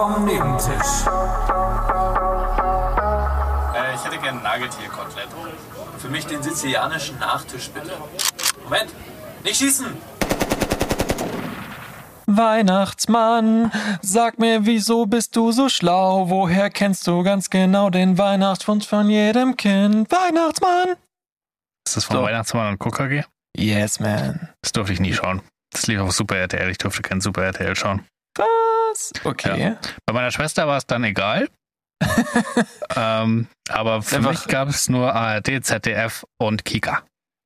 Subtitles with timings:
[0.00, 1.04] vom Nebentisch.
[3.74, 5.28] Äh, ich hätte gerne Nageltierkotelett.
[5.98, 7.92] Für mich den sizilianischen Nachtisch, bitte.
[8.64, 8.94] Moment,
[9.44, 9.88] nicht schießen!
[12.26, 13.70] Weihnachtsmann,
[14.00, 16.30] sag mir, wieso bist du so schlau?
[16.30, 20.10] Woher kennst du ganz genau den Weihnachtswunsch von jedem Kind?
[20.10, 20.96] Weihnachtsmann!
[21.86, 22.22] Ist das von So.
[22.22, 23.24] Weihnachtsmann und KKG?
[23.54, 24.48] Yes, man.
[24.62, 25.42] Das durfte ich nie schauen.
[25.72, 26.70] Das lief auf Super RTL.
[26.70, 28.06] Ich durfte kein Super RTL schauen.
[28.90, 29.12] Was?
[29.24, 29.76] Okay.
[30.06, 31.48] Bei meiner Schwester war es dann egal.
[32.96, 37.02] ähm, aber für Einfach- mich gab es nur ARD, ZDF und Kika.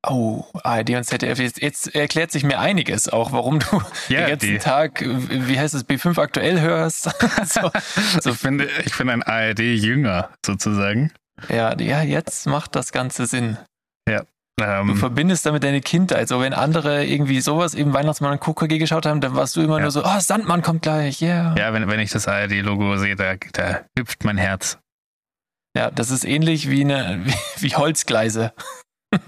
[0.06, 1.38] Oh, ARD und ZDF.
[1.38, 5.58] Jetzt, jetzt erklärt sich mir einiges auch, warum du Ja, den ganzen die- Tag, wie
[5.58, 7.04] heißt es, B5 aktuell hörst.
[7.46, 7.70] so,
[8.20, 11.10] so, Ich finde, ich bin ein ARD-Jünger sozusagen.
[11.48, 13.56] ja, ja, jetzt macht das Ganze Sinn.
[14.06, 14.12] Du
[14.60, 16.28] Ähm, verbindest damit deine Kindheit.
[16.28, 19.76] So, wenn andere irgendwie sowas, eben Weihnachtsmann und KKG geschaut haben, dann warst du immer
[19.78, 19.82] Ja.
[19.82, 21.54] nur so, oh, Sandmann kommt gleich, yeah.
[21.58, 24.78] ja, wenn, wenn ich das ARD-Logo sehe, da, da hüpft mein Herz.
[25.76, 28.52] Ja, das ist ähnlich wie eine, wie, wie Holzgleise.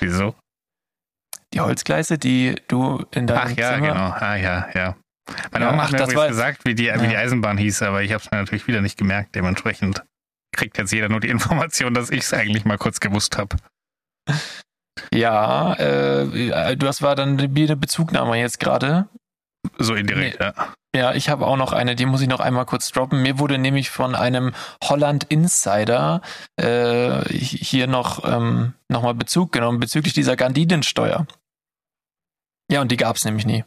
[0.00, 0.34] Wieso?
[1.52, 3.88] Die Holzgleise, die du in deinem Ach ja, Zimmer.
[3.88, 4.10] genau.
[4.10, 4.96] Ah ja, ja.
[5.52, 7.20] Meine Ja, Mama ach, hat mir das war- gesagt, wie die, wie die Ja.
[7.20, 9.34] Eisenbahn hieß, aber ich habe es mir natürlich wieder nicht gemerkt.
[9.34, 10.02] Dementsprechend
[10.56, 13.56] kriegt jetzt jeder nur die Information, dass ich es eigentlich mal kurz gewusst habe.
[15.12, 19.08] Ja, äh, du hast war dann eine Bezugnahme jetzt gerade.
[19.78, 20.54] So indirekt, ja.
[20.96, 23.22] Ja, ich habe auch noch eine, die muss ich noch einmal kurz droppen.
[23.22, 26.22] Mir wurde nämlich von einem Holland Insider
[26.56, 31.26] äh, hier noch ähm, nochmal Bezug genommen bezüglich dieser Gardinensteuer.
[32.70, 33.64] Ja, und die gab es nämlich nie.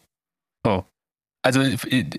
[0.66, 0.84] Oh.
[1.44, 2.10] Also äh,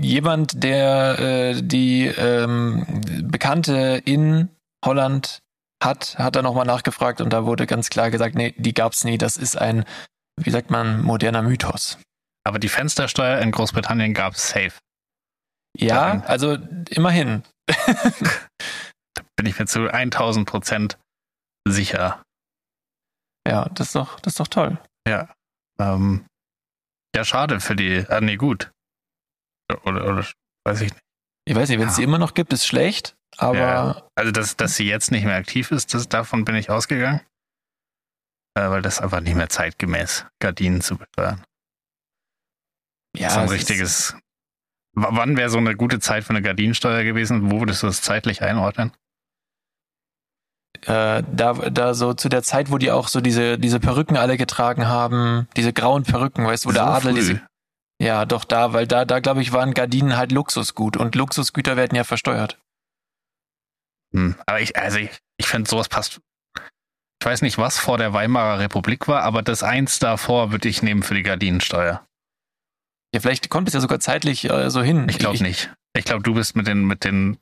[0.00, 2.86] jemand, der äh, die ähm,
[3.24, 4.48] Bekannte in
[4.84, 5.42] Holland
[5.82, 9.04] hat, hat da nochmal nachgefragt und da wurde ganz klar gesagt, nee, die gab es
[9.04, 9.18] nie.
[9.18, 9.84] Das ist ein,
[10.40, 11.98] wie sagt man, moderner Mythos.
[12.44, 14.72] Aber die Fenstersteuer in Großbritannien gab es safe.
[15.76, 16.54] Ja, Daran- also
[16.90, 17.42] immerhin.
[19.36, 20.98] Bin ich mir zu 1000 Prozent
[21.68, 22.22] sicher.
[23.46, 24.78] Ja, das ist doch, das ist doch toll.
[25.06, 25.32] Ja.
[25.78, 26.24] Ähm,
[27.14, 28.04] ja, schade für die.
[28.08, 28.70] Ah, nee, gut.
[29.84, 30.26] Oder, oder
[30.64, 31.02] weiß ich nicht.
[31.48, 31.96] Ich weiß nicht, wenn es Ja.
[31.96, 34.08] sie immer noch gibt, ist schlecht, aber Ja.
[34.14, 37.20] Also, dass, dass sie jetzt nicht mehr aktiv ist, das, davon bin ich ausgegangen.
[38.56, 41.44] Äh, weil das einfach nicht mehr zeitgemäß Gardinen zu besteuern.
[43.16, 44.16] ja, so ein es richtiges.
[44.94, 47.50] W wann wäre so eine gute Zeit für eine Gardinensteuer gewesen?
[47.50, 48.92] Wo würdest du das zeitlich einordnen?
[50.74, 54.16] Ist, äh, da, da so zu der Zeit, wo die auch so diese, diese Perücken
[54.16, 57.14] alle getragen haben, diese grauen Perücken, weißt du, wo der So Adler früh.
[57.14, 57.42] diese.
[58.00, 61.96] Ja, doch da, weil da, da glaube ich, waren Gardinen halt Luxusgut und Luxusgüter werden
[61.96, 62.58] ja versteuert.
[64.14, 64.34] Hm.
[64.46, 66.20] Aber ich, also ich, ich finde, sowas passt.
[67.20, 70.82] Ich weiß nicht, was vor der Weimarer Republik war, aber das eins davor würde ich
[70.82, 72.04] nehmen für die Gardinensteuer.
[73.14, 75.08] Ja, vielleicht kommt es ja sogar zeitlich äh, so hin.
[75.08, 75.72] Ich glaube nicht.
[75.96, 77.38] Ich glaube, du bist mit den, mit den,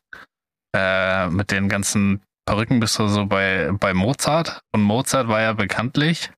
[0.76, 4.60] äh, mit den ganzen Perücken bist du so bei, bei Mozart.
[4.72, 6.30] Und Mozart war ja bekanntlich.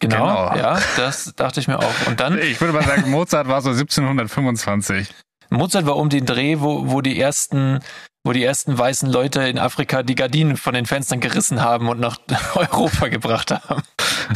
[0.00, 0.56] Genau, Genau.
[0.56, 2.06] ja, das dachte ich mir auch.
[2.06, 5.12] Und dann, Ich würde mal sagen, Mozart war so 1725.
[5.50, 7.80] Mozart war um den Dreh, wo, wo die ersten,
[8.24, 12.00] wo die ersten weißen Leute in Afrika die Gardinen von den Fenstern gerissen haben und
[12.00, 12.18] nach
[12.54, 13.82] Europa gebracht haben.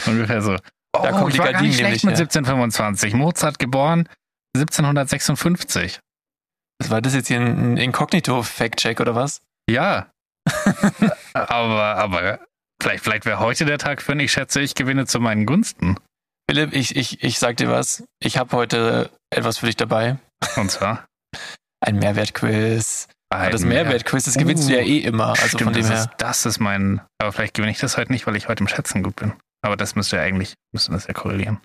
[0.07, 0.57] Ungefähr so.
[0.97, 2.23] Oh, Da ich die Gardinen nämlich mit her.
[2.23, 3.15] 1725.
[3.15, 4.09] Mozart geboren
[4.57, 6.01] 1756.
[6.81, 9.41] Was war das jetzt hier ein Inkognito-Fact-Check oder was?
[9.69, 10.11] Ja.
[11.35, 12.41] aber, aber
[12.81, 14.21] vielleicht, vielleicht wäre heute der Tag für ihn.
[14.21, 15.97] Ich schätze, ich gewinne zu meinen Gunsten.
[16.49, 18.05] Philipp, ich, ich, ich sag dir was.
[18.21, 20.19] Ich habe heute etwas für dich dabei.
[20.57, 21.05] Und zwar.
[21.81, 23.09] Ein Mehrwertquiz.
[23.31, 25.29] Ein Das Mehrwertquiz, das gewinnst du ja eh immer.
[25.31, 25.99] Also Stimmt, von dem das, her.
[26.01, 27.01] ist, das ist mein.
[27.19, 29.35] Aber vielleicht gewinne ich das heute nicht, weil ich heute im Schätzen gut bin.
[29.63, 31.61] Aber das müsste ja eigentlich, müsste das ja korrelieren.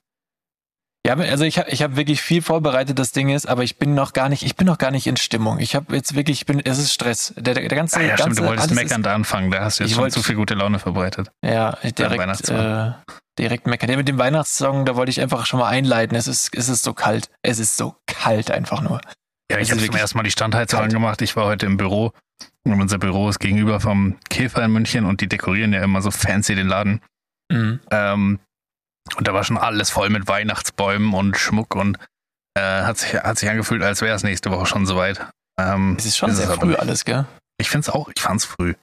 [1.06, 3.94] Ja, also ich habe ich hab wirklich viel vorbereitet, das Ding ist, aber ich bin
[3.94, 5.59] noch gar nicht, ich bin noch gar nicht in Stimmung.
[5.59, 7.33] Ich habe jetzt wirklich, ich bin, es ist Stress.
[7.36, 9.51] Der, der ganze, Ah, ja, ganze stimmt, du wolltest meckern da anfangen.
[9.51, 11.30] Da hast du jetzt Ich schon wollte- zu viel gute Laune verbreitet.
[11.45, 12.92] Ja, direkt, äh,
[13.38, 13.89] direkt meckern.
[13.89, 16.16] Ja, mit dem Weihnachtssong, da wollte ich einfach schon mal einleiten.
[16.16, 17.30] Es ist, es ist so kalt.
[17.42, 19.01] Es ist so kalt einfach nur.
[19.51, 21.22] Ja, ich ist habe zum wirklich ersten Mal die Standheizung angemacht.
[21.22, 22.12] Ich war heute im Büro.
[22.66, 26.12] Und unser Büro ist gegenüber vom Käfer in München und die dekorieren ja immer so
[26.12, 27.01] fancy den Laden.
[27.51, 27.80] Mhm.
[27.92, 28.40] Ähm,
[29.18, 31.98] und da war schon alles voll mit Weihnachtsbäumen und Schmuck und
[32.57, 35.25] äh, hat, sich, hat sich angefühlt, als wäre es nächste Woche schon soweit.
[35.60, 36.80] Ähm, Es ist schon ist sehr früh nicht.
[36.80, 37.25] alles, gell?
[37.57, 38.75] Ich finde es auch, ich fand es früh.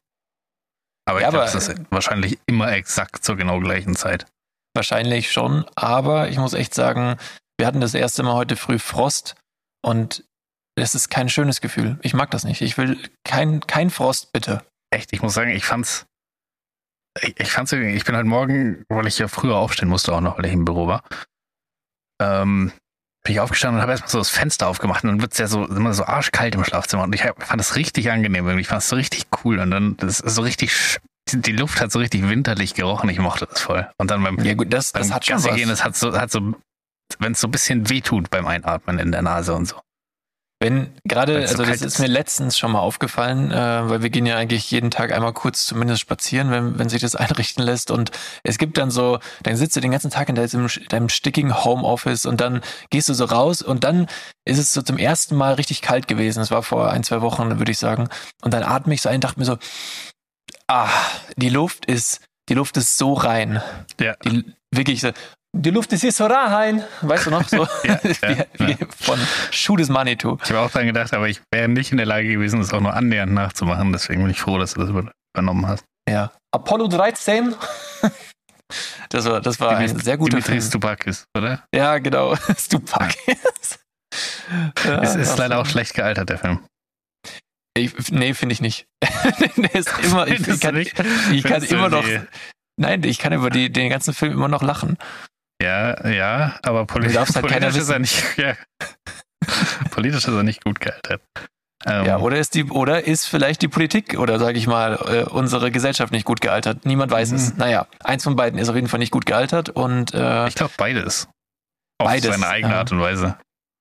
[1.08, 4.26] Aber Ja, ich glaube, es ist wahrscheinlich immer exakt zur genau gleichen Zeit.
[4.74, 7.16] Wahrscheinlich schon, aber ich muss echt sagen,
[7.58, 9.34] wir hatten das erste Mal heute früh Frost
[9.82, 10.24] und
[10.80, 11.98] es ist kein schönes Gefühl.
[12.02, 12.60] Ich mag das nicht.
[12.60, 14.62] Ich will kein, kein Frost, bitte.
[14.90, 16.06] Echt, ich muss sagen, ich fand's.
[17.20, 20.20] Ich, ich fand's irgendwie, ich bin heute Morgen, weil ich ja früher aufstehen musste, auch
[20.20, 21.02] noch, weil ich im Büro war.
[22.20, 22.72] Ähm,
[23.22, 25.46] bin ich aufgestanden und habe erstmal so das Fenster aufgemacht und dann wird es ja
[25.46, 28.62] so immer so arschkalt im Schlafzimmer und ich fand das richtig angenehm irgendwie.
[28.62, 31.00] Ich fand es so richtig cool und dann das ist so richtig
[31.32, 33.08] die, Luft hat so richtig winterlich gerochen.
[33.08, 33.88] Ich mochte das voll.
[33.98, 35.56] Und dann beim, Ja gut, das, beim das hat schon Gassi was.
[35.56, 36.54] gehen, das hat so, hat so,
[37.18, 39.80] wenn es so ein bisschen wehtut beim Einatmen in der Nase und so.
[40.62, 44.36] Wenn gerade, also das ist mir letztens schon mal aufgefallen, äh, weil wir gehen ja
[44.36, 47.90] eigentlich jeden Tag einmal kurz zumindest spazieren, wenn, wenn sich das einrichten lässt.
[47.90, 48.10] Und
[48.42, 52.26] es gibt dann so, dann sitzt du den ganzen Tag in deinem, deinem stickigen Homeoffice
[52.26, 52.60] und dann
[52.90, 54.06] gehst du so raus und dann
[54.44, 56.40] ist es so zum ersten Mal richtig kalt gewesen.
[56.40, 58.10] Das war vor ein, zwei Wochen, würde ich sagen.
[58.42, 59.56] Und dann atme ich so ein und dachte mir so,
[60.68, 60.90] ah,
[61.36, 62.20] die Luft ist,
[62.50, 63.62] die Luft ist so rein.
[63.98, 64.14] Ja.
[64.24, 65.10] Die, wirklich so,
[65.56, 66.84] die Luft ist hier so rein.
[67.02, 67.46] Weißt du noch?
[67.48, 69.18] So Ja, wie, ja, wie von
[69.50, 70.38] Schuh des Manitou.
[70.42, 72.80] Ich habe auch dran gedacht, aber ich wäre nicht in der Lage gewesen, das auch
[72.80, 73.92] nur annähernd nachzumachen.
[73.92, 75.84] Deswegen bin ich froh, dass du das über- übernommen hast.
[76.08, 76.32] Ja.
[76.54, 77.54] Apollo 13.
[79.08, 80.70] Das war, das war ein sehr guter Dimitris Film.
[80.70, 81.64] Stupakis, oder?
[81.74, 82.36] Ja, genau.
[82.56, 83.16] Stupak.
[83.26, 85.34] ja, es ist ja.
[85.36, 86.60] leider auch schlecht gealtert, der Film.
[87.76, 88.86] Ich, nee, finde ich nicht.
[89.56, 90.94] Der ist immer, ich, ich kann, ich
[91.42, 92.04] kann immer noch,
[92.76, 94.96] nein, ich kann über die, den ganzen Film immer noch lachen.
[95.60, 98.54] Ja, ja, aber poli Du darfst halt politisch ist er nicht, ja.
[99.90, 101.20] politisch ist er nicht gut gealtert.
[101.84, 105.24] Ähm, Ja, oder ist die, oder ist vielleicht die Politik oder sage ich mal äh,
[105.30, 106.86] unsere Gesellschaft nicht gut gealtert?
[106.86, 107.52] Niemand weiß es.
[107.52, 107.58] Mhm.
[107.58, 110.72] Naja, eins von beiden ist auf jeden Fall nicht gut gealtert und äh, ich glaube
[110.76, 111.28] beides.
[111.98, 112.74] Auf Beides, seine eigene.
[112.74, 113.36] Art und Weise.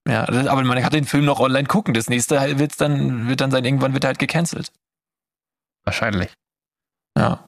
[0.06, 1.94] ja, aber man kann den Film noch online gucken.
[1.94, 4.74] Das nächste wird's dann wird dann sein, irgendwann wird er halt gecancelt.
[5.86, 6.30] Wahrscheinlich.
[7.18, 7.46] Ja.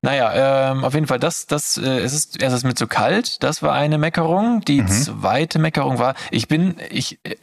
[0.00, 3.42] Naja, ähm, auf jeden Fall, das, das, äh, es ist, es ist mir zu kalt.
[3.42, 4.60] Das war eine Meckerung.
[4.60, 4.88] Die Mhm.
[4.88, 7.36] zweite Meckerung war, ich bin, ich, äh,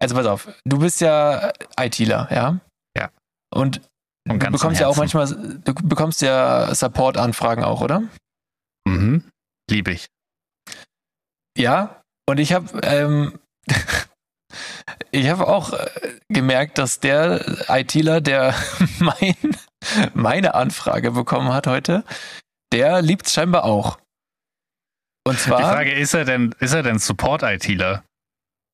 [0.00, 2.58] also pass auf, du bist ja ITler, ja?
[2.98, 3.10] Ja.
[3.54, 3.80] Und
[4.24, 8.02] du bekommst ja auch manchmal, du bekommst ja Support-Anfragen auch, oder?
[8.88, 9.24] Mhm.
[9.70, 10.08] Liebe ich.
[11.56, 12.02] Ja.
[12.28, 13.38] Und ich habe, ähm,
[15.12, 15.88] ich habe auch äh,
[16.28, 18.54] gemerkt, dass der ITler, der
[18.98, 19.36] mein,
[20.14, 22.04] meine Anfrage bekommen hat heute,
[22.72, 23.98] der liebt scheinbar auch.
[25.26, 25.58] Und zwar.
[25.58, 28.04] Die Frage, ist er denn, ist er denn Support-ITler?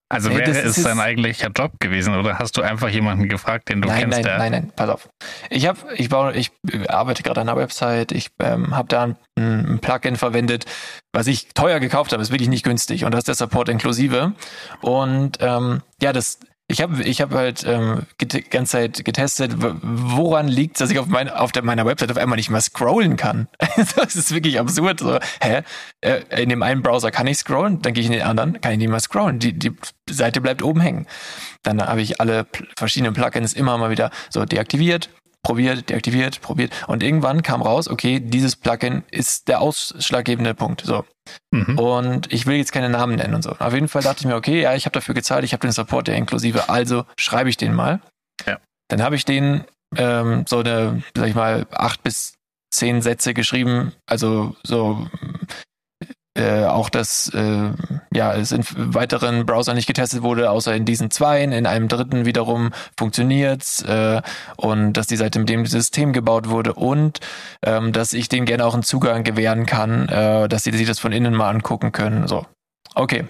[0.09, 3.69] Also Nee, wäre das es jetzt- eigentlicher Job gewesen oder hast du einfach jemanden gefragt,
[3.71, 5.09] den du nein, kennst, nein, der nein, nein, pass auf.
[5.51, 6.53] Ich habe, ich baue, ich
[6.89, 8.13] arbeite gerade an einer Website.
[8.13, 10.65] Ich ähm, habe da ein, ein Plugin verwendet,
[11.13, 12.23] was ich teuer gekauft habe.
[12.23, 14.33] Ist wirklich nicht günstig und da ist der Support inklusive.
[14.81, 20.49] Und ähm, ja, das, ich habe, ich habe halt ähm, die ganze Zeit getestet, woran
[20.49, 23.47] liegt, dass ich auf, mein, auf der, meiner Website auf einmal nicht mehr scrollen kann.
[23.97, 24.99] das ist wirklich absurd.
[24.99, 25.63] So, hä?
[26.01, 28.73] Äh, In dem einen Browser kann ich scrollen, dann gehe ich in den anderen, kann
[28.73, 29.39] ich nicht mehr scrollen.
[29.39, 29.73] Die, die
[30.11, 31.07] Seite bleibt oben hängen.
[31.63, 32.47] Dann habe ich alle
[32.77, 35.11] verschiedenen Plugins immer mal wieder so deaktiviert,
[35.45, 36.73] probiert, deaktiviert, probiert.
[36.89, 40.83] Und irgendwann kam raus, okay, dieses Plugin ist der ausschlaggebende Punkt.
[40.85, 41.05] So.
[41.51, 41.79] Mhm.
[41.79, 43.51] Und ich will jetzt keine Namen nennen und so.
[43.59, 45.73] Auf jeden Fall dachte ich mir, okay, ja, ich habe dafür gezahlt, ich habe den
[45.73, 48.01] Support der inklusive, also schreibe ich den mal.
[48.47, 48.59] Ja.
[48.89, 49.65] Dann habe ich den
[49.97, 52.35] ähm, so eine, sag ich mal, acht bis
[52.73, 55.09] zehn Sätze geschrieben, also so
[56.37, 57.71] äh, auch, dass äh,
[58.13, 61.53] ja es in weiteren Browsern nicht getestet wurde, außer in diesen zweien.
[61.53, 64.23] In einem dritten wiederum funktioniert's äh,
[64.57, 67.21] und dass die Seite mit dem System gebaut wurde und
[67.63, 70.99] ähm, dass ich denen gerne auch einen Zugang gewähren kann, äh, dass sie sich das
[70.99, 72.29] von innen mal angucken können.
[72.29, 72.47] So,
[72.95, 73.27] okay.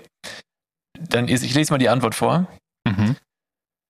[0.99, 2.47] Dann ist, ich lese mal die Antwort vor.
[2.87, 3.17] Mhm.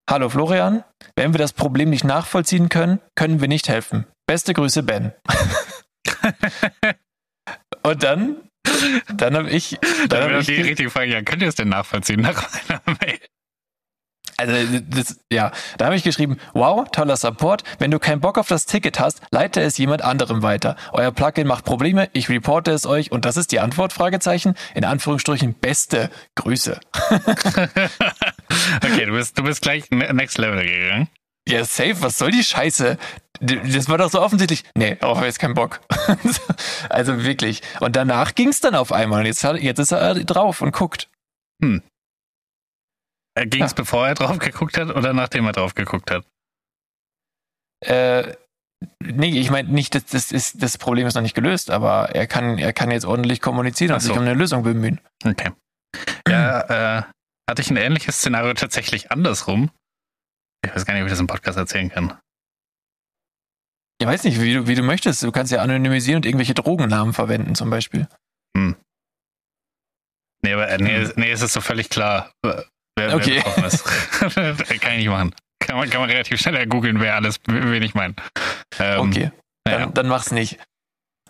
[0.08, 0.84] Hallo Florian,
[1.16, 4.06] wenn wir das Problem nicht nachvollziehen können, können wir nicht helfen.
[4.26, 5.12] Beste Grüße, Ben.
[7.82, 8.36] Und dann,
[9.14, 11.54] dann habe ich, dann Dann hab wäre ich die richtige Frage, ja, könnt ihr es
[11.54, 13.18] denn nachvollziehen nach meiner Mail?
[14.38, 17.62] Also, das, ja, da habe ich geschrieben, wow, toller Support.
[17.78, 20.76] Wenn du keinen Bock auf das Ticket hast, leite es jemand anderem weiter.
[20.92, 24.54] Euer Plugin macht Probleme, ich reporte es euch und das ist die Antwort, Fragezeichen.
[24.74, 26.78] In Anführungsstrichen, beste Grüße.
[28.76, 31.08] Okay, du bist, du bist gleich ne- next level gegangen.
[31.48, 32.98] Ja, safe, was soll die Scheiße?
[33.40, 34.64] Das war doch so offensichtlich.
[34.74, 35.80] Nee, darauf habe ich jetzt keinen Bock.
[36.88, 37.60] also wirklich.
[37.80, 39.20] Und danach ging es dann auf einmal.
[39.20, 41.08] Und jetzt, hat- jetzt ist er drauf und guckt.
[41.60, 41.82] Ging
[43.62, 43.74] es, Ja.
[43.76, 46.24] bevor er drauf geguckt hat oder nachdem er drauf geguckt hat?
[47.84, 48.34] Äh,
[49.04, 52.26] nee, ich meine nicht, das, das, ist, das Problem ist noch nicht gelöst, aber er
[52.26, 54.08] kann, er kann jetzt ordentlich kommunizieren und so.
[54.08, 55.00] sich um eine Lösung bemühen.
[55.24, 55.52] Okay.
[56.28, 57.02] Ja, äh,
[57.48, 59.70] hatte ich ein ähnliches Szenario tatsächlich andersrum.
[60.64, 62.18] Ich weiß gar nicht, ob ich das im Podcast erzählen kann.
[64.00, 65.22] Ich weiß nicht, wie du, wie du möchtest.
[65.22, 68.06] Du kannst ja anonymisieren und irgendwelche Drogennamen verwenden, zum Beispiel.
[70.42, 72.66] Nee, aber äh, nee, nee, es ist so völlig klar, wer,
[72.98, 73.36] wer Okay.
[73.36, 73.84] betroffen ist.
[74.80, 75.34] kann ich nicht machen.
[75.60, 78.14] Kann man, kann man relativ schnell googeln, wer alles, wen ich meine.
[78.78, 79.30] Ähm, Okay,
[79.64, 79.86] dann, naja.
[79.86, 80.58] dann mach's nicht.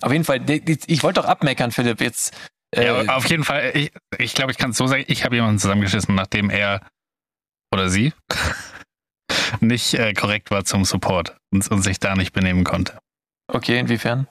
[0.03, 2.01] Auf jeden Fall, ich wollte doch abmeckern, Philipp.
[2.01, 2.37] Jetzt,
[2.75, 5.25] Ja, Äh, auf jeden Fall, ich glaube, ich, glaub, ich kann es so sagen, ich
[5.25, 6.87] habe jemanden zusammengeschissen, nachdem er
[7.73, 8.13] oder sie
[9.61, 12.99] nicht äh, korrekt war zum Support und, und sich da nicht benehmen konnte.
[13.53, 14.27] okay, inwiefern?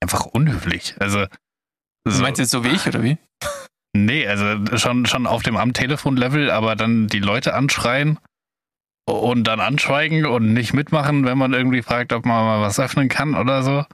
[0.00, 0.94] Einfach unhöflich.
[0.98, 1.26] Also,
[2.04, 3.18] Du so, meinst jetzt so wie ich oder wie?
[3.94, 8.18] nee, also schon, schon auf dem Am-Telefon-Level, aber dann die Leute anschreien
[9.06, 13.08] und dann anschweigen und nicht mitmachen, wenn man irgendwie fragt, ob man mal was öffnen
[13.08, 13.84] kann oder so.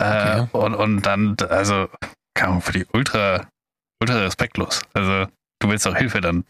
[0.00, 0.48] Äh, Okay.
[0.52, 1.88] und, und dann, also,
[2.34, 3.46] kam für die ultra,
[4.00, 4.82] ultra respektlos.
[4.94, 6.44] Also, du willst auch Hilfe, dann,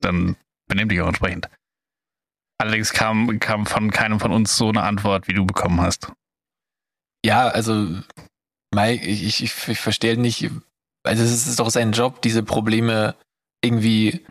[0.00, 0.36] dann
[0.68, 1.48] benimm dich auch entsprechend.
[2.60, 6.12] Allerdings kam, kam von keinem von uns so eine Antwort, wie du bekommen hast.
[7.24, 7.86] Ja, also,
[8.74, 10.50] Mike, ich, ich, ich, verstehe nicht,
[11.04, 13.14] also es ist doch sein Job, diese Probleme
[13.64, 14.24] irgendwie,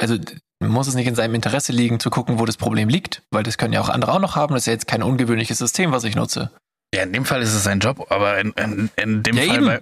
[0.00, 0.16] also
[0.62, 3.58] muss es nicht in seinem Interesse liegen, zu gucken, wo das Problem liegt, weil das
[3.58, 4.54] können ja auch andere auch noch haben.
[4.54, 6.50] Das ist ja jetzt kein ungewöhnliches System, was ich nutze.
[6.94, 9.62] Ja, in dem Fall ist es sein Job, aber in, in, in dem Ja, Fall
[9.62, 9.80] bei,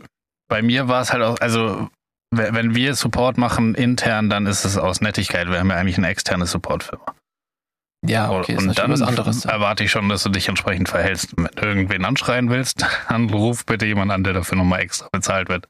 [0.49, 1.89] bei mir war es halt auch, also
[2.31, 5.49] we- wenn wir Support machen intern, dann ist es aus Nettigkeit.
[5.49, 7.15] Wir haben ja eigentlich eine externe Support-Firma.
[8.07, 9.45] Ja, okay, und natürlich dann was anderes.
[9.45, 11.37] erwarte ich schon, dass du dich entsprechend verhältst.
[11.37, 15.49] Wenn du irgendwen anschreien willst, dann ruf bitte jemand an, der dafür nochmal extra bezahlt
[15.49, 15.69] wird.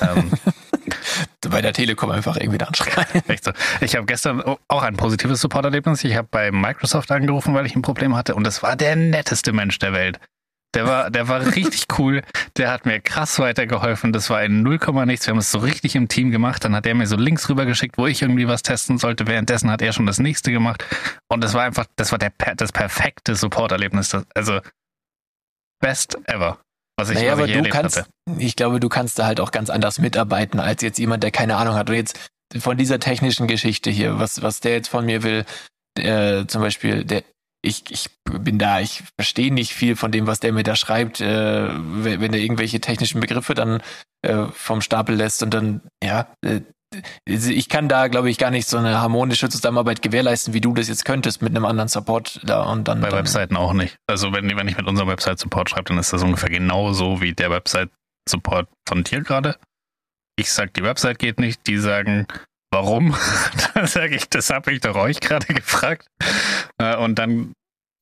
[0.00, 0.30] ähm,
[1.50, 3.06] Bei der Telekom einfach irgendwie da anschreien.
[3.28, 3.52] echt so.
[3.80, 6.02] Ich habe gestern auch ein positives Support-Erlebnis.
[6.04, 8.34] Ich habe bei Microsoft angerufen, weil ich ein Problem hatte.
[8.34, 10.18] Und das war der netteste Mensch der Welt.
[10.76, 12.22] Der war, der war richtig cool.
[12.58, 14.12] Der hat mir krass weitergeholfen.
[14.12, 15.26] Das war in 0, nichts.
[15.26, 16.64] Wir haben es so richtig im Team gemacht.
[16.66, 19.26] Dann hat er mir so Links rüber geschickt, wo ich irgendwie was testen sollte.
[19.26, 20.84] Währenddessen hat er schon das nächste gemacht.
[21.28, 24.14] Und das war einfach, das war der, das perfekte Support-Erlebnis.
[24.34, 24.60] Also,
[25.80, 26.58] best ever.
[26.98, 28.10] Was ich, Naja, was aber ich du kannst, hatte.
[28.36, 31.56] ich glaube, du kannst da halt auch ganz anders mitarbeiten als jetzt jemand, der keine
[31.56, 31.88] Ahnung hat.
[31.88, 32.18] Und jetzt
[32.58, 35.46] von dieser technischen Geschichte hier, was, was der jetzt von mir will,
[35.98, 37.24] äh, zum Beispiel, der,
[37.66, 41.20] ich, ich bin da, ich verstehe nicht viel von dem, was der mir da schreibt,
[41.20, 43.82] äh, wenn, wenn er irgendwelche technischen Begriffe dann
[44.22, 46.60] äh, vom Stapel lässt und dann, ja, äh,
[47.28, 50.72] also ich kann da, glaube ich, gar nicht so eine harmonische Zusammenarbeit gewährleisten, wie du
[50.72, 53.00] das jetzt könntest mit einem anderen Support da und dann.
[53.00, 53.96] Bei dann, Webseiten auch nicht.
[54.06, 57.50] Also wenn, wenn ich mit unserem Website-Support schreibe, dann ist das ungefähr genauso wie der
[57.50, 59.56] Website-Support von dir gerade.
[60.38, 62.28] Ich sag, die Website geht nicht, die sagen,
[62.76, 63.16] warum?
[63.74, 66.06] dann sage ich, das habe ich doch euch gerade gefragt.
[66.78, 67.52] Äh, Und dann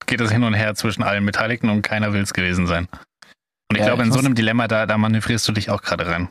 [0.06, 2.88] geht es hin und her zwischen allen Beteiligten und keiner will es gewesen sein.
[3.70, 5.70] Und ich Ja, glaube, ich in so muss- einem Dilemma, da, da manövrierst du dich
[5.70, 6.28] auch gerade rein.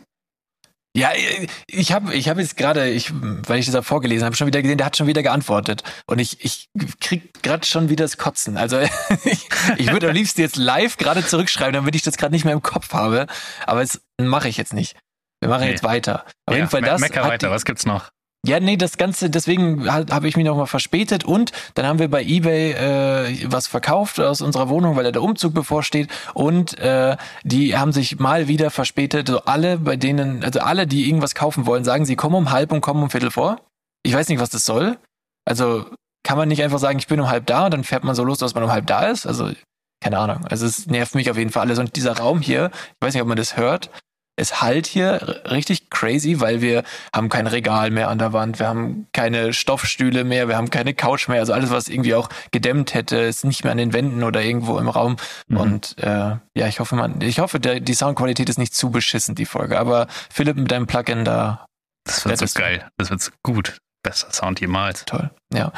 [0.96, 1.10] Ja,
[1.66, 4.62] ich habe ich hab jetzt gerade, ich, weil ich das da vorgelesen habe, schon wieder
[4.62, 5.82] gesehen, der hat schon wieder geantwortet.
[6.06, 6.68] Und ich, ich
[7.00, 8.58] krieg gerade schon wieder das Kotzen.
[8.58, 8.80] Also
[9.24, 12.54] ich, ich würde am liebsten jetzt live gerade zurückschreiben, damit ich das gerade nicht mehr
[12.54, 13.26] im Kopf habe.
[13.66, 14.96] Aber das mache ich jetzt nicht.
[15.42, 15.72] Wir machen Nee.
[15.72, 16.26] jetzt weiter.
[16.46, 17.02] Auf Ja, jeden Fall das.
[17.02, 18.12] Mecker weiter, die- was gibt's noch?
[18.46, 22.10] Ja, nee, das Ganze, deswegen ha- habe ich mich nochmal verspätet und dann haben wir
[22.10, 27.16] bei Ebay äh, was verkauft aus unserer Wohnung, weil da der Umzug bevorsteht und äh,
[27.44, 29.30] die haben sich mal wieder verspätet.
[29.30, 32.74] So alle, bei denen, also alle, die irgendwas kaufen wollen, sagen, sie kommen um halb
[32.74, 33.62] und kommen um Viertel vor.
[34.06, 34.98] Ich weiß nicht, was das soll.
[35.46, 35.86] Also
[36.26, 38.26] kann man nicht einfach sagen, ich bin um halb da und dann fährt man so
[38.26, 39.26] los, dass man um halb da ist.
[39.26, 39.52] Also
[40.04, 40.46] keine Ahnung.
[40.50, 41.80] Also es nervt mich auf jeden Fall alles.
[41.80, 43.90] Und dieser Raum hier, ich weiß nicht, ob man das hört,
[44.36, 46.84] es halt hier richtig crazy, weil wir
[47.16, 50.94] haben kein Regal mehr an der Wand, wir haben keine Stoffstühle mehr, wir haben keine
[50.96, 51.40] Couch mehr.
[51.40, 54.80] Also alles, was irgendwie auch gedämmt hätte, ist nicht mehr an den Wänden oder irgendwo
[54.80, 55.18] im Raum.
[55.48, 55.58] Mhm.
[55.58, 59.36] Und äh, ja, ich hoffe, man, ich hoffe, der, die Soundqualität ist nicht zu beschissen,
[59.36, 59.78] die Folge.
[59.78, 61.66] Aber Philipp mit deinem Plugin da
[62.06, 62.90] Das wird so das- geil.
[62.98, 63.78] Das wird so gut.
[64.04, 65.06] Bester Sound jemals.
[65.06, 65.30] toll.
[65.54, 65.72] Ja.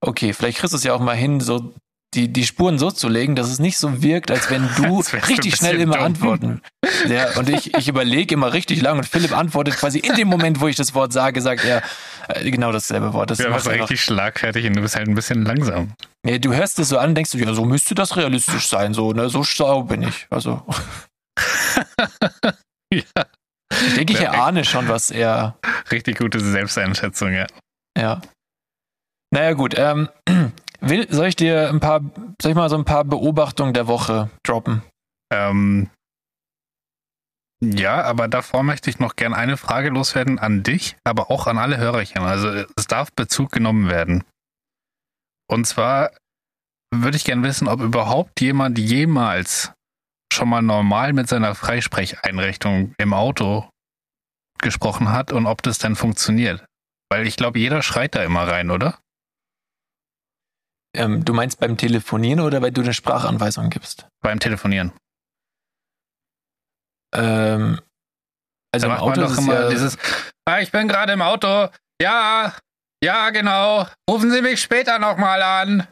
[0.00, 1.74] Okay, vielleicht kriegst du es ja auch mal hin, so
[2.14, 5.56] die, die Spuren so zu legen, dass es nicht so wirkt, als wenn du richtig
[5.56, 6.04] schnell immer dumm.
[6.04, 6.62] antworten.
[7.06, 10.60] Ja, und ich, ich überlege immer richtig lang und Philipp antwortet quasi in dem Moment,
[10.60, 11.82] wo ich das Wort sage, sagt er
[12.28, 13.30] äh, genau dasselbe Wort.
[13.30, 15.92] Das Ja, was richtig schlagfertig und du bist halt ein bisschen langsam.
[16.24, 19.12] Nee, du hörst es so an, denkst du, ja, so müsste das realistisch sein, so,
[19.12, 20.26] ne, so schlau bin ich.
[20.30, 20.64] Also,
[22.92, 23.02] Ja.
[23.70, 25.58] ich denke, ich erahne schon, was er,
[25.90, 27.46] Richtig gute Selbsteinschätzung, ja.
[27.96, 28.20] ja.
[29.30, 30.08] Naja, gut, ähm,
[30.80, 32.00] will, soll ich dir ein paar,
[32.40, 34.82] soll ich mal so ein paar Beobachtungen der Woche droppen?
[35.32, 35.90] Ähm,
[37.60, 41.58] ja, aber davor möchte ich noch gern eine Frage loswerden an dich, aber auch an
[41.58, 42.22] alle Hörerchen.
[42.22, 44.24] Also es darf Bezug genommen werden.
[45.50, 46.12] Und zwar
[46.94, 49.72] würde ich gern wissen, ob überhaupt jemand jemals
[50.32, 53.68] schon mal normal mit seiner Freisprecheinrichtung im Auto
[54.58, 56.64] gesprochen hat und ob das denn funktioniert.
[57.10, 58.98] Weil ich glaube, jeder schreit da immer rein, oder?
[60.94, 64.06] Ähm, du meinst beim Telefonieren oder weil du eine Sprachanweisung gibst?
[64.22, 64.92] Beim Telefonieren.
[67.14, 67.80] Ähm,
[68.72, 69.96] also Da im macht man Auto doch immer ja, dieses,
[70.46, 71.68] ah, ich bin gerade im Auto.
[72.00, 72.54] Ja,
[73.02, 73.86] ja, genau.
[74.10, 75.86] Rufen Sie mich später nochmal an.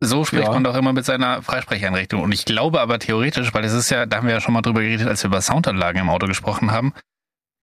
[0.00, 0.52] So spricht Ja.
[0.52, 2.22] man doch immer mit seiner Freisprecheinrichtung.
[2.22, 4.62] Und ich glaube aber theoretisch, weil es ist ja, da haben wir ja schon mal
[4.62, 6.94] drüber geredet, als wir über Soundanlagen im Auto gesprochen haben,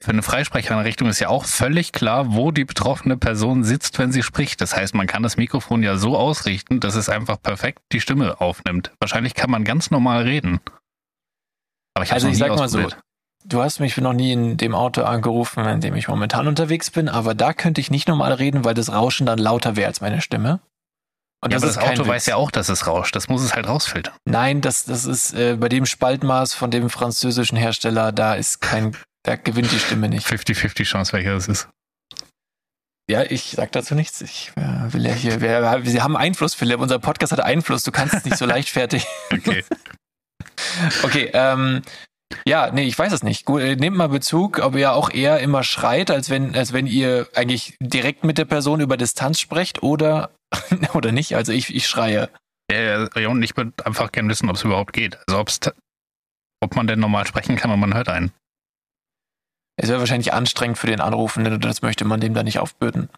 [0.03, 4.23] für eine Freisprecheinrichtung ist ja auch völlig klar, wo die betroffene Person sitzt, wenn sie
[4.23, 4.61] spricht.
[4.61, 8.41] Das heißt, man kann das Mikrofon ja so ausrichten, dass es einfach perfekt die Stimme
[8.41, 8.91] aufnimmt.
[8.99, 10.59] Wahrscheinlich kann man ganz normal reden.
[11.93, 12.87] Aber ich Also ich sag mal so,
[13.45, 17.07] du hast mich noch nie in dem Auto angerufen, in dem ich momentan unterwegs bin,
[17.07, 20.21] aber da könnte ich nicht normal reden, weil das Rauschen dann lauter wäre als meine
[20.21, 20.59] Stimme.
[21.41, 22.09] Und Ja, aber das kein Auto Witz.
[22.09, 23.15] weiß ja auch, dass es rauscht.
[23.15, 24.13] Das muss es halt rausfiltern.
[24.25, 28.95] Nein, das, das ist äh, bei dem Spaltmaß von dem französischen Hersteller, da ist kein,
[29.25, 30.27] da gewinnt die Stimme nicht.
[30.27, 31.69] 50-50 Chance, welcher das ist.
[33.09, 34.21] Ja, ich sag dazu nichts.
[34.21, 36.79] Ich äh, will ja hier, wir, wir haben Einfluss, Philipp.
[36.79, 37.83] Unser Podcast hat Einfluss.
[37.83, 39.05] Du kannst es nicht so leichtfertig.
[39.31, 39.63] Okay.
[41.03, 41.81] Okay, ähm,
[42.45, 43.45] ja, nee, ich weiß es nicht.
[43.45, 46.87] Gut, äh, nehmt mal Bezug, ob ihr auch eher immer schreit, als wenn, als wenn
[46.87, 50.31] ihr eigentlich direkt mit der Person über Distanz sprecht oder,
[50.93, 51.35] oder nicht.
[51.35, 52.29] Also ich, ich schreie.
[52.71, 55.19] Ja, ja, und ich würde einfach gerne wissen, ob es überhaupt geht.
[55.27, 55.59] Also ob's,
[56.61, 58.31] ob man denn normal sprechen kann und man hört einen.
[59.77, 63.09] Es wäre wahrscheinlich anstrengend für den Anrufenden und das möchte man dem da nicht aufbürden.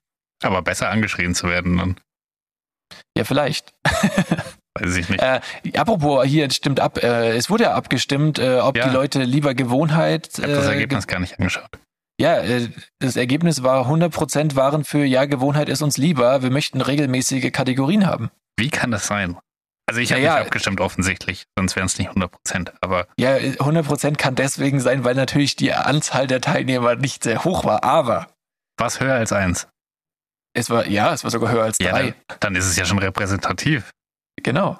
[0.43, 1.95] Aber besser angeschrien zu werden, dann
[3.17, 3.73] Ja, vielleicht.
[4.79, 5.21] weiß ich nicht.
[5.21, 5.41] Äh,
[5.75, 6.97] apropos, hier stimmt ab.
[7.03, 8.87] Äh, es wurde ja abgestimmt, äh, ob Ja.
[8.87, 10.29] die Leute lieber Gewohnheit.
[10.37, 11.69] Ich habe das äh, Ergebnis gar nicht angeschaut.
[12.19, 16.41] Ja, äh, das Ergebnis war 100% waren für Ja, Gewohnheit ist uns lieber.
[16.41, 18.29] Wir möchten regelmäßige Kategorien haben.
[18.59, 19.37] Wie kann das sein?
[19.87, 22.73] Also ich habe Naja, nicht abgestimmt offensichtlich, sonst wären es nicht 100 Prozent.
[22.81, 27.63] Aber Ja, 100% kann deswegen sein, weil natürlich die Anzahl der Teilnehmer nicht sehr hoch
[27.63, 27.83] war.
[27.85, 28.27] Aber
[28.77, 29.67] was höher als eins?
[30.53, 32.15] es war, ja, es war sogar höher als Ja, drei.
[32.27, 33.91] dann, dann ist es ja schon repräsentativ.
[34.43, 34.77] Genau.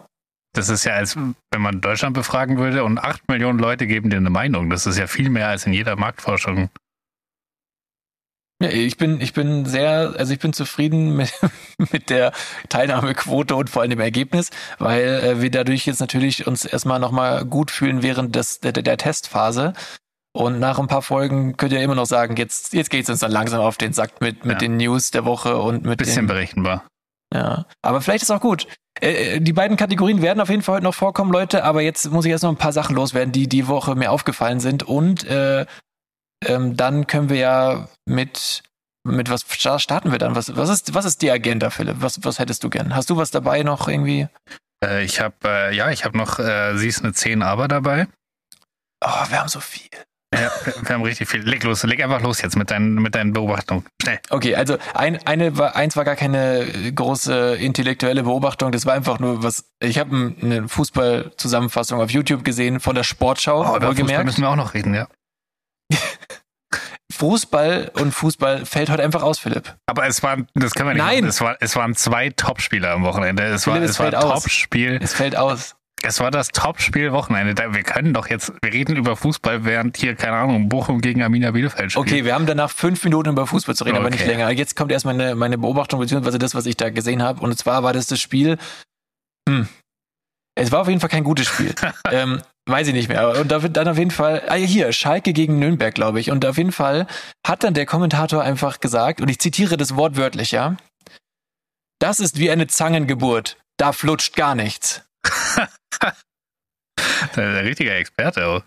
[0.54, 4.18] Das ist ja, als wenn man Deutschland befragen würde und acht Millionen Leute geben dir
[4.18, 4.70] eine Meinung.
[4.72, 6.70] Das ist ja viel mehr als in jeder Marktforschung.
[8.62, 11.32] Ja, ich bin, ich bin sehr, also ich bin zufrieden mit,
[11.92, 12.32] mit der
[12.70, 14.50] Teilnahmequote und vor allem dem Ergebnis,
[14.80, 18.98] weil äh, wir dadurch jetzt natürlich uns erstmal nochmal gut fühlen während des, der, der
[18.98, 19.74] Testphase.
[20.34, 23.32] Und nach ein paar Folgen könnt ihr immer noch sagen, jetzt, jetzt geht's uns dann
[23.32, 24.68] langsam auf den Sack mit, mit Ja.
[24.68, 26.84] den News der Woche und mit Bisschen den, berechenbar.
[27.34, 28.68] Ja, aber vielleicht ist auch gut.
[29.02, 32.12] Äh, äh, die beiden Kategorien werden auf jeden Fall heute noch vorkommen, Leute, aber jetzt
[32.12, 34.84] muss ich erst noch ein paar Sachen loswerden, die die Woche mir aufgefallen sind.
[34.84, 35.66] Und äh,
[36.46, 38.64] ähm, dann können wir ja mit,
[39.08, 40.36] mit was sta- starten wir dann?
[40.36, 41.98] Was, was, ist, was ist die Agenda, Philipp?
[42.00, 42.96] Was, was hättest du gern?
[42.96, 44.28] Hast du was dabei noch irgendwie?
[44.84, 48.08] Äh, ich habe, äh, ja, ich habe noch, äh, sie ist eine 10 aber dabei.
[49.04, 49.90] Oh, wir haben so viel.
[50.36, 51.42] Ja, wir, haben richtig viel.
[51.42, 53.86] Leg los, leg einfach los jetzt mit deinen, mit deinen Beobachtungen.
[54.02, 54.20] Schnell.
[54.30, 59.42] Okay, also ein, eine eins war gar keine große intellektuelle Beobachtung, das war einfach nur
[59.42, 59.64] was.
[59.80, 64.50] Ich habe eine Fußballzusammenfassung auf YouTube gesehen von der Sportschau, Oh, über Fußball müssen wir
[64.50, 65.08] auch noch reden, ja.
[67.12, 69.76] Fußball und Fußball fällt heute einfach aus, Philipp.
[69.88, 71.16] Aber es waren, das können wir nicht Nein.
[71.22, 71.30] machen.
[71.30, 73.44] Es, war, es waren zwei Topspieler am Wochenende.
[73.44, 74.44] Es war, Philipp, es es war fällt aus.
[74.44, 75.00] Topspiel.
[75.02, 75.76] Es fällt aus.
[76.04, 77.56] Es war das Topspiel Wochenende.
[77.74, 81.50] Wir können doch jetzt, wir reden über Fußball, während hier, keine Ahnung, Bochum gegen Arminia
[81.50, 82.08] Bielefeld spielt.
[82.08, 84.30] Okay, wir haben danach fünf Minuten über Fußball zu reden, aber nicht Okay.
[84.30, 84.52] länger.
[84.52, 87.42] Jetzt kommt erst meine, meine Beobachtung, beziehungsweise das, was ich da gesehen habe.
[87.42, 88.60] Und zwar war das das Spiel.
[89.50, 89.68] Hm.
[90.54, 91.74] Es war auf jeden Fall kein gutes Spiel.
[92.12, 93.30] ähm, weiß ich nicht mehr.
[93.40, 96.30] Und da- dann auf jeden Fall, ah, hier, Schalke gegen Nürnberg, glaube ich.
[96.32, 97.08] Und auf jeden Fall
[97.46, 100.78] hat dann der Kommentator einfach gesagt, und ich zitiere das wortwörtlich, ja.
[102.00, 103.58] Das ist wie eine Zangengeburt.
[103.78, 105.02] Da flutscht gar nichts.
[107.36, 108.64] Der, der richtige Experte auch.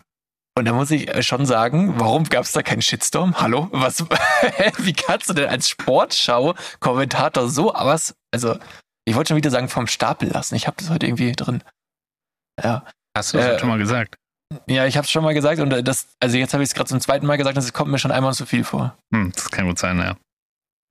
[0.56, 3.40] Und da muss ich äh, schon sagen, warum gab es da keinen Shitstorm?
[3.40, 3.68] Hallo?
[3.72, 4.04] Was?
[4.78, 8.14] Wie kannst du denn als Sportschau-Kommentator so was?
[8.32, 8.58] Also,
[9.04, 10.54] ich wollte schon wieder sagen, vom Stapel lassen.
[10.56, 11.62] Ich habe das heute irgendwie drin.
[12.62, 12.84] Ja.
[13.20, 14.16] Hast du das Äh, schon mal gesagt?
[14.66, 16.74] Ja, ich habe es schon mal gesagt und äh, das, also jetzt habe ich es
[16.74, 18.96] gerade zum zweiten Mal gesagt und es kommt mir schon einmal zu viel vor.
[19.14, 20.16] Hm, das kann gut sein, ja.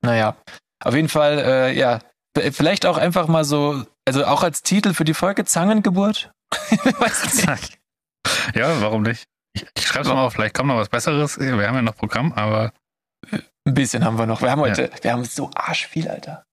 [0.05, 0.37] Naja,
[0.83, 1.99] auf jeden Fall, äh, ja,
[2.37, 6.31] v- vielleicht auch einfach mal so, also auch als Titel für die Folge Zangengeburt.
[6.99, 7.79] Weiß nicht.
[8.55, 9.25] Ja, warum nicht?
[9.53, 11.37] Ich, ich schreibe es mal auf, vielleicht kommt noch was Besseres.
[11.39, 12.71] Wir haben ja noch Programm, aber
[13.31, 14.41] Ein bisschen haben wir noch.
[14.41, 16.43] Wir haben heute, wir haben so arschviel, Alter.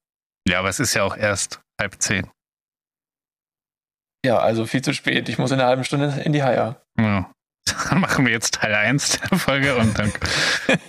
[0.49, 2.29] ja, aber es ist ja auch erst halb zehn.
[4.27, 5.29] Ja, also viel zu spät.
[5.29, 6.83] Ich muss in einer halben Stunde in die Haia.
[6.99, 7.31] Ja.
[7.89, 10.13] Dann machen wir jetzt Teil 1 der Folge und dann.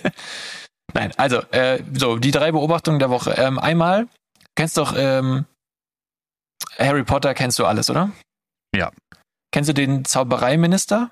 [0.92, 3.32] Nein, also, äh, so, die drei Beobachtungen der Woche.
[3.32, 4.08] Ähm, einmal,
[4.56, 5.44] kennst doch ähm,
[6.78, 8.10] Harry Potter, kennst du alles, oder?
[8.74, 8.90] Ja.
[9.52, 11.10] Kennst du den Zaubereiminister?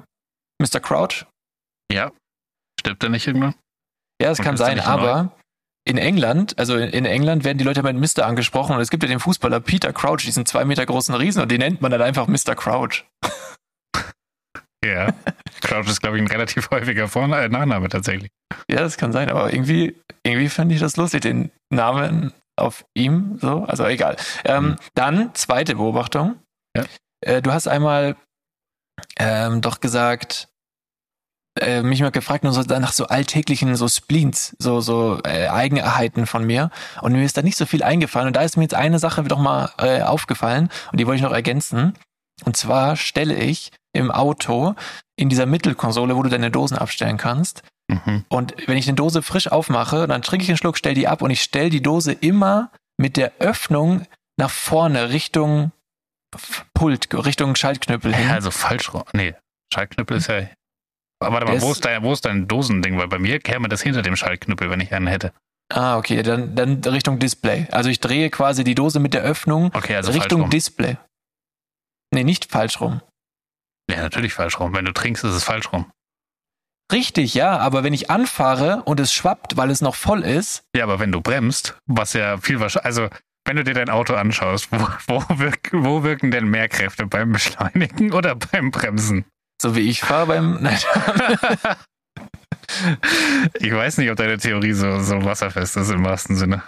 [0.61, 0.81] Mr.
[0.81, 1.27] Crouch?
[1.93, 2.11] Ja.
[2.81, 3.55] Stirbt er nicht irgendwann?
[4.21, 5.33] Ja, es kann sein, aber
[5.87, 8.27] in England, also in, England werden die Leute mit Mr.
[8.27, 11.51] angesprochen und es gibt ja den Fußballer Peter Crouch, diesen zwei Meter großen Riesen und
[11.51, 12.55] den nennt man dann einfach Mr.
[12.57, 13.05] Crouch.
[14.85, 15.13] Ja.
[15.63, 18.31] Crouch ist, glaube ich, ein relativ häufiger Vor äh, Nachname tatsächlich.
[18.71, 23.39] Ja, das kann sein, aber irgendwie, irgendwie fand ich das lustig, den Namen auf ihm,
[23.41, 24.17] so, also egal.
[24.45, 24.77] Ähm, Mhm.
[24.95, 26.37] Dann zweite Beobachtung.
[26.77, 26.85] Ja.
[27.21, 28.17] Äh, du hast einmal
[29.19, 30.49] ähm, doch gesagt,
[31.61, 36.27] äh, mich mal gefragt nur so nach so alltäglichen so Spleens, so so äh, Eigenheiten
[36.27, 36.71] von mir
[37.03, 39.23] und mir ist da nicht so viel eingefallen und da ist mir jetzt eine Sache
[39.25, 41.95] doch mal äh, aufgefallen und die wollte ich noch ergänzen
[42.45, 44.75] und zwar stelle ich im Auto
[45.19, 48.25] in dieser Mittelkonsole, wo du deine Dosen abstellen kannst, Mhm.
[48.29, 51.23] und wenn ich eine Dose frisch aufmache, dann trinke ich einen Schluck, stell die ab
[51.23, 54.03] und ich stelle die Dose immer mit der Öffnung
[54.37, 55.71] nach vorne Richtung
[56.75, 58.27] Pult, Richtung Schaltknüppel hin.
[58.29, 59.05] Ja, also falsch rum.
[59.13, 59.35] Nee,
[59.73, 60.43] Schaltknüppel ist ja.
[61.21, 62.99] Aber warte mal, wo ist- dein, wo ist dein Dosending?
[62.99, 65.33] Weil bei mir käme das hinter dem Schaltknüppel, wenn ich einen hätte.
[65.73, 67.67] Ah, okay, dann, dann Richtung Display.
[67.73, 70.49] Also ich drehe quasi die Dose mit der Öffnung Okay, also Richtung.
[70.51, 70.97] Display.
[72.15, 73.01] Nee, nicht falsch rum.
[73.91, 74.75] Ja, natürlich falsch rum.
[74.75, 75.91] Wenn du trinkst, ist es falsch rum.
[76.93, 80.85] Richtig, ja, aber wenn ich anfahre und es schwappt, weil es noch voll ist, Ja,
[80.85, 82.87] aber wenn du bremst, was ja viel wahrscheinlich.
[82.87, 83.09] Also,
[83.45, 87.07] wenn du dir dein Auto anschaust, wo, wo, wirk, wo wirken denn mehr Kräfte?
[87.07, 89.25] Beim Beschleunigen oder beim Bremsen?
[89.61, 90.59] So wie ich fahre beim.
[90.63, 90.79] Nein.
[93.61, 96.63] ich weiß nicht, ob deine Theorie so, so wasserfest ist im wahrsten Sinne.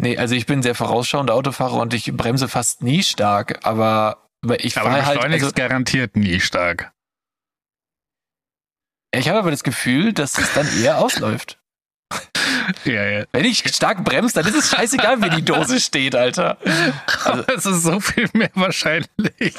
[0.00, 4.76] nee, also ich bin sehr vorausschauender Autofahrer und ich bremse fast nie stark, aber ich
[4.76, 5.16] Aber du fahre halt.
[5.18, 6.92] beschleunigst Also, garantiert nie stark.
[9.14, 11.58] ich habe aber das Gefühl, dass es dann eher ausläuft.
[12.84, 13.24] Ja, ja.
[13.30, 16.58] Wenn ich stark bremse, dann ist es scheißegal, wie die Dose steht, Alter.
[17.24, 19.54] Aber es ist so viel mehr wahrscheinlich.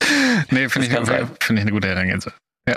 [0.50, 0.94] Nee, finde ich,
[1.40, 2.36] find ich eine gute Herangehensweise.
[2.68, 2.76] Ja.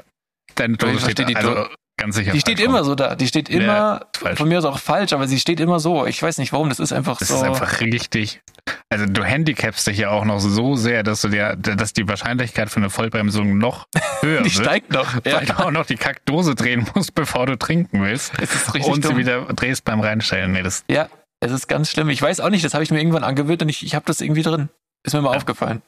[0.56, 1.66] Deine Dose steht die also
[1.98, 2.32] ganz sicher.
[2.32, 2.86] Die steht immer rum.
[2.88, 3.16] so da.
[3.16, 4.38] Die steht Ja, immer, falsch.
[4.38, 6.06] von mir aus auch falsch, aber sie steht immer so.
[6.06, 7.36] Ich weiß nicht warum, das ist einfach Das so.
[7.36, 8.42] ist einfach richtig.
[8.90, 12.70] Also du handicapst dich ja auch noch so sehr, dass du dir, dass die Wahrscheinlichkeit
[12.70, 13.88] für eine Vollbremsung noch
[14.22, 14.66] höher die wird.
[14.66, 15.14] steigt noch.
[15.26, 18.34] Ja, Weil du auch noch die Kackdose drehen musst, bevor du trinken willst.
[18.40, 19.18] es ist richtig Und sie dumm.
[19.18, 20.52] wieder drehst beim Reinstellen.
[20.52, 22.10] Nee, das, Ja, es ist ganz schlimm.
[22.10, 24.22] Ich weiß auch nicht, das habe ich mir irgendwann angewöhnt und ich, ich habe das
[24.22, 24.70] irgendwie drin.
[25.06, 25.38] Ist mir mal Ja.
[25.38, 25.82] aufgefallen.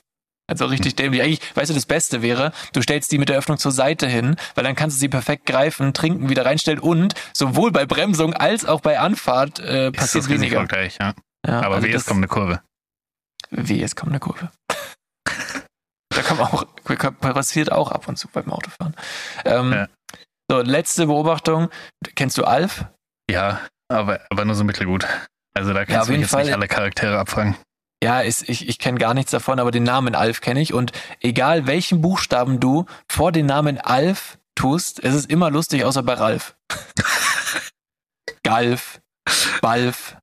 [0.47, 1.21] Also richtig dämlich.
[1.21, 4.35] Eigentlich, weißt du, das Beste wäre, du stellst die mit der Öffnung zur Seite hin,
[4.53, 8.65] weil dann kannst du sie perfekt greifen, trinken, wieder reinstellen und sowohl bei Bremsung als
[8.65, 10.65] auch bei Anfahrt äh, passiert weniger.
[10.65, 11.13] gleich, ja.
[11.47, 12.61] Ja, Aber also wie, es kommt eine Kurve.
[13.51, 14.51] Wie, es kommt eine Kurve.
[16.09, 16.65] da kann man auch,
[17.19, 18.95] passiert auch ab und zu beim Autofahren.
[19.45, 19.87] Ähm, Ja.
[20.49, 21.69] So, letzte Beobachtung.
[22.15, 22.85] Kennst du Alf?
[23.31, 25.07] Ja, aber, aber nur so mittelgut.
[25.55, 26.43] Also da Ja, kannst auf du jetzt Fall.
[26.43, 27.55] nicht alle Charaktere abfangen.
[28.03, 30.73] Ja, ist, ich, ich kenne gar nichts davon, aber den Namen Alf kenne ich.
[30.73, 36.03] Und egal welchen Buchstaben du vor den Namen Alf tust, es ist immer lustig, außer
[36.03, 36.55] bei Ralf.
[38.43, 39.01] Galf,
[39.61, 40.17] Balf,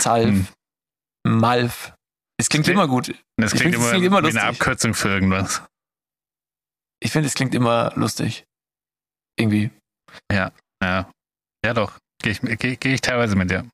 [0.00, 0.46] Zalf, Hm.
[1.26, 1.94] Malf.
[2.38, 3.14] Es klingt Klingt- immer gut.
[3.36, 4.42] Das Ich klingt find, immer, klingt immer wie eine lustig.
[4.60, 5.62] Abkürzung für irgendwas.
[7.00, 8.44] Ich finde, es klingt immer lustig.
[9.38, 9.70] Irgendwie.
[10.30, 10.52] Ja.
[10.84, 11.92] Ja, doch.
[12.22, 13.58] Gehe ich, geh, geh ich teilweise mit dir.
[13.58, 13.64] Ja,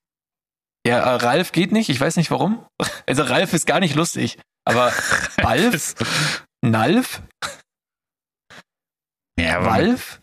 [0.96, 2.64] äh, Ralf geht nicht, ich weiß nicht warum.
[3.06, 4.38] Also Ralf ist gar nicht lustig.
[4.66, 4.92] Aber
[5.42, 5.94] Balf,
[6.62, 7.22] Nalf,
[9.38, 10.20] ja, Walf?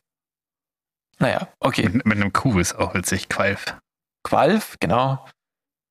[1.20, 1.90] Naja, okay.
[1.90, 3.30] mit, mit einem Q ist auch witzig.
[3.30, 3.78] Qualf.
[4.24, 5.26] Qualf, genau.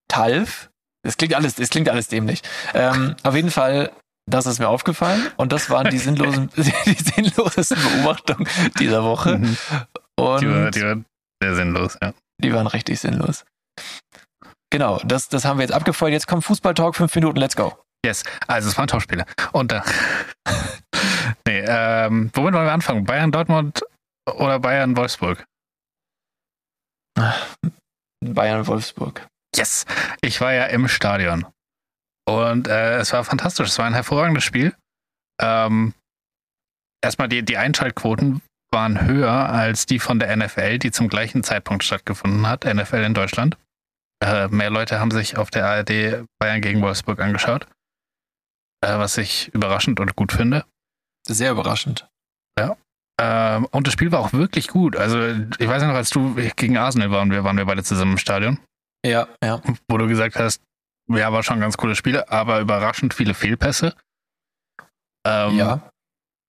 [0.09, 0.71] Talf.
[1.03, 2.43] Das klingt alles, das klingt alles dämlich.
[2.75, 3.91] Ähm, auf jeden Fall,
[4.31, 9.39] das ist mir aufgefallen und das waren die sinnlosen, die sinnlosesten Beobachtungen dieser Woche.
[9.39, 9.57] Mhm.
[10.17, 10.97] Und Die, war, die war
[11.43, 12.13] sehr sinnlos, ja.
[12.43, 13.45] die waren richtig sinnlos.
[14.75, 16.13] Genau, das, das haben wir jetzt abgefeuert.
[16.13, 17.79] Jetzt kommt Fußball-Talk, fünf Minuten, let's go.
[18.05, 18.25] Yes.
[18.49, 19.25] Also es waren Tauschspiele.
[19.53, 19.85] Und da.
[21.47, 23.05] nee, ähm, womit wollen wir anfangen?
[23.05, 23.85] Bayern, Dortmund
[24.29, 25.45] oder Bayern, Wolfsburg?
[28.21, 29.25] Bayern-Wolfsburg.
[29.55, 29.87] Yes.
[30.23, 31.47] Ich war ja im Stadion.
[32.29, 33.69] Und äh, es war fantastisch.
[33.69, 34.75] Es war ein hervorragendes Spiel.
[35.41, 35.95] Ähm,
[37.01, 41.85] erstmal die, die Einschaltquoten waren höher als die von der NFL, die zum gleichen Zeitpunkt
[41.85, 43.57] stattgefunden hat, NFL in Deutschland.
[44.23, 47.67] Äh, mehr Leute haben sich auf der ARD Bayern gegen Wolfsburg angeschaut,
[48.81, 50.65] äh, was ich überraschend und gut finde.
[51.27, 52.09] Sehr überraschend.
[53.21, 54.97] Ähm, und das Spiel war auch wirklich gut.
[54.97, 55.21] Also
[55.59, 58.19] ich weiß ja noch, als du gegen Arsenal waren, wir waren wir beide zusammen im
[58.19, 58.59] Stadion,
[59.07, 59.63] Ja, ja.
[59.89, 60.61] wo du gesagt hast,
[61.09, 63.95] ja, war schon ein ganz cooles Spiel, aber überraschend viele Fehlpässe.
[65.27, 65.91] Ähm, ja.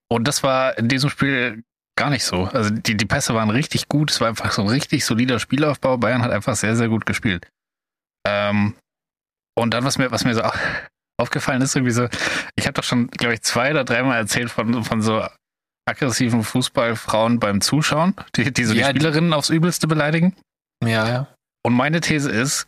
[0.09, 1.63] Und das war in diesem Spiel
[1.97, 2.45] gar nicht so.
[2.45, 4.09] Also die, die Pässe waren richtig gut.
[4.09, 5.97] Es war einfach so ein richtig solider Spielaufbau.
[5.97, 7.47] Bayern hat einfach sehr, sehr gut gespielt.
[8.25, 8.75] Ähm,
[9.57, 10.51] und dann, was mir, was mir so au-
[11.21, 12.07] aufgefallen ist, irgendwie so,
[12.55, 15.25] ich habe doch schon, glaube ich, zwei oder dreimal erzählt von, von so
[15.87, 20.35] aggressiven Fußballfrauen beim Zuschauen, die, die so Ja, die die- Spielerinnen aufs Übelste beleidigen.
[20.83, 21.27] Ja, ja.
[21.65, 22.67] Und meine These ist,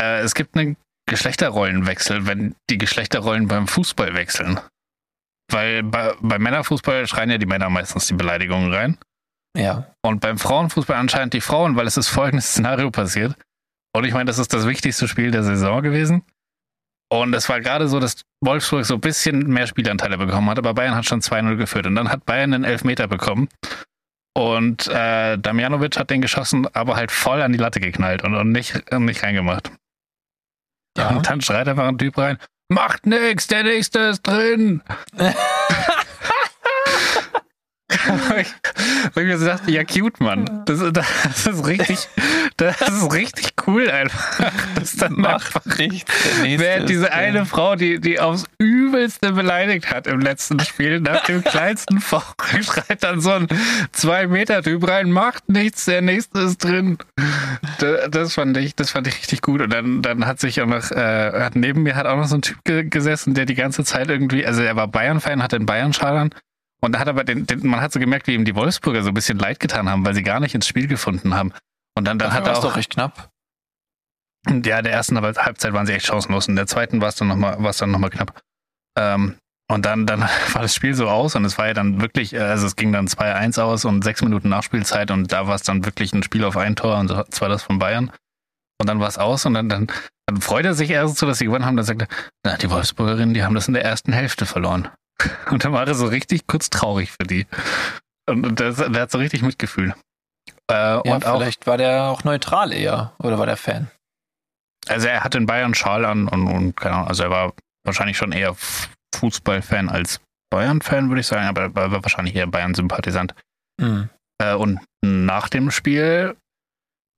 [0.00, 0.76] äh, es gibt einen
[1.08, 4.60] Geschlechterrollenwechsel, wenn die Geschlechterrollen beim Fußball wechseln.
[5.50, 8.98] Weil bei, bei Männerfußball schreien ja die Männer meistens die Beleidigungen rein.
[9.56, 9.90] Ja.
[10.04, 13.34] Und beim Frauenfußball anscheinend die Frauen, weil es ist folgendes Szenario passiert.
[13.94, 16.22] Und ich meine, das ist das wichtigste Spiel der Saison gewesen.
[17.10, 20.74] Und es war gerade so, dass Wolfsburg so ein bisschen mehr Spielanteile bekommen hat, aber
[20.74, 21.86] Bayern hat schon 2-0 geführt.
[21.86, 23.48] Und dann hat Bayern einen Elfmeter bekommen.
[24.36, 28.52] Und äh, Damjanovic hat den geschossen, aber halt voll an die Latte geknallt und, und
[28.52, 29.72] nicht, nicht reingemacht.
[30.96, 31.08] Ja.
[31.08, 34.82] Und dann schreit einfach ein Typ rein, macht nix, der nächste ist drin.
[38.38, 38.54] ich,
[39.08, 40.62] ich mir so dachte, ja, cute, Mann.
[40.66, 42.08] Das, das, ist richtig,
[42.58, 44.52] das ist richtig cool einfach.
[44.74, 46.12] Das dann Macht einfach nichts.
[46.42, 51.42] Wer diese eine Frau, die, die aufs Übelste beleidigt hat im letzten Spiel, nach dem
[51.44, 52.22] kleinsten Foul,
[52.62, 53.48] schreit dann so ein
[53.92, 56.98] Zwei-Meter-Typ rein, macht nichts, der nächste ist drin.
[57.78, 59.62] Das, das, fand ich, das fand ich richtig gut.
[59.62, 62.36] Und dann, dann hat sich auch noch, äh, hat neben mir hat auch noch so
[62.36, 66.28] ein Typ gesessen, der die ganze Zeit irgendwie, also er war Bayern-Fan, hat den Bayern-Schal
[66.80, 69.08] und da hat aber den, den, man hat so gemerkt, wie ihm die Wolfsburger so
[69.08, 71.52] ein bisschen leid getan haben, weil sie gar nicht ins Spiel gefunden haben.
[71.96, 72.62] Und dann, dann hat er auch.
[72.62, 73.30] doch recht knapp.
[74.48, 76.46] Ja, der ersten Halbzeit waren sie echt chancenlos.
[76.46, 78.40] In der zweiten war es dann nochmal, war es dann nochmal knapp.
[78.96, 79.36] Ähm,
[79.70, 80.20] und dann, dann
[80.52, 82.92] war das Spiel so aus und es war ja dann wirklich, äh, also es ging
[82.92, 86.44] dann 2-1 aus und sechs Minuten Nachspielzeit und da war es dann wirklich ein Spiel
[86.44, 88.10] auf ein Tor und zwar das von Bayern.
[88.80, 89.88] Und dann war es aus und dann, dann,
[90.26, 91.76] dann freut er sich erst so, dass sie gewonnen haben.
[91.76, 92.08] Dann sagt er,
[92.44, 94.88] na, die Wolfsburgerinnen, die haben das in der ersten Hälfte verloren.
[95.50, 97.46] Und dann war er so richtig kurz traurig für die.
[98.28, 99.94] Und der, der hat so richtig Mitgefühl.
[100.70, 103.90] Äh, ja, und vielleicht auch, war der auch neutral eher oder war der Fan?
[104.86, 107.52] Also er hatte einen Bayern-Schal an und, und keine Ahnung, also er war
[107.84, 108.54] wahrscheinlich schon eher
[109.14, 113.34] Fußballfan als Bayern-Fan, würde ich sagen, aber er war wahrscheinlich eher Bayern-Sympathisant.
[113.80, 114.10] Mhm.
[114.38, 116.36] Äh, und nach dem Spiel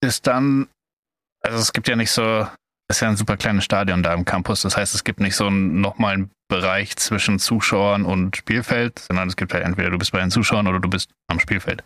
[0.03, 0.69] ist dann,
[1.43, 2.47] also es gibt ja nicht so,
[2.91, 4.63] es ist ja ein super kleines Stadion da im Campus.
[4.63, 9.29] Das heißt, es gibt nicht so einen, nochmal einen Bereich zwischen Zuschauern und Spielfeld, sondern
[9.29, 11.85] es gibt halt entweder du bist bei den Zuschauern oder du bist am Spielfeld.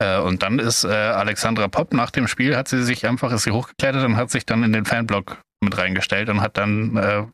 [0.00, 3.42] Äh, und dann ist äh, Alexandra Popp nach dem Spiel, hat sie sich einfach, ist
[3.42, 7.26] sie hochgeklettert und hat sich dann in den Fanblock mit reingestellt und hat dann äh,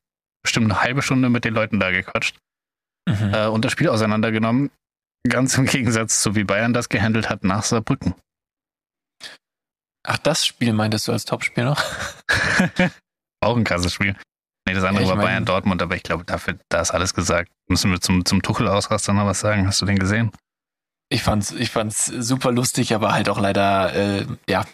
[0.42, 2.38] bestimmt eine halbe Stunde mit den Leuten da gequatscht
[3.06, 3.34] mhm.
[3.52, 4.70] und das Spiel auseinandergenommen.
[5.28, 8.14] Ganz im Gegensatz zu wie Bayern das gehandelt hat nach Saarbrücken.
[10.06, 11.82] Ach, das Spiel meintest du als Topspiel noch?
[13.40, 14.16] Auch ein krasses Spiel.
[14.66, 17.14] Nee, das andere ja, war mein, Bayern Dortmund, aber ich glaube, dafür, da ist alles
[17.14, 17.50] gesagt.
[17.68, 19.66] Müssen wir zum, zum Tuchel-Ausraster noch was sagen?
[19.66, 20.30] Hast du den gesehen?
[21.08, 24.64] Ich fand's, ich fand's super lustig, aber halt auch leider, äh, ja.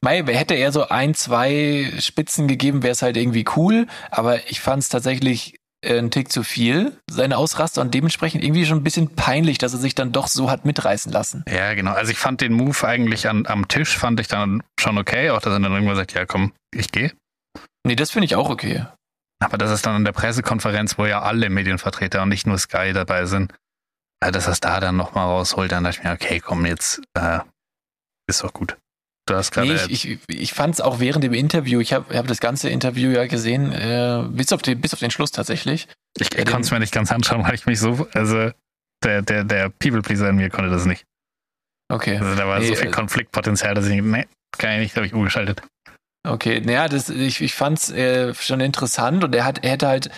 [0.00, 4.60] Mei, hätte er so ein, zwei Spitzen gegeben, wäre es halt irgendwie cool, aber ich
[4.60, 9.58] fand's tatsächlich ein Tick zu viel, seine Ausraster und dementsprechend irgendwie schon ein bisschen peinlich,
[9.58, 11.44] dass er sich dann doch so hat mitreißen lassen.
[11.48, 11.92] Ja, genau.
[11.92, 15.40] Also ich fand den Move eigentlich an, am Tisch, fand ich dann schon okay, auch
[15.40, 17.12] dass er dann irgendwann sagt, ja komm, ich gehe.
[17.84, 18.86] Nee, das finde ich auch okay.
[19.40, 22.92] Aber das ist dann an der Pressekonferenz, wo ja alle Medienvertreter und nicht nur Sky
[22.92, 23.52] dabei sind,
[24.20, 27.02] äh, dass er es da dann nochmal rausholt, dann dachte ich mir, okay, komm, jetzt
[27.14, 27.40] äh,
[28.28, 28.76] ist doch gut.
[29.26, 29.68] Du hast gerade.
[29.68, 32.68] Nee, ich, ich, ich fand es auch während dem Interview, ich habe hab das ganze
[32.68, 35.86] Interview ja gesehen, äh, bis, auf die, bis auf den Schluss tatsächlich.
[36.18, 38.50] Ich, ich konnte es mir nicht ganz anschauen, weil ich mich so, also
[39.04, 41.04] der, der, der People-Pleaser in mir konnte das nicht.
[41.88, 42.18] Okay.
[42.18, 44.26] Also da war nee, so viel äh, Konfliktpotenzial, dass ich, nee,
[44.58, 45.62] kann ich nicht, habe ich umgeschaltet.
[46.26, 50.10] Okay, naja, das, ich, ich fand's äh, schon interessant und er hat, er hätte halt,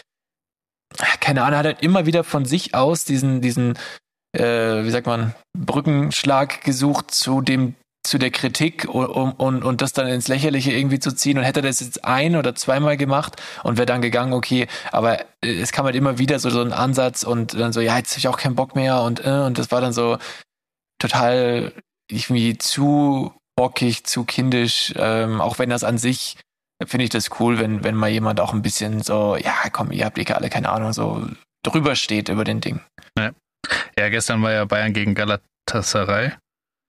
[1.21, 3.79] keine Ahnung, hat halt immer wieder von sich aus diesen, diesen,
[4.37, 9.93] äh, wie sagt man, Brückenschlag gesucht zu dem zu der Kritik und, und, und das
[9.93, 13.77] dann ins Lächerliche irgendwie zu ziehen und hätte das jetzt ein oder zweimal gemacht und
[13.79, 17.23] wäre dann gegangen, okay, aber äh, es kam halt immer wieder so, so ein Ansatz
[17.23, 19.71] und dann so, ja, jetzt habe ich auch keinen Bock mehr und, äh, und das
[19.71, 20.19] war dann so
[20.99, 21.73] total
[22.11, 26.37] irgendwie zu bockig, zu kindisch, ähm, auch wenn das an sich
[26.87, 30.05] finde ich das cool, wenn, wenn mal jemand auch ein bisschen so, ja, komm, ihr
[30.05, 31.27] habt eh alle keine Ahnung, so
[31.63, 32.81] drüber steht über den Ding.
[33.19, 33.31] Ja,
[33.99, 36.33] ja gestern war ja Bayern gegen Galatasaray.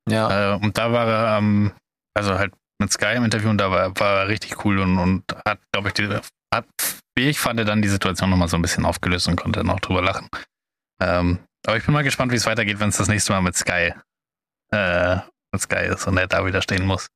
[0.10, 0.54] Ja.
[0.54, 1.72] Äh, und da war er, ähm,
[2.14, 5.24] also halt mit Sky im Interview und da war, war er richtig cool und, und
[5.48, 6.08] hat, glaube ich, die,
[6.54, 6.66] hat,
[7.16, 10.02] wie ich fand, dann die Situation nochmal so ein bisschen aufgelöst und konnte noch drüber
[10.02, 10.28] lachen.
[11.02, 13.56] Ähm, aber ich bin mal gespannt, wie es weitergeht, wenn es das nächste Mal mit
[13.56, 13.94] Sky,
[14.72, 15.18] äh,
[15.52, 17.08] mit Sky ist und er da wieder stehen muss.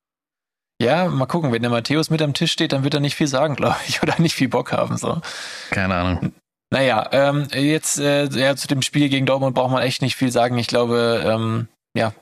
[0.81, 3.27] Ja, mal gucken, wenn der Matthäus mit am Tisch steht, dann wird er nicht viel
[3.27, 4.97] sagen, glaube ich, oder nicht viel Bock haben.
[4.97, 5.21] So.
[5.71, 6.33] Keine Ahnung.
[6.71, 10.31] Naja, ähm, jetzt äh, ja, zu dem Spiel gegen Dortmund braucht man echt nicht viel
[10.31, 10.57] sagen.
[10.57, 12.13] Ich glaube, ähm, ja,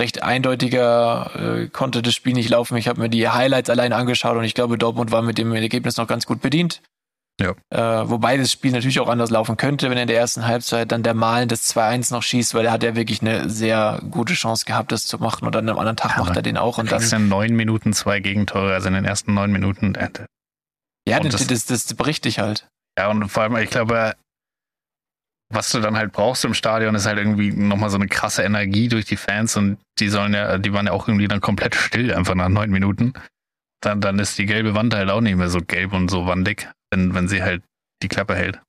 [0.00, 2.76] recht eindeutiger äh, konnte das Spiel nicht laufen.
[2.76, 5.96] Ich habe mir die Highlights allein angeschaut und ich glaube, Dortmund war mit dem Ergebnis
[5.96, 6.82] noch ganz gut bedient.
[7.40, 7.54] Ja.
[7.70, 10.92] Äh, wobei das Spiel natürlich auch anders laufen könnte, wenn er in der ersten Halbzeit
[10.92, 14.34] dann der Malen das 2-1 noch schießt, weil er hat ja wirklich eine sehr gute
[14.34, 16.78] Chance gehabt, das zu machen und dann am anderen Tag ja, macht er den auch.
[16.78, 19.96] Und dann in neun Minuten zwei Gegentore, also in den ersten neun Minuten.
[19.96, 20.10] Äh,
[21.08, 22.68] ja, das, das, das berichte ich halt.
[22.96, 24.14] Ja, und vor allem, ich glaube,
[25.54, 28.88] was du dann halt brauchst im Stadion, ist halt irgendwie nochmal so eine krasse Energie
[28.88, 32.12] durch die Fans und die sollen ja, die waren ja auch irgendwie dann komplett still,
[32.12, 33.14] einfach nach neun Minuten.
[33.80, 36.68] dann, dann ist die gelbe Wand halt auch nicht mehr so gelb und so wandig,
[36.90, 37.62] wenn, wenn sie halt
[38.02, 38.60] die Klappe hält.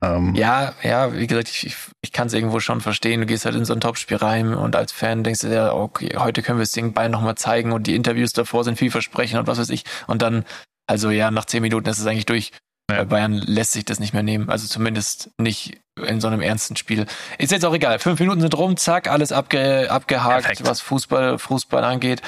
[0.00, 3.20] Ähm, ja, ja, wie gesagt, ich, ich, kann es irgendwo schon verstehen.
[3.20, 6.16] Du gehst halt in so ein Topspiel rein und als Fan denkst du dir, okay,
[6.16, 9.46] heute können wir das Ding beide nochmal zeigen und die Interviews davor sind vielversprechend und
[9.48, 9.84] was weiß ich.
[10.06, 10.44] Und dann,
[10.86, 12.52] also ja, nach zehn Minuten ist es eigentlich durch.
[12.90, 12.98] Ja.
[12.98, 14.48] Bei Bayern lässt sich das nicht mehr nehmen.
[14.48, 17.06] Also zumindest nicht in so einem ernsten Spiel.
[17.38, 17.98] Ist jetzt auch egal.
[17.98, 20.68] Fünf Minuten sind rum, zack, alles abge, abgehakt, Perfekt.
[20.68, 22.22] was Fußball, Fußball angeht.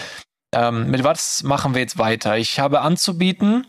[0.55, 2.37] Ähm, mit was machen wir jetzt weiter?
[2.37, 3.67] Ich habe anzubieten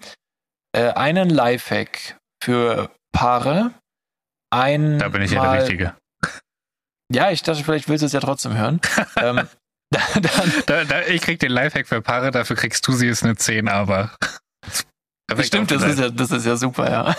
[0.76, 3.74] äh, einen Lifehack für Paare.
[4.50, 5.96] Ein da bin ich ja der Richtige.
[7.14, 8.80] Ja, ich dachte, vielleicht willst du es ja trotzdem hören.
[9.18, 9.48] ähm,
[9.92, 13.36] dann, da, da, ich krieg den Lifehack für Paare, dafür kriegst du sie ist eine
[13.36, 14.12] 10, aber.
[15.42, 17.16] Stimmt, das ist, ja, das ist ja super, ja.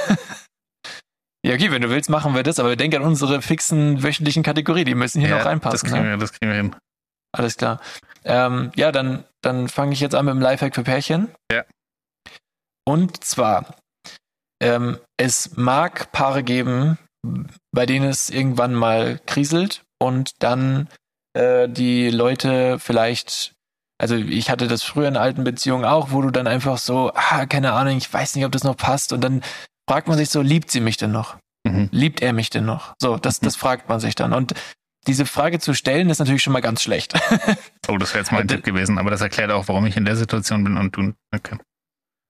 [1.45, 4.87] Ja, okay, wenn du willst, machen wir das, aber denk an unsere fixen wöchentlichen Kategorien,
[4.87, 5.81] die müssen hier ja, noch reinpassen.
[5.81, 6.11] Das kriegen, ne?
[6.11, 6.77] wir, das kriegen wir hin.
[7.33, 7.81] Alles klar.
[8.25, 11.35] Ähm, ja, dann, dann fange ich jetzt an mit dem Lifehack für Pärchen.
[11.51, 11.65] Ja.
[12.85, 13.77] Und zwar,
[14.63, 16.99] ähm, es mag Paare geben,
[17.73, 20.89] bei denen es irgendwann mal kriselt und dann
[21.35, 23.55] äh, die Leute vielleicht,
[23.99, 27.47] also ich hatte das früher in alten Beziehungen auch, wo du dann einfach so, ah,
[27.47, 29.43] keine Ahnung, ich weiß nicht, ob das noch passt und dann
[29.89, 31.37] fragt man sich so, liebt sie mich denn noch?
[31.65, 31.89] Mhm.
[31.93, 32.95] Liebt er mich denn noch?
[33.01, 34.33] So, das, das fragt man sich dann.
[34.33, 34.55] Und
[35.07, 37.15] diese Frage zu stellen, ist natürlich schon mal ganz schlecht.
[37.89, 40.17] oh, das wäre jetzt mein Tipp gewesen, aber das erklärt auch, warum ich in der
[40.17, 41.13] Situation bin und du.
[41.35, 41.59] Okay.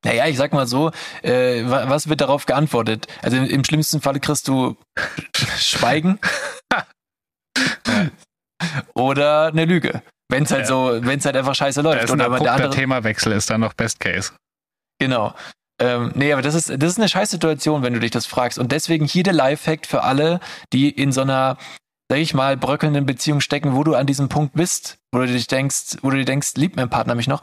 [0.04, 0.90] Naja, ich sag mal so,
[1.22, 3.06] äh, was wird darauf geantwortet?
[3.22, 4.76] Also im schlimmsten Falle kriegst du
[5.56, 6.18] Schweigen
[8.94, 10.02] oder eine Lüge.
[10.28, 10.66] Wenn es halt ja.
[10.66, 12.00] so, wenn es halt einfach scheiße läuft.
[12.00, 14.32] Da ist oder der andere Themawechsel ist dann noch Best Case.
[14.98, 15.34] Genau.
[15.82, 18.56] Ähm, nee, aber das ist, das ist eine scheiß Situation, wenn du dich das fragst.
[18.56, 20.38] Und deswegen hier der Lifehack für alle,
[20.72, 21.58] die in so einer
[22.08, 25.46] sag ich mal, bröckelnden Beziehung stecken, wo du an diesem Punkt bist, wo du dich
[25.46, 27.40] denkst, wo du dir denkst, liebt mein Partner mich noch,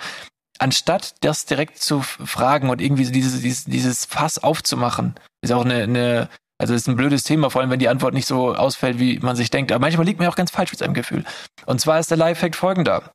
[0.60, 5.65] anstatt das direkt zu fragen und irgendwie so dieses, dieses, dieses Fass aufzumachen, ist auch
[5.65, 6.30] eine, eine
[6.62, 9.36] also ist ein blödes Thema, vor allem wenn die Antwort nicht so ausfällt, wie man
[9.36, 9.71] sich denkt.
[9.71, 11.25] Aber manchmal liegt mir auch ganz falsch mit seinem Gefühl.
[11.65, 13.12] Und zwar ist der Lifehack folgender.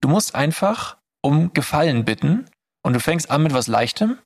[0.00, 2.46] Du musst einfach um Gefallen bitten
[2.82, 4.18] und du fängst an mit was Leichtem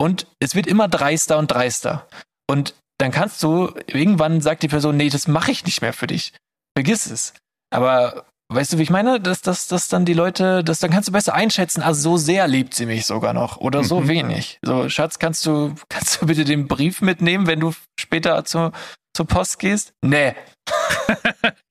[0.00, 2.08] und es wird immer dreister und dreister.
[2.48, 6.06] Und dann kannst du, irgendwann sagt die Person, nee, das mache ich nicht mehr für
[6.06, 6.32] dich.
[6.76, 7.34] Vergiss es.
[7.70, 9.20] Aber weißt du, wie ich meine?
[9.20, 12.46] Dass, dass, dass dann die Leute, dass dann kannst du besser einschätzen, ah, so sehr
[12.46, 14.08] liebt sie mich sogar noch oder so mhm.
[14.08, 14.58] wenig.
[14.62, 18.72] So, Schatz, kannst du, kannst du bitte den Brief mitnehmen, wenn du später zur,
[19.16, 19.92] zur Post gehst?
[20.02, 20.34] Nee.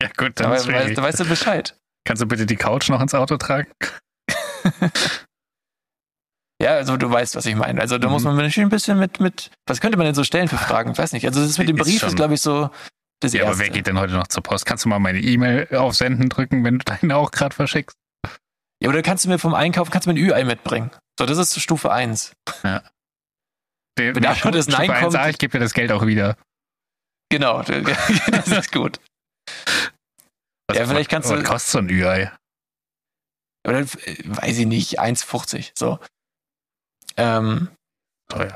[0.02, 1.78] ja, gut, dann da, weißt, weißt du Bescheid.
[2.06, 3.72] Kannst du bitte die Couch noch ins Auto tragen?
[6.64, 7.82] Ja, also du weißt, was ich meine.
[7.82, 8.14] Also da mhm.
[8.14, 10.92] muss man natürlich ein bisschen mit, mit, was könnte man denn so stellen für Fragen?
[10.92, 11.26] Ich weiß nicht.
[11.26, 12.70] Also das mit dem Brief ist, ist glaube ich, so
[13.20, 13.52] das Ja, Erste.
[13.52, 14.66] aber wer geht denn heute noch zur Post?
[14.66, 17.98] Kannst du mal meine E-Mail auf Senden drücken, wenn du deine auch gerade verschickst?
[18.82, 20.92] Ja, oder kannst du mir vom Einkaufen, kannst du mir ein Ü-Ei mitbringen?
[21.20, 22.34] So, das ist Stufe 1.
[22.64, 22.82] Ja.
[23.98, 25.16] Der, wenn da schon das Nein kommt.
[25.16, 26.38] Ah, ich gebe dir das Geld auch wieder.
[27.30, 29.00] Genau, das ist gut.
[30.68, 31.44] Was, ja, vielleicht kannst was, du.
[31.44, 32.32] Was kostet so ein Ü-Ei?
[33.68, 35.72] Oder weiß ich nicht, 1,50.
[35.78, 36.00] So.
[37.18, 37.70] Ähm,
[38.30, 38.56] Teuer.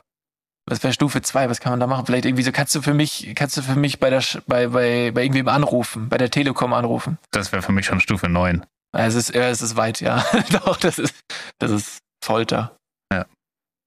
[0.70, 1.50] Was wäre Stufe 2?
[1.50, 2.06] Was kann man da machen?
[2.06, 5.12] Vielleicht irgendwie so, kannst du für mich, kannst du für mich bei der bei, bei,
[5.12, 7.17] bei irgendwem anrufen, bei der Telekom anrufen?
[7.32, 8.65] Das wäre für mich schon Stufe 9.
[8.91, 10.26] es ist, ja, es ist weit, ja.
[10.52, 11.15] Doch, das ist,
[11.60, 12.76] das ist Folter.
[13.13, 13.26] Ja.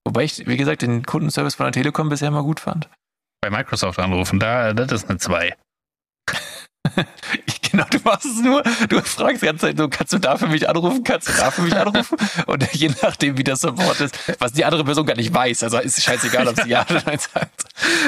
[0.06, 2.88] Wobei ich, wie gesagt, den Kundenservice von der Telekom bisher mal gut fand.
[3.42, 5.54] Bei Microsoft anrufen, da, das ist eine 2.
[7.84, 10.46] genau, du machst es nur, du fragst die ganze Zeit, so, kannst du da für
[10.46, 12.16] mich anrufen, kannst du da für mich anrufen?
[12.46, 15.78] Und je nachdem, wie das Support ist, was die andere Person gar nicht weiß, also
[15.78, 17.64] ist scheißegal, ob sie ja oder nein sagt.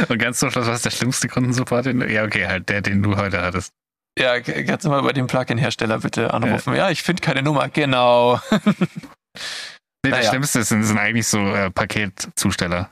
[0.08, 1.86] Und ganz zum Schluss, was ist der schlimmste Kundensupport?
[1.86, 3.72] Ja, okay, halt der, den du heute hattest.
[4.18, 6.74] Ja, kannst du mal bei dem Plugin-Hersteller bitte anrufen?
[6.74, 8.40] Ja, ja ich finde keine Nummer, genau.
[8.50, 10.18] nee, naja.
[10.18, 12.90] das Schlimmste sind, sind eigentlich so äh, Paketzusteller.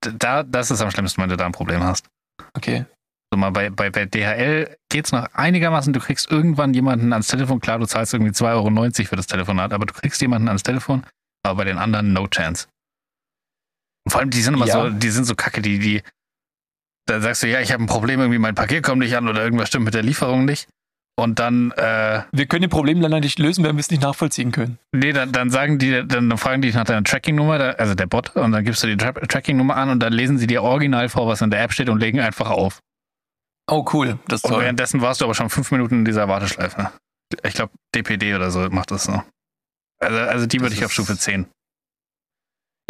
[0.00, 2.06] Da, das ist am schlimmsten, wenn du da ein Problem hast.
[2.54, 2.84] Okay.
[3.32, 7.60] So mal bei, bei, bei DHL geht's noch einigermaßen, du kriegst irgendwann jemanden ans Telefon,
[7.60, 11.04] klar, du zahlst irgendwie 2,90 Euro für das Telefonat, aber du kriegst jemanden ans Telefon,
[11.44, 12.66] aber bei den anderen no chance.
[14.04, 14.72] Und vor allem, die sind immer ja.
[14.72, 16.02] so, die sind so kacke, die, die,
[17.06, 19.44] da sagst du, ja, ich habe ein Problem, irgendwie mein Paket kommt nicht an oder
[19.44, 20.68] irgendwas stimmt mit der Lieferung nicht.
[21.16, 24.78] Und dann, äh, Wir können die Problemländer nicht lösen, wenn wir es nicht nachvollziehen können.
[24.92, 28.52] Nee, dann, dann sagen die, dann fragen die nach deiner Tracking-Nummer, also der Bot, und
[28.52, 31.42] dann gibst du die Tra Tracking-Nummer an und dann lesen sie dir original vor, was
[31.42, 32.80] in der App steht und legen einfach auf.
[33.68, 34.18] Oh, cool.
[34.28, 34.62] Das Und toll.
[34.62, 36.92] währenddessen warst du aber schon fünf Minuten in dieser Warteschleife.
[37.44, 39.22] Ich glaube, DPD oder so macht das so.
[40.00, 41.46] Also, also die würde ich auf Stufe 10.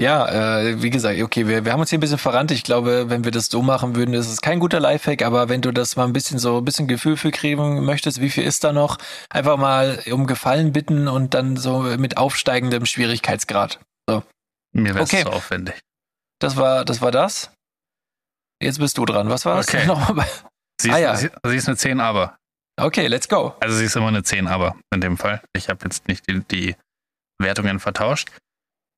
[0.00, 2.50] Ja, äh, wie gesagt, okay, wir, wir haben uns hier ein bisschen verrannt.
[2.52, 5.60] Ich glaube, wenn wir das so machen würden, ist es kein guter Lifehack, aber wenn
[5.60, 8.64] du das mal ein bisschen so ein bisschen Gefühl für kriegen möchtest, wie viel ist
[8.64, 8.96] da noch,
[9.28, 13.78] einfach mal um Gefallen bitten und dann so mit aufsteigendem Schwierigkeitsgrad.
[14.08, 14.22] So.
[14.72, 15.22] Mir wäre Okay.
[15.24, 15.74] zu aufwendig.
[16.38, 17.52] Das war, das war das.
[18.62, 19.28] Jetzt bist du dran.
[19.28, 19.84] Was war es Okay.
[19.86, 20.26] nochmal?
[20.82, 21.16] Sie Ah, ist, ja.
[21.16, 22.36] sie, sie ist eine 10 aber.
[22.80, 23.54] Okay, let's go.
[23.60, 25.42] Also sie ist immer eine 10 aber in dem Fall.
[25.54, 26.76] Ich habe jetzt nicht die, die
[27.38, 28.30] Wertungen vertauscht.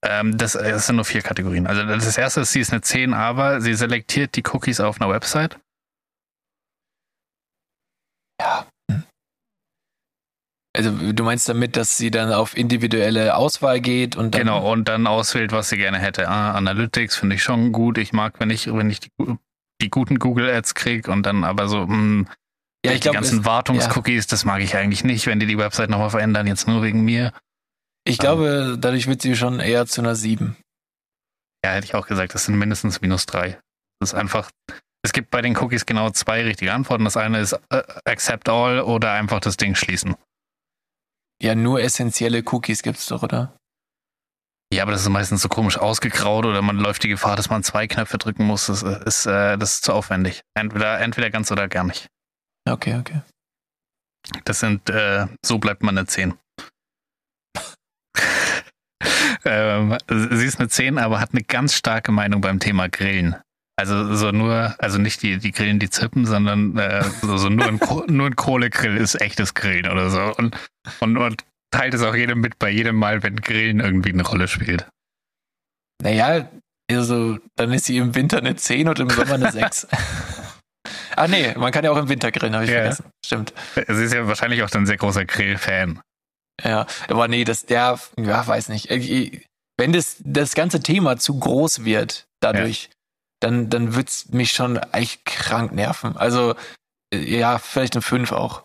[0.04, 1.66] Ähm, das, das sind nur vier Kategorien.
[1.66, 5.10] Also das erste ist, sie ist eine 10 aber, sie selektiert die Cookies auf einer
[5.10, 5.58] Website.
[10.74, 14.88] Also du meinst damit, dass sie dann auf individuelle Auswahl geht und dann Genau, und
[14.88, 16.28] dann auswählt, was sie gerne hätte.
[16.28, 17.98] Ah, Analytics finde ich schon gut.
[17.98, 19.10] Ich mag, wenn ich, wenn ich die,
[19.82, 22.26] die guten Google Ads kriege und dann aber so, mh,
[22.84, 25.90] ja, ich die glaube, ganzen Wartungscookies, das mag ich eigentlich nicht, wenn die die Website
[25.90, 27.32] nochmal verändern, jetzt nur wegen mir.
[28.04, 30.56] ich glaube, dadurch wird sie schon eher zu einer 7.
[31.64, 33.60] Ja, hätte ich auch gesagt, das sind mindestens minus drei.
[34.00, 34.50] Das ist einfach,
[35.04, 37.04] es gibt bei den Cookies genau zwei richtige Antworten.
[37.04, 40.16] Das eine ist äh, accept all oder einfach das Ding schließen.
[41.40, 43.56] Ja, nur essentielle Cookies gibt's doch, oder?
[44.82, 47.62] Ja, aber das ist meistens so komisch ausgegraut oder man läuft die Gefahr, dass man
[47.62, 48.66] zwei Knöpfe drücken muss.
[48.66, 50.42] Das ist, äh, das ist zu aufwendig.
[50.54, 52.08] Entweder, entweder ganz oder gar nicht.
[52.68, 53.22] Okay, okay.
[54.42, 56.34] Das sind, äh, so bleibt man eine 10.
[59.44, 63.36] ähm, sie ist eine 10, aber hat eine ganz starke Meinung beim Thema Grillen.
[63.76, 67.68] Also so nur, also nicht die, die Grillen, die zippen, sondern äh, so, so nur,
[67.68, 67.78] ein,
[68.08, 70.34] nur ein Kohlegrill ist echtes Grillen oder so.
[70.34, 70.56] Und,
[70.98, 74.46] und, und teilt es auch jedem mit bei jedem Mal, wenn Grillen irgendwie eine Rolle
[74.46, 74.86] spielt.
[76.02, 76.48] Naja,
[76.90, 79.88] also dann ist sie im Winter eine 10 und im Sommer eine 6.
[81.16, 82.80] ah nee, man kann ja auch im Winter grillen, habe ich Ja.
[82.80, 83.04] vergessen.
[83.24, 83.52] Stimmt.
[83.74, 86.00] Sie ist ja wahrscheinlich auch dann ein sehr großer Grill-Fan.
[86.62, 88.88] Ja, aber nee, das, der, ja, weiß nicht.
[89.78, 92.90] Wenn das, das ganze Thema zu groß wird dadurch,
[93.40, 96.16] dann, dann wird's mich schon echt krank nerven.
[96.16, 96.54] Also,
[97.12, 98.64] äh, ja, vielleicht eine 5 auch.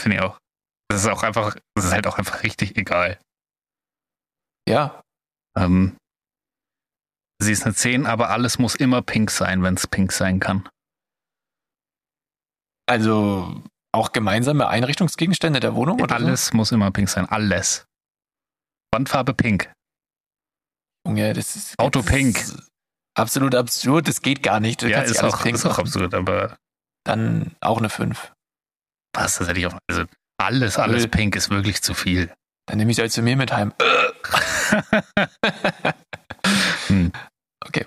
[0.00, 0.38] Finde ich auch.
[0.90, 3.18] Das ist auch einfach, das ist halt auch einfach richtig egal.
[4.68, 5.02] Ja,
[5.56, 5.96] Ähm,
[7.40, 10.68] sie ist eine 10, aber alles muss immer pink sein, wenn es pink sein kann.
[12.86, 13.62] also
[13.92, 17.26] auch gemeinsame Einrichtungsgegenstände der Wohnung oder Alles muss immer pink sein.
[17.26, 17.84] Alles.
[18.92, 19.72] Wandfarbe pink.
[21.04, 21.10] so?
[21.10, 22.36] Junge, das ist Auto pink.
[22.38, 22.68] ist
[23.16, 24.82] Absolut absurd, das geht gar nicht.
[24.82, 26.56] Du ja, ist nicht auch, ist auch absurd, aber
[27.04, 28.32] Dann auch eine 5.
[29.14, 29.78] was, das hätte ich auch.
[29.88, 30.04] Also
[30.40, 31.08] alles, alles Öl.
[31.08, 32.32] pink ist wirklich zu viel.
[32.66, 33.72] Dann nehme ich sie halt zu mir mit heim.
[36.86, 37.12] Hm.
[37.66, 37.86] Okay.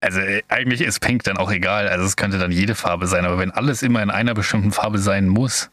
[0.00, 1.88] Also äh, eigentlich ist pink dann auch egal.
[1.88, 4.98] Also es könnte dann jede Farbe sein, aber wenn alles immer in einer bestimmten Farbe
[4.98, 5.70] sein muss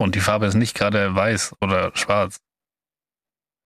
[0.00, 2.38] und die Farbe ist nicht gerade weiß oder schwarz.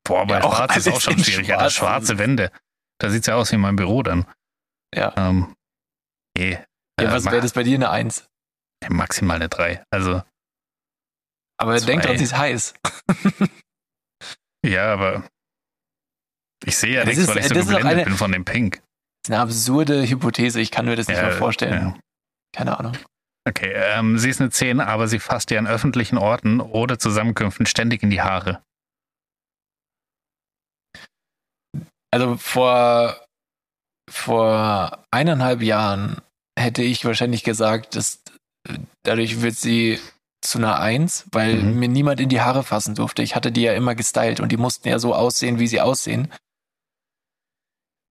[0.05, 1.47] Boah, bei Ja, auch schwarz ist auch schon in schwierig.
[1.47, 1.73] Schwarz.
[1.75, 2.51] schwarze Wände.
[3.01, 4.27] Da sieht's ja aus wie mein Büro dann.
[4.95, 5.15] Ja.
[5.17, 5.55] Ähm,
[6.37, 6.59] nee.
[7.01, 8.27] Ja, Äh, was wäre das bei dir eine 1?
[8.83, 9.85] ma- Maximal eine 3.
[9.91, 10.23] Also,
[11.61, 11.87] Aber Zwei.
[11.87, 12.75] denk dran, sie ist heiß.
[14.65, 15.29] ja, aber
[16.65, 18.77] ich sehe ja Das nichts, ist- weil ich so geblendet eine- bin von dem Pink.
[18.77, 21.73] Das ist eine absurde Hypothese, ich kann mir das nicht Ja, mal vorstellen.
[21.95, 22.01] ja.
[22.55, 22.97] Keine Ahnung.
[23.47, 27.67] Okay, ähm, sie ist eine 10, aber sie fasst dir an öffentlichen Orten oder Zusammenkünften
[27.67, 28.63] ständig in die Haare.
[32.11, 33.25] Also vor,
[34.11, 36.21] vor eineinhalb Jahren
[36.59, 38.23] hätte ich wahrscheinlich gesagt, dass
[38.69, 39.99] äh, dadurch wird sie
[40.41, 41.79] zu einer Eins, weil Mhm.
[41.79, 43.23] mir niemand in die Haare fassen durfte.
[43.23, 46.33] Ich hatte die ja immer gestylt und die mussten ja so aussehen, wie sie aussehen.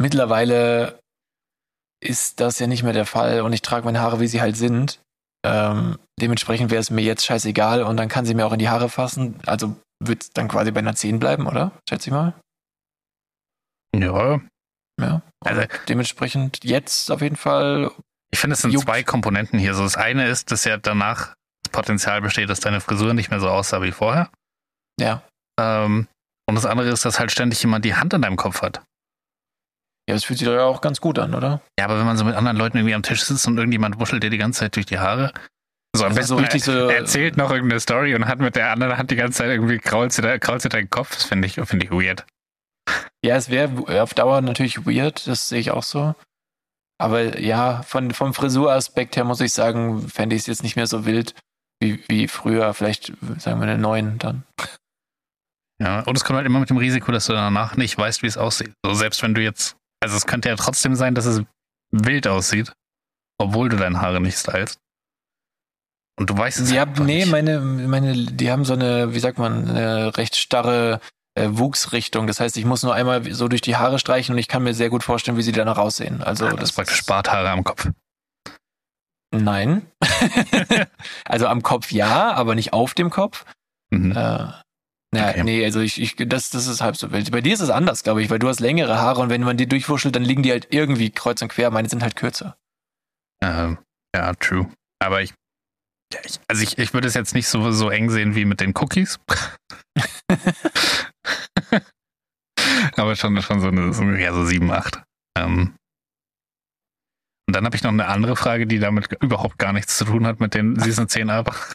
[0.01, 0.99] Mittlerweile
[2.03, 4.55] ist das ja nicht mehr der Fall und ich trage meine Haare, wie sie halt
[4.55, 4.99] sind.
[5.45, 8.69] Ähm, dementsprechend wäre es mir jetzt scheißegal und dann kann sie mir auch in die
[8.69, 9.39] Haare fassen.
[9.45, 11.71] Also wird es dann quasi bei einer 10 bleiben, oder?
[11.89, 12.34] Schätze ich mal.
[13.95, 14.41] Ja,
[14.99, 15.21] Ja.
[15.45, 17.91] Also- Also dementsprechend jetzt auf jeden Fall.
[18.32, 18.86] ich finde, es sind Juckt.
[18.86, 19.73] zwei Komponenten hier.
[19.73, 21.34] So, das eine ist, dass ja danach
[21.78, 24.30] Potenzial besteht, dass deine Frisur nicht mehr so aussah wie vorher.
[24.99, 25.21] Ja.
[25.59, 26.07] Ähm,
[26.49, 28.82] und das andere ist, dass halt ständig jemand die Hand an deinem Kopf hat.
[30.09, 31.61] Ja, das fühlt sich doch ja auch ganz gut an, oder?
[31.80, 34.23] Ja, aber wenn man so mit anderen Leuten irgendwie am Tisch sitzt und irgendjemand wuschelt
[34.23, 35.34] dir die ganze Zeit durch die Haare,
[35.95, 38.55] so am ist besten so richtig so- er erzählt noch irgendeine Story und hat mit
[38.55, 41.13] der anderen Hand die ganze Zeit irgendwie krault sie, da- krault sie deinen Kopf.
[41.13, 42.25] Das finde ich, finde ich weird.
[43.23, 46.15] Ja, es wäre auf Dauer natürlich weird, das sehe ich auch so.
[46.99, 50.88] Aber ja, von, vom Frisuraspekt her muss ich sagen, fände ich es jetzt nicht mehr
[50.88, 51.36] so wild
[51.80, 52.73] wie, wie früher.
[52.73, 54.43] Vielleicht sagen wir eine 9 dann.
[55.80, 58.28] Ja, und es kommt halt immer mit dem Risiko, dass du danach nicht weißt, wie
[58.28, 58.73] es aussieht.
[58.84, 61.43] So, selbst wenn du jetzt, also es könnte ja trotzdem sein, dass es
[61.91, 62.73] wild aussieht,
[63.38, 64.80] obwohl du deine Haare nicht stylst.
[66.19, 67.32] Und du weißt es Ja, einfach nee, nicht.
[67.32, 70.99] meine, meine, die haben so eine, wie sagt man, eine recht starre
[71.36, 72.25] äh, Wuchsrichtung.
[72.25, 74.73] Das heißt, ich muss nur einmal so durch die Haare streichen und ich kann mir
[74.73, 76.23] sehr gut vorstellen, wie sie danach aussehen.
[76.23, 77.88] Also Ah, das ist praktisch Barthaare am Kopf.
[79.43, 79.88] Nein.
[81.25, 83.45] also am Kopf ja, aber nicht auf dem Kopf.
[83.89, 84.11] Mhm.
[84.11, 85.43] Äh, naja, Okay.
[85.43, 87.31] nee, also ich, ich das, das ist halb so wild.
[87.31, 89.57] Bei dir ist es anders, glaube ich, weil du hast längere Haare und wenn man
[89.57, 91.71] die durchwuschelt, dann liegen die halt irgendwie kreuz und quer.
[91.71, 92.57] Meine sind halt kürzer.
[93.41, 93.77] Ähm,
[94.13, 94.69] ja, true.
[94.99, 95.33] Aber ich,
[96.13, 98.59] ja, ich also ich, ich würde es jetzt nicht so, so eng sehen wie mit
[98.59, 99.19] den Cookies.
[102.95, 105.01] Aber schon, schon so, eine, so, ja, so 7, 8.
[105.38, 105.75] Ähm,
[107.48, 110.28] und dann habe ich noch eine andere Frage, die damit überhaupt gar nichts zu tun
[110.28, 111.74] hat mit den Season 10 ab.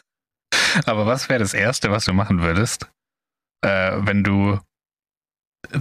[0.85, 2.89] Aber was wäre das Erste, was du machen würdest,
[3.61, 4.59] äh, wenn du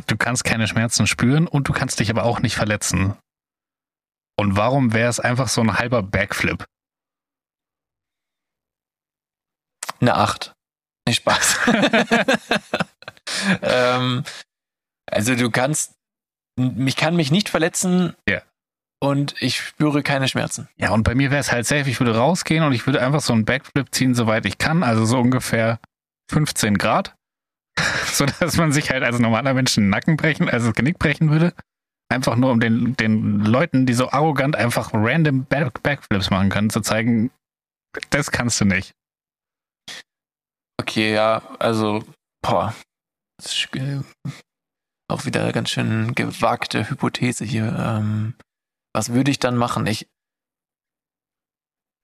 [0.06, 3.16] du kannst keine Schmerzen spüren und du kannst dich aber auch nicht verletzen?
[4.38, 6.64] Und warum wäre es einfach so ein halber Backflip?
[10.00, 10.54] Eine Acht.
[11.06, 11.58] Nicht Spaß.
[13.62, 14.24] ähm,
[15.10, 15.94] also du kannst,
[16.58, 18.42] ich kann mich nicht verletzen Ja.
[19.02, 20.68] Und ich spüre keine Schmerzen.
[20.76, 23.20] Ja, und bei mir wäre es halt safe, ich würde rausgehen und ich würde einfach
[23.20, 25.80] so einen Backflip ziehen, soweit ich kann, also so ungefähr
[26.30, 27.16] 15 Grad,
[28.06, 31.30] so dass man sich halt als normaler Mensch den Nacken brechen, also das Genick brechen
[31.30, 31.52] würde.
[32.10, 36.70] Einfach nur, um den, den Leuten, die so arrogant einfach random Back Backflips machen können,
[36.70, 37.32] zu zeigen,
[38.10, 38.92] das kannst du nicht.
[40.78, 42.04] Okay, ja, also,
[42.40, 42.72] boah.
[43.38, 44.00] Das ist äh,
[45.10, 47.74] auch wieder ganz schön gewagte Hypothese hier.
[47.76, 48.34] Ähm,
[48.94, 49.86] was würde ich dann machen?
[49.86, 50.08] Ich,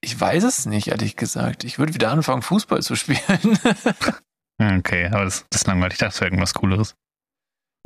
[0.01, 1.65] ich weiß es nicht, ehrlich gesagt.
[1.65, 3.59] Ich würde wieder anfangen, Fußball zu spielen.
[4.61, 5.95] Okay, aber das, das ist langweilig.
[5.95, 6.95] Ich dachte, es wäre irgendwas Cooleres.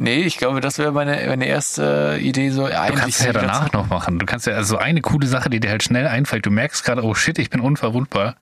[0.00, 2.50] nee, ich glaube, das wäre meine, meine erste Idee.
[2.50, 4.18] So, ja, Du kannst es ja danach noch machen.
[4.18, 6.46] Du kannst ja also eine coole Sache, die dir halt schnell einfällt.
[6.46, 8.36] Du merkst gerade, oh shit, ich bin unverwundbar.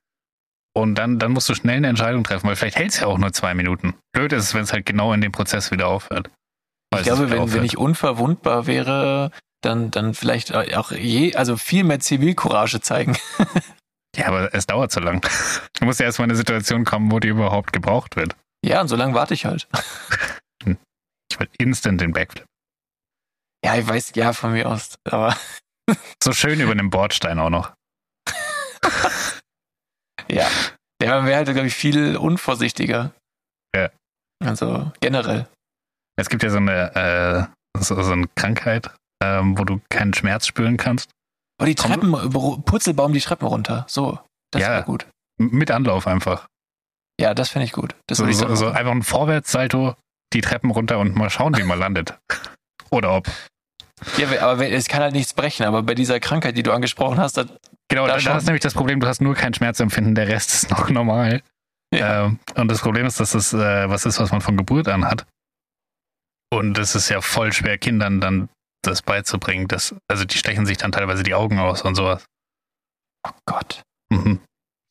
[0.72, 3.18] Und dann, dann musst du schnell eine Entscheidung treffen, weil vielleicht hält es ja auch
[3.18, 3.94] nur zwei Minuten.
[4.12, 6.30] Blöd ist es, wenn es halt genau in dem Prozess wieder aufhört.
[6.94, 9.32] Ich glaube, wenn, wenn ich unverwundbar wäre,
[9.62, 13.16] dann, dann vielleicht auch je, also viel mehr Zivilcourage zeigen.
[14.16, 15.24] Ja, aber es dauert zu lang.
[15.78, 18.34] Du musst ja erstmal in eine Situation kommen, wo die überhaupt gebraucht wird.
[18.64, 19.68] Ja, und so lange warte ich halt.
[21.32, 22.44] Ich will instant den Backflip.
[23.64, 24.96] Ja, ich weiß, ja, von mir aus.
[25.04, 25.36] Aber
[26.22, 27.72] So schön über einem Bordstein auch noch.
[30.28, 30.48] ja.
[31.00, 33.12] Der wäre halt, glaube ich, viel unvorsichtiger.
[33.74, 33.90] Ja.
[34.44, 35.46] Also generell.
[36.16, 38.90] Es gibt ja so eine, äh, so, so eine Krankheit,
[39.22, 41.10] ähm, wo du keinen Schmerz spüren kannst.
[41.60, 41.92] Oh, die Komm.
[42.12, 43.84] Treppen, Purzelbaum die Treppen runter.
[43.88, 44.18] So.
[44.50, 44.70] Das Ja.
[44.70, 45.06] wäre gut.
[45.38, 46.46] Mit Anlauf einfach.
[47.20, 47.94] Ja, das finde ich gut.
[48.06, 49.94] Das So, so, so einfach ein Vorwärtssalto,
[50.32, 52.18] die Treppen runter und mal schauen, wie man landet.
[52.90, 53.28] Oder ob.
[54.16, 55.66] Ja, aber es kann halt nichts brechen.
[55.66, 57.44] Aber bei dieser Krankheit, die du angesprochen hast, da,
[57.88, 60.70] Genau, Da da, ist nämlich das Problem, du hast nur kein Schmerzempfinden, der Rest ist
[60.70, 61.42] noch normal.
[61.92, 62.26] Ja.
[62.26, 65.04] Ähm, und das Problem ist, dass das äh, was ist, was man von Geburt an
[65.04, 65.26] hat.
[66.52, 68.48] Und es ist ja voll schwer, Kindern dann
[68.82, 69.68] das beizubringen.
[69.68, 72.24] Das, also die stechen sich dann teilweise die Augen aus und sowas.
[73.26, 73.82] oh Gott.
[74.10, 74.40] Mhm.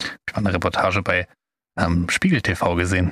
[0.01, 1.27] Ich habe eine Reportage bei
[1.77, 3.11] ähm, Spiegel TV gesehen.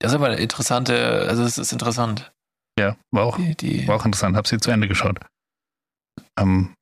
[0.00, 2.32] Das ist aber eine interessante, also es ist interessant.
[2.78, 4.36] Ja, war auch, Die, die, war auch interessant.
[4.36, 5.18] Hab sie zu Ende geschaut.
[6.38, 6.74] Ähm,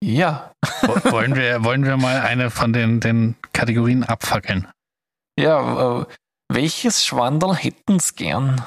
[0.00, 0.52] ja.
[0.82, 4.68] wo- wollen, wir, wollen wir mal eine von den, den Kategorien abfackeln?
[5.38, 6.06] Ja, äh,
[6.50, 8.62] welches Schwandel hätten's gern?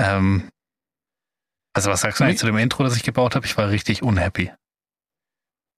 [0.00, 0.48] Ähm,
[1.80, 3.46] also was sagst du eigentlich zu dem Intro, das ich gebaut habe?
[3.46, 4.52] Ich war richtig unhappy.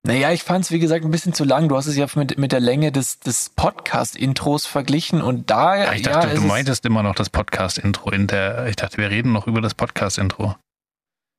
[0.05, 1.68] Naja, ich fand's wie gesagt, ein bisschen zu lang.
[1.68, 5.92] Du hast es ja mit, mit der Länge des, des Podcast-Intros verglichen und da, Ja,
[5.92, 8.66] ich dachte, ja, du es meintest immer noch das Podcast-Intro in der.
[8.66, 10.57] Ich dachte, wir reden noch über das Podcast-Intro.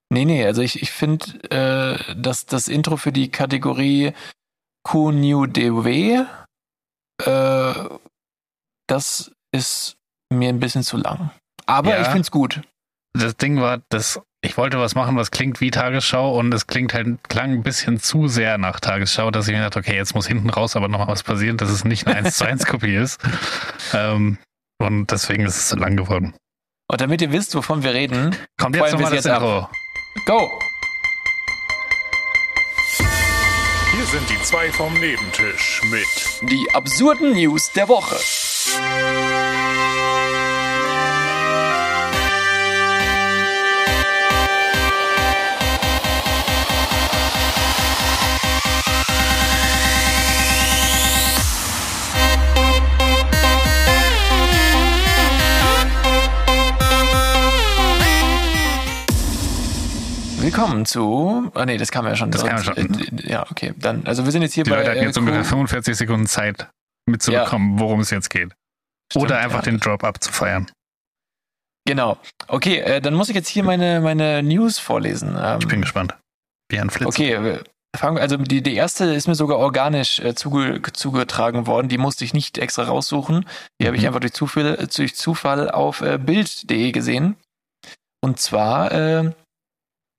[0.09, 4.14] Nee, nee, also ich, ich finde, äh, dass das Intro für die Kategorie
[4.93, 6.24] New DW,
[7.26, 7.74] äh,
[8.88, 9.97] das ist
[10.32, 11.32] mir ein bisschen zu lang.
[11.66, 12.01] Aber Ja.
[12.01, 12.61] ich find's gut.
[13.14, 16.94] Das Ding war, dass ich wollte was machen, was klingt wie Tagesschau und es klingt
[16.94, 20.28] halt, klang ein bisschen zu sehr nach Tagesschau, dass ich mir dachte, okay, jetzt muss
[20.28, 22.96] hinten raus aber noch mal was passieren, dass es nicht eine 1 zu 1 Kopie
[22.96, 23.20] ist.
[23.94, 24.38] Ähm,
[24.80, 26.34] und deswegen ist es zu lang geworden.
[26.89, 29.70] Und damit ihr wisst, wovon wir reden, Kommt jetzt nochmal das jetzt Intro.
[30.26, 30.50] go!
[33.96, 38.16] Hier sind die zwei vom Nebentisch mit Die absurden News der Woche.
[60.64, 61.51] Willkommen zu.
[61.55, 62.32] Ah nee, das kam ja schon.
[62.32, 62.78] Das kam ja schon.
[62.78, 63.74] Äh, Ja, okay.
[63.78, 64.78] Dann, also wir sind jetzt hier Die bei.
[64.78, 66.70] Leute hatten äh, jetzt ungefähr 45 Sekunden Zeit,
[67.05, 68.53] mitzubekommen, worum es jetzt geht.
[69.14, 69.72] Oder Stimmt, einfach ja.
[69.72, 70.72] den Drop abzufeiern.
[71.86, 72.18] Genau.
[72.47, 75.36] Okay, äh, dann muss ich jetzt hier meine, meine News vorlesen.
[75.38, 76.16] Ähm, Ich bin gespannt.
[76.72, 77.09] Wie ein Flitz.
[77.09, 77.59] Okay,
[77.93, 81.89] fangen, also die, die erste ist mir sogar organisch äh, zuge, zugetragen worden.
[81.89, 83.45] Die musste ich nicht extra raussuchen.
[83.82, 84.07] Die habe ich Mhm.
[84.07, 87.36] einfach durch Zufall, äh, durch Zufall auf äh, Bild.de gesehen.
[88.24, 89.32] Und zwar äh,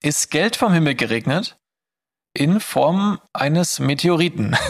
[0.05, 1.57] ist Geld vom Himmel geregnet
[2.36, 4.57] in Form eines Meteoriten.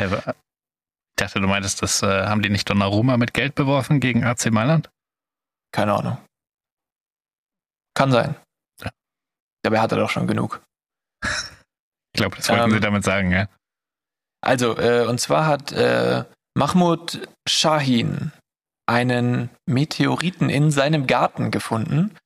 [0.00, 4.52] Ich dachte, du meintest, das äh, haben die nicht Donnarumma mit Geld beworfen gegen AC
[4.52, 4.88] Mailand?
[5.72, 6.18] Keine Ahnung.
[7.94, 8.36] Kann sein.
[8.80, 8.90] Ja.
[9.64, 10.62] Dabei hat er doch schon genug.
[12.14, 13.48] Ich glaube, das wollten Ähm, sie damit sagen, ja.
[14.40, 16.24] Also, äh, und zwar hat äh,
[16.56, 18.32] Mahmoud Shahin
[18.86, 22.16] einen Meteoriten in seinem Garten gefunden.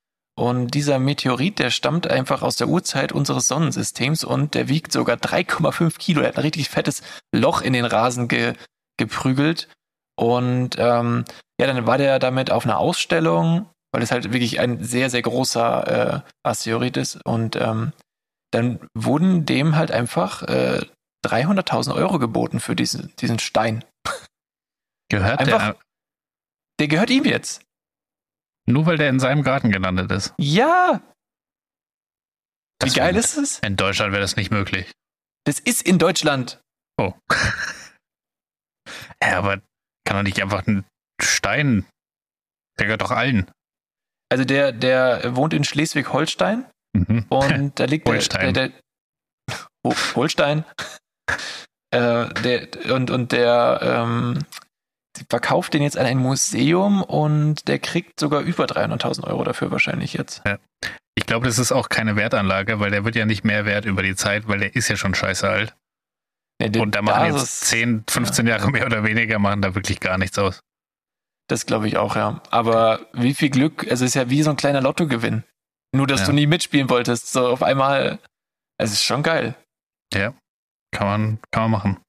[0.42, 5.16] Und dieser Meteorit, der stammt einfach aus der Urzeit unseres Sonnensystems und der wiegt sogar
[5.16, 6.20] 3,5 Kilo.
[6.22, 8.54] Er hat ein richtig fettes Loch in den Rasen ge
[8.98, 9.68] geprügelt.
[10.18, 11.24] Und ähm,
[11.60, 15.22] ja, dann war der damit auf einer Ausstellung, weil es halt wirklich ein sehr, sehr
[15.22, 17.24] großer äh, Asteroid ist.
[17.24, 17.92] Und ähm,
[18.50, 20.80] dann wurden dem halt einfach äh,
[21.24, 23.84] 300.000 Euro geboten für diesen, diesen Stein.
[25.08, 25.76] Gehört einfach- der,
[26.80, 27.62] Der gehört ihm jetzt.
[28.68, 30.34] Nur weil der in seinem Garten gelandet ist.
[30.38, 31.00] Ja!
[32.78, 33.58] Das Wie geil ist es?
[33.60, 34.90] In Deutschland wäre das nicht möglich.
[35.44, 36.60] Das ist in Deutschland.
[36.98, 37.12] Oh.
[39.22, 39.60] ja, aber
[40.04, 40.84] kann doch nicht einfach ein
[41.20, 41.86] Stein.
[42.78, 43.50] Der gehört doch allen.
[44.30, 47.24] Also der, der wohnt in Schleswig-Holstein Mhm.
[47.30, 48.52] und da liegt der, Holstein.
[48.54, 48.82] der, der
[49.86, 50.64] Ho- Holstein.
[51.90, 54.44] äh, der, und, und der ähm,
[55.28, 60.14] verkauft den jetzt an ein Museum und der kriegt sogar über 300.000 Euro dafür wahrscheinlich
[60.14, 60.42] jetzt.
[61.14, 64.02] Ich glaube, das ist auch keine Wertanlage, weil der wird ja nicht mehr wert über
[64.02, 65.74] die Zeit, weil der ist ja schon scheiße alt.
[66.60, 69.60] Nee, der- Und da machen ist jetzt es- 10, 15 Jahre mehr oder weniger, machen
[69.62, 70.60] da wirklich gar nichts aus.
[71.48, 72.40] Das glaube ich auch, ja.
[72.50, 75.42] Aber wie viel Glück, also es ist ja wie so ein kleiner Lottogewinn.
[75.94, 76.26] Nur, dass Ja.
[76.26, 77.30] du nie mitspielen wolltest.
[77.32, 78.18] So auf einmal,
[78.78, 79.54] es ist schon geil.
[80.94, 82.00] Kann man, kann man machen.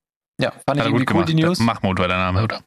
[0.42, 1.50] Ja, fand ich Hat er irgendwie gut cool, die gemacht.
[1.58, 1.60] News.
[1.60, 2.62] Mahmoud war der Name, oder?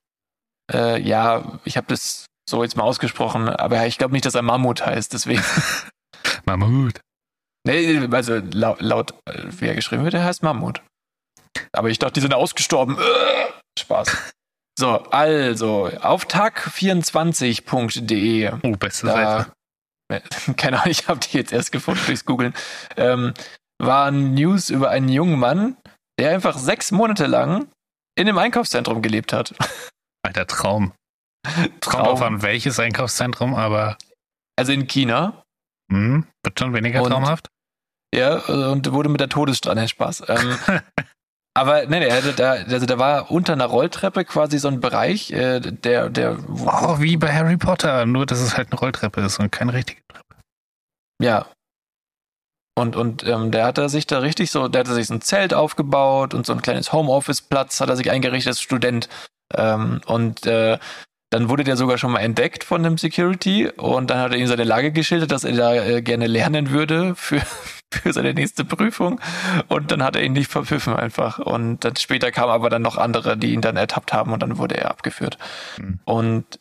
[0.72, 4.42] Äh, ja, ich habe das so jetzt mal ausgesprochen, aber ich glaube nicht, dass er
[4.42, 5.42] Mammut heißt, deswegen.
[6.44, 7.00] Mahmoud.
[7.66, 10.82] nee, also laut, laut äh, wie er geschrieben wird, er heißt Mammut.
[11.72, 12.98] Aber ich dachte, die sind ausgestorben.
[12.98, 13.46] Äh,
[13.78, 14.32] Spaß.
[14.78, 19.52] So, also, auf tag24.de Oh, beste da, Seite.
[20.56, 22.54] keine Ahnung, ich habe die jetzt erst gefunden durchs Googeln,
[22.96, 23.34] ähm,
[23.78, 25.76] waren News über einen jungen Mann,
[26.18, 27.68] der einfach sechs Monate lang
[28.16, 29.54] in einem Einkaufszentrum gelebt hat.
[30.26, 30.92] Alter Traum.
[31.44, 32.02] Kommt Traum.
[32.04, 33.96] drauf an, welches Einkaufszentrum, aber
[34.56, 35.42] Also in China.
[35.90, 37.48] hm, wird schon weniger Und- traumhaft.
[38.14, 40.22] Ja, und wurde mit der Todesstrafe, nein, Spaß.
[40.28, 40.56] Ähm,
[41.54, 44.80] aber nee, nee, er hatte da, also da war unter einer Rolltreppe quasi so ein
[44.80, 49.20] Bereich, äh, der, der, Oh, wie bei Harry Potter, nur dass es halt eine Rolltreppe
[49.22, 50.36] ist und keine richtige Treppe.
[51.22, 51.46] ja.
[52.78, 55.54] Und, und ähm, der hatte sich da richtig so, der hatte sich so ein Zelt
[55.54, 59.08] aufgebaut und so ein kleines Homeoffice-Platz hat er sich eingerichtet als Student.
[59.54, 60.78] Ähm, und äh,
[61.30, 64.46] dann wurde der sogar schon mal entdeckt von dem Security und dann hat er ihm
[64.46, 67.40] seine Lage geschildert, dass er da äh, gerne lernen würde für,
[67.92, 69.20] für seine nächste Prüfung.
[69.68, 71.38] Und dann hat er ihn nicht verpfiffen einfach.
[71.40, 74.58] Und dann später kamen aber dann noch andere, die ihn dann ertappt haben und dann
[74.58, 75.36] wurde er abgeführt.
[75.76, 75.98] Hm.
[76.04, 76.60] Und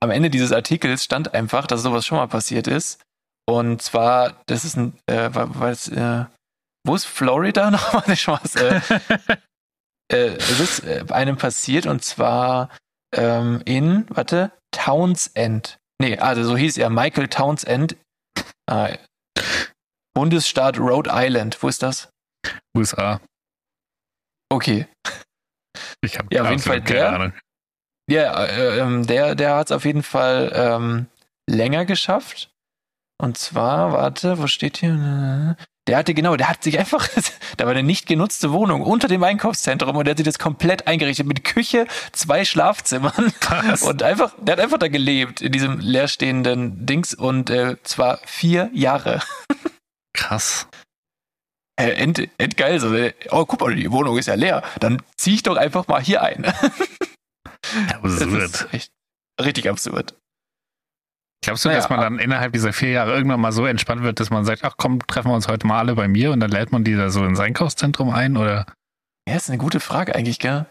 [0.00, 3.00] am Ende dieses Artikels stand einfach, dass sowas schon mal passiert ist.
[3.48, 6.24] Und zwar, das ist ein, äh, wa- was, äh,
[6.86, 8.14] wo ist Florida nochmal?
[8.16, 8.80] Schon was, äh,
[10.12, 12.68] äh, es ist äh, einem passiert und zwar
[13.14, 15.78] ähm, in, warte, Townsend.
[16.00, 17.96] Nee, also so hieß er, Michael Townsend,
[18.66, 18.98] äh,
[20.14, 21.62] Bundesstaat Rhode Island.
[21.62, 22.10] Wo ist das?
[22.76, 23.20] USA.
[24.50, 24.86] Okay.
[26.04, 27.12] Ich habe Ja, auf jeden Fall keine der.
[27.12, 27.32] Ahnung.
[28.10, 31.06] Ja, äh, ähm, der, der hat es auf jeden Fall ähm,
[31.48, 32.50] länger geschafft.
[33.20, 35.56] Und zwar, warte, wo steht hier?
[35.88, 37.08] Der hatte genau, der hat sich einfach,
[37.56, 40.86] da war eine nicht genutzte Wohnung unter dem Einkaufszentrum und der hat sich das komplett
[40.86, 43.82] eingerichtet mit Küche, zwei Schlafzimmern Was?
[43.82, 48.70] und einfach, der hat einfach da gelebt in diesem leerstehenden Dings und äh, zwar vier
[48.72, 49.20] Jahre.
[50.14, 50.68] Krass.
[51.76, 55.34] Äh, end, endgeil, so, äh, oh, guck mal, die Wohnung ist ja leer, dann zieh
[55.34, 56.52] ich doch einfach mal hier ein.
[57.88, 58.68] Das Absurd.
[59.40, 60.14] richtig absurd.
[61.42, 64.20] Glaubst du, Naja, dass man dann innerhalb dieser vier Jahre irgendwann mal so entspannt wird,
[64.20, 66.50] dass man sagt, ach komm, treffen wir uns heute mal alle bei mir und dann
[66.50, 68.36] lädt man die da so ins Einkaufszentrum ein?
[68.36, 68.66] Oder,
[69.28, 70.66] Ja, ist eine gute Frage eigentlich, gell?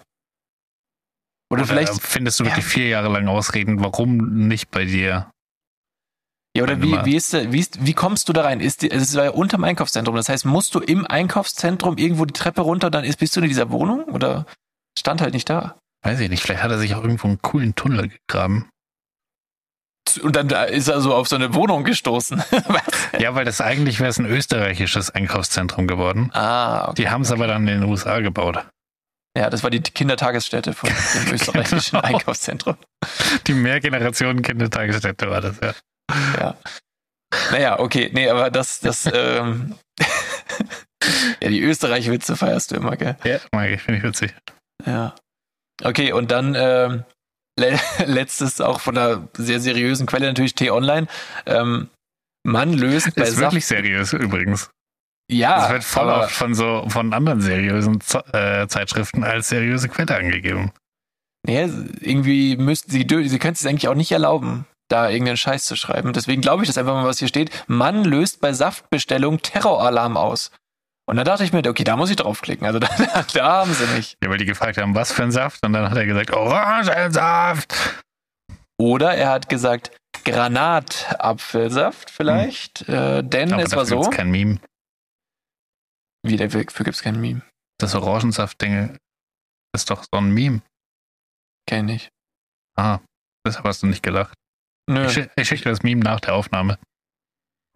[1.52, 2.52] Oder, oder vielleicht, findest du ja.
[2.52, 5.30] wirklich vier Jahre lang Ausreden, warum nicht bei dir?
[6.56, 8.62] ja, oder wie, wie, ist, wie, ist, wie kommst du da rein?
[8.62, 12.34] Ist die, es war ja unterm Einkaufszentrum, das heißt, musst du im Einkaufszentrum irgendwo die
[12.34, 14.46] Treppe runter, dann ist, bist du in dieser Wohnung oder
[14.98, 15.78] stand halt nicht da?
[16.04, 18.70] Weiß ich nicht, vielleicht hat er sich auch irgendwo einen coolen Tunnel gegraben.
[20.22, 22.44] Und dann da ist er so auf so eine Wohnung gestoßen.
[23.20, 26.32] Ja, weil das eigentlich wäre es ein österreichisches Einkaufszentrum geworden.
[26.34, 27.04] ah, okay.
[27.04, 28.66] Die haben es aber dann in den USA gebaut.
[29.38, 32.04] Ja, das war die Kindertagesstätte von dem österreichischen Genau.
[32.16, 32.78] Einkaufszentrum.
[33.48, 35.74] Die Mehrgenerationen-Kindertagesstätte war das, ja.
[36.40, 36.56] Ja.
[37.52, 39.76] Naja, okay, nee, aber das, das, ähm,
[41.42, 43.18] ja, die Österreich-Witze feierst du immer, gell?
[43.24, 44.34] Ja, mag ich, finde ich witzig.
[44.86, 45.14] Ja.
[45.84, 47.04] Okay, und dann ähm,
[48.06, 51.08] letztes auch von einer sehr seriösen Quelle natürlich T-Online.
[51.46, 51.90] Ähm,
[52.44, 53.42] Mann löst bei Ist Saft.
[53.42, 54.70] wirklich seriös übrigens.
[55.32, 59.88] Ja, Das wird voll oft von so von anderen seriösen Z äh, Zeitschriften als seriöse
[59.88, 60.72] Quelle angegeben.
[61.48, 61.70] nee,
[62.02, 66.12] irgendwie müssten sie, sie können es eigentlich auch nicht erlauben, da irgendeinen Scheiß zu schreiben.
[66.12, 67.50] Deswegen glaube ich das einfach mal, was hier steht.
[67.68, 70.52] Mann löst bei Saftbestellung Terroralarm aus.
[71.08, 72.66] Und da dachte ich mir, okay, da muss ich draufklicken.
[72.66, 72.88] Also da,
[73.34, 74.18] da haben sie nicht.
[74.24, 75.66] Ja, weil die gefragt haben, was für ein Saft?
[75.66, 78.04] Und dann hat er gesagt, Orangensaft.
[78.80, 82.88] Oder er hat gesagt, Granatapfelsaft vielleicht.
[82.88, 84.02] Äh, denn Aber es war dafür so.
[84.02, 84.60] gibt's kein Meme.
[86.24, 87.42] Wie, dafür gibt es kein Meme.
[87.80, 88.98] Das Orangensaft-Ding
[89.76, 90.62] ist doch so ein Meme.
[91.68, 92.10] Kenn ich.
[92.78, 93.00] Ah,
[93.46, 94.34] deshalb hast du nicht gelacht.
[94.90, 95.06] Nö.
[95.06, 96.78] Ich, ich schicke dir das Meme nach der Aufnahme.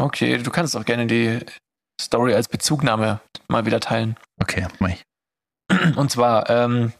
[0.01, 1.39] Okay, du kannst auch gerne die
[1.99, 4.15] Story als Bezugnahme mal wieder teilen.
[4.41, 5.03] Okay, mach ich.
[5.95, 6.93] Und zwar, ähm,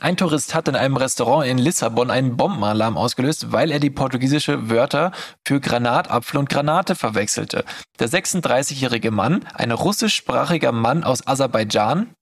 [0.00, 4.70] ein Tourist hat in einem Restaurant in Lissabon einen Bombenalarm ausgelöst, weil er die portugiesische
[4.70, 5.12] Wörter
[5.44, 7.64] für Granatapfel und Granate verwechselte.
[7.98, 12.14] Der 36-jährige Mann, ein russischsprachiger Mann aus Aserbaidschan,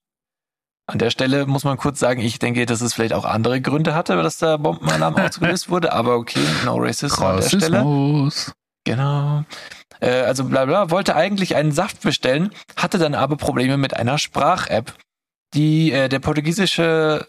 [0.89, 3.93] an der Stelle muss man kurz sagen, ich denke, dass es vielleicht auch andere Gründe
[3.93, 7.77] hatte, dass der Bombenalarm ausgelöst wurde, aber okay, no racism an der Stelle.
[7.79, 8.53] Rassismus.
[8.85, 9.43] Genau.
[9.99, 14.17] Äh, also bla bla, wollte eigentlich einen Saft bestellen, hatte dann aber Probleme mit einer
[14.17, 14.93] Sprach-App.
[15.53, 17.27] Die äh, der portugiesische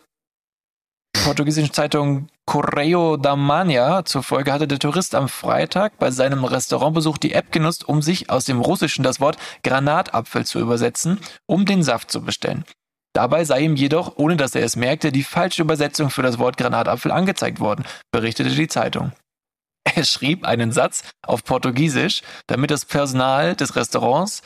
[1.24, 7.32] portugiesischen Zeitung Correio da Manha zufolge hatte der Tourist am Freitag bei seinem Restaurantbesuch die
[7.32, 12.10] App genutzt, um sich aus dem Russischen das Wort Granatapfel zu übersetzen, um den Saft
[12.10, 12.64] zu bestellen.
[13.14, 16.56] Dabei sei ihm jedoch, ohne dass er es merkte, die falsche Übersetzung für das Wort
[16.56, 19.12] Granatapfel angezeigt worden, berichtete die Zeitung.
[19.94, 24.42] Er schrieb einen Satz auf Portugiesisch, damit das Personal des Restaurants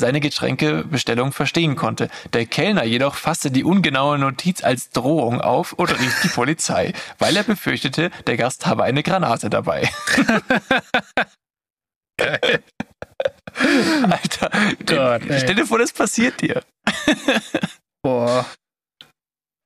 [0.00, 2.08] seine Getränkebestellung verstehen konnte.
[2.32, 7.36] Der Kellner jedoch fasste die ungenaue Notiz als Drohung auf und rief die Polizei, weil
[7.36, 9.88] er befürchtete, der Gast habe eine Granate dabei.
[14.02, 14.50] Alter,
[14.86, 16.62] Gott, stell dir vor, das passiert dir.
[18.02, 18.46] Boah.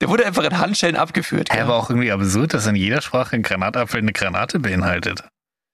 [0.01, 1.49] Der wurde einfach in Handschellen abgeführt.
[1.49, 1.65] Ja, ja.
[1.65, 5.25] aber auch irgendwie absurd, dass in jeder Sprache ein Granatapfel eine Granate beinhaltet.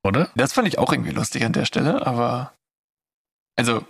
[0.04, 0.30] Oder?
[0.34, 2.52] Das fand ich auch irgendwie lustig an der Stelle, aber
[3.56, 3.84] also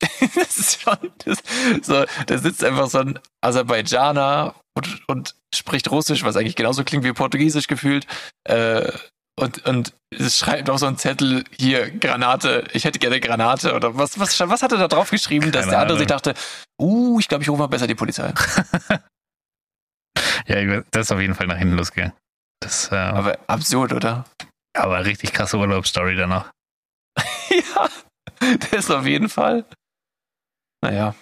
[0.00, 1.38] das ist schon das,
[1.82, 7.04] so, da sitzt einfach so ein Aserbaidschaner und, und spricht Russisch, was eigentlich genauso klingt
[7.04, 8.06] wie Portugiesisch gefühlt.
[8.44, 8.92] Äh,
[9.38, 13.96] und, und es schreibt auch so ein Zettel hier, Granate, ich hätte gerne Granate oder
[13.96, 16.22] was, was, was hat er da drauf geschrieben, dass Keine der andere sich Ahnung.
[16.22, 16.34] dachte,
[16.80, 18.32] uh, ich glaube, ich rufe mal besser die Polizei.
[20.46, 22.12] Ja, das ist auf jeden Fall nach hinten losgegangen.
[22.60, 24.24] Das äh, aber, absurd, oder?
[24.76, 26.50] aber richtig krasse Urlaubsstory danach.
[27.50, 27.88] ja,
[28.40, 29.64] das ist auf jeden Fall.
[30.82, 31.14] Naja.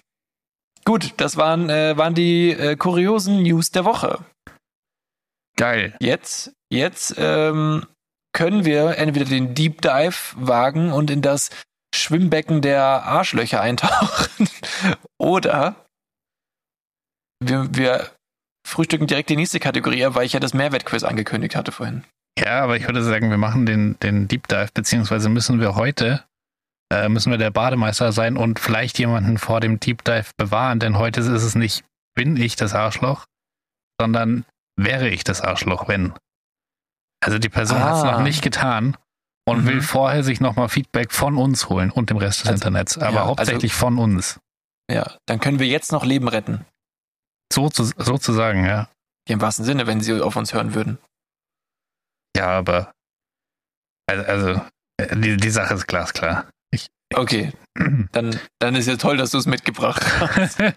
[0.85, 4.25] Gut, das waren, äh, waren die äh, kuriosen News der Woche.
[5.57, 5.97] Geil.
[6.01, 7.87] Jetzt, jetzt ähm,
[8.33, 11.51] können wir entweder den Deep Dive wagen und in das
[11.95, 14.49] Schwimmbecken der Arschlöcher eintauchen
[15.19, 15.87] oder
[17.41, 18.11] wir, wir
[18.67, 22.05] frühstücken direkt die nächste Kategorie, weil ich ja das Mehrwertquiz angekündigt hatte vorhin.
[22.39, 26.25] Ja, aber ich würde sagen, wir machen den, den Deep Dive, beziehungsweise müssen wir heute,
[26.93, 30.99] äh, müssen wir der Bademeister sein und vielleicht jemanden vor dem Deep Dive bewahren, denn
[30.99, 31.85] heute ist es nicht,
[32.17, 33.25] bin ich das Arschloch,
[34.01, 34.45] sondern
[34.77, 36.13] wäre ich das Arschloch, wenn.
[37.25, 38.13] Also die Person hat es Ah.
[38.13, 38.97] noch nicht getan
[39.47, 39.67] und Mhm.
[39.69, 43.15] will vorher sich nochmal Feedback von uns holen und dem Rest des Also- Internets, aber
[43.17, 44.41] ja, hauptsächlich von uns.
[44.91, 46.67] Ja, dann können wir jetzt noch Leben retten.
[47.53, 48.89] So zu, sozusagen, ja.
[49.29, 50.99] Im wahrsten Sinne, wenn sie auf uns hören würden.
[52.37, 52.93] Ja, aber
[54.07, 54.61] also, also
[55.15, 56.49] die, die Sache ist glasklar.
[56.71, 57.53] Ich, Okay,
[58.13, 60.59] dann, dann ist ja toll, dass du es mitgebracht hast.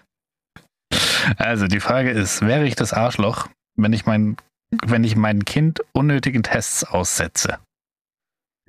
[1.36, 4.38] Also die Frage ist, wäre ich das Arschloch, wenn ich mein,
[4.82, 7.58] wenn ich mein Kind unnötigen Tests aussetze?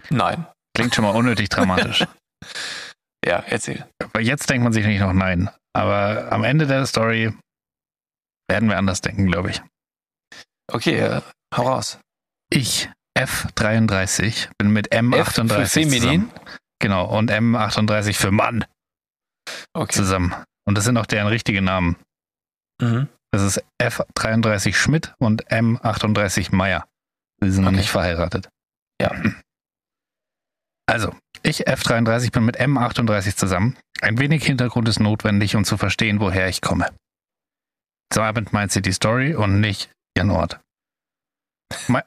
[0.10, 0.46] Nein.
[0.76, 2.06] Klingt schon mal unnötig dramatisch.
[3.26, 3.86] Ja, erzähl.
[4.02, 5.50] Aber jetzt denkt man sich nicht noch nein.
[5.74, 7.34] Aber am Ende der Story
[8.50, 9.62] werden wir anders denken, glaube ich.
[10.72, 11.22] Okay, äh,
[11.56, 12.00] hau raus.
[12.52, 16.02] Ich, F33, bin mit M38 F für feminin.
[16.02, 16.32] zusammen.
[16.80, 18.66] Genau, und M38 für Mann
[19.74, 19.94] Okay.
[19.94, 20.34] zusammen.
[20.66, 21.96] Und das sind auch deren richtige Namen.
[22.82, 23.08] Mhm.
[23.32, 26.88] Das ist F33 Schmidt und M38 Meier.
[27.42, 27.78] Sie sind noch Okay.
[27.78, 28.50] nicht verheiratet.
[29.02, 29.12] Ja.
[30.88, 33.78] Also, ich F33 bin mit M38 zusammen.
[34.02, 36.88] Ein wenig Hintergrund ist notwendig, um zu verstehen, woher ich komme.
[38.10, 40.60] Damit meint sie die Story und nicht ihren Ort.
[41.88, 42.04] Me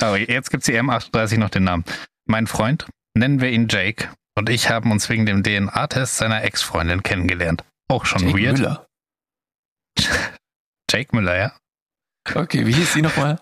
[0.00, 1.84] Aber jetzt gibt sie M38 noch den Namen.
[2.26, 7.02] Mein Freund, nennen wir ihn Jake, und ich haben uns wegen dem DNA-Test seiner Ex-Freundin
[7.02, 7.64] kennengelernt.
[7.90, 8.58] Auch schon Jake weird.
[8.58, 8.86] Müller.
[10.90, 11.56] Jake Müller, ja.
[12.34, 13.40] Okay, wie hieß sie nochmal?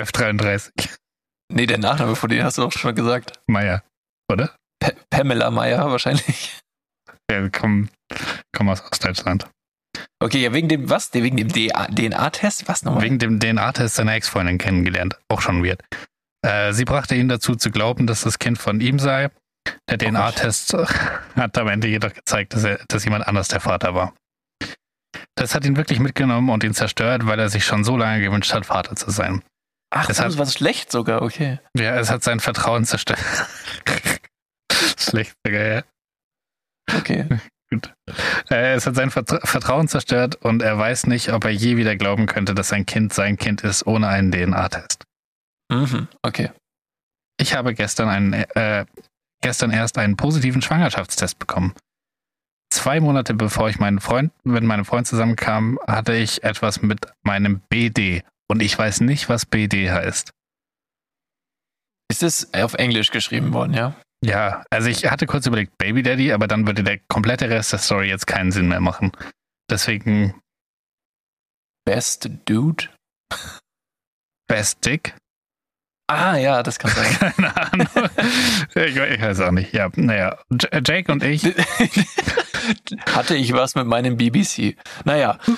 [0.00, 0.96] F33.
[1.52, 3.40] Nee, der Nachname von denen hast du auch schon gesagt.
[3.46, 3.84] Meier,
[4.30, 4.56] oder?
[4.80, 6.58] Pa Pamela Meyer wahrscheinlich.
[7.30, 7.90] Ja, wir kommen,
[8.52, 9.48] kommen aus Ostdeutschland.
[10.22, 11.12] Okay, ja, wegen dem, was?
[11.14, 12.68] Wegen dem DNA-Test?
[12.68, 13.02] Was nochmal?
[13.02, 15.18] Wegen dem DNA-Test seiner Ex-Freundin kennengelernt.
[15.28, 15.80] Auch schon weird.
[16.42, 19.30] Äh, sie brachte ihn dazu zu glauben, dass das Kind von ihm sei.
[19.88, 20.08] Der Gott.
[20.10, 20.74] DNA-Test
[21.36, 24.14] hat am Ende jedoch gezeigt, dass, er, dass jemand anders der Vater war.
[25.36, 28.52] Das hat ihn wirklich mitgenommen und ihn zerstört, weil er sich schon so lange gewünscht
[28.52, 29.42] hat, Vater zu sein.
[29.90, 31.60] Ach, es das hat- war schlecht sogar, okay.
[31.76, 33.18] Ja, es hat sein Vertrauen zerstört.
[34.98, 35.82] Schlecht, sogar, ja.
[36.96, 37.26] Okay.
[38.50, 41.96] Äh, es hat sein Vertra Vertrauen zerstört und er weiß nicht, ob er je wieder
[41.96, 45.04] glauben könnte, dass sein Kind sein Kind ist ohne einen DNA-Test.
[45.70, 46.50] Mhm, okay.
[47.40, 48.84] Ich habe gestern, einen, äh,
[49.40, 51.74] gestern erst einen positiven Schwangerschaftstest bekommen.
[52.72, 57.60] Zwei Monate bevor ich meinen Freund, mit meinem Freund zusammenkam, hatte ich etwas mit meinem
[57.68, 60.32] BD und ich weiß nicht, was BD heißt.
[62.10, 63.94] Ist es auf Englisch geschrieben worden, ja?
[64.22, 67.78] Ja, also ich hatte kurz überlegt Baby Daddy, aber dann würde der komplette Rest der
[67.78, 69.12] Story jetzt keinen Sinn mehr machen.
[69.70, 70.34] Deswegen
[71.86, 72.88] Best Dude?
[74.46, 75.14] Best Dick.
[76.10, 77.12] Ah, ja, das kann sein.
[77.18, 77.88] Keine Ahnung.
[78.74, 79.72] ich, ich weiß auch nicht.
[79.72, 80.38] Ja, naja.
[80.50, 81.44] J Jake und ich.
[83.06, 84.76] Hatte ich was mit meinem BBC?
[85.04, 85.38] Naja.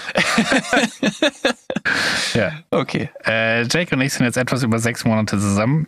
[2.34, 2.62] Ja.
[2.70, 3.10] Okay.
[3.26, 5.86] Äh, Jake und ich sind jetzt etwas über sechs Monate zusammen.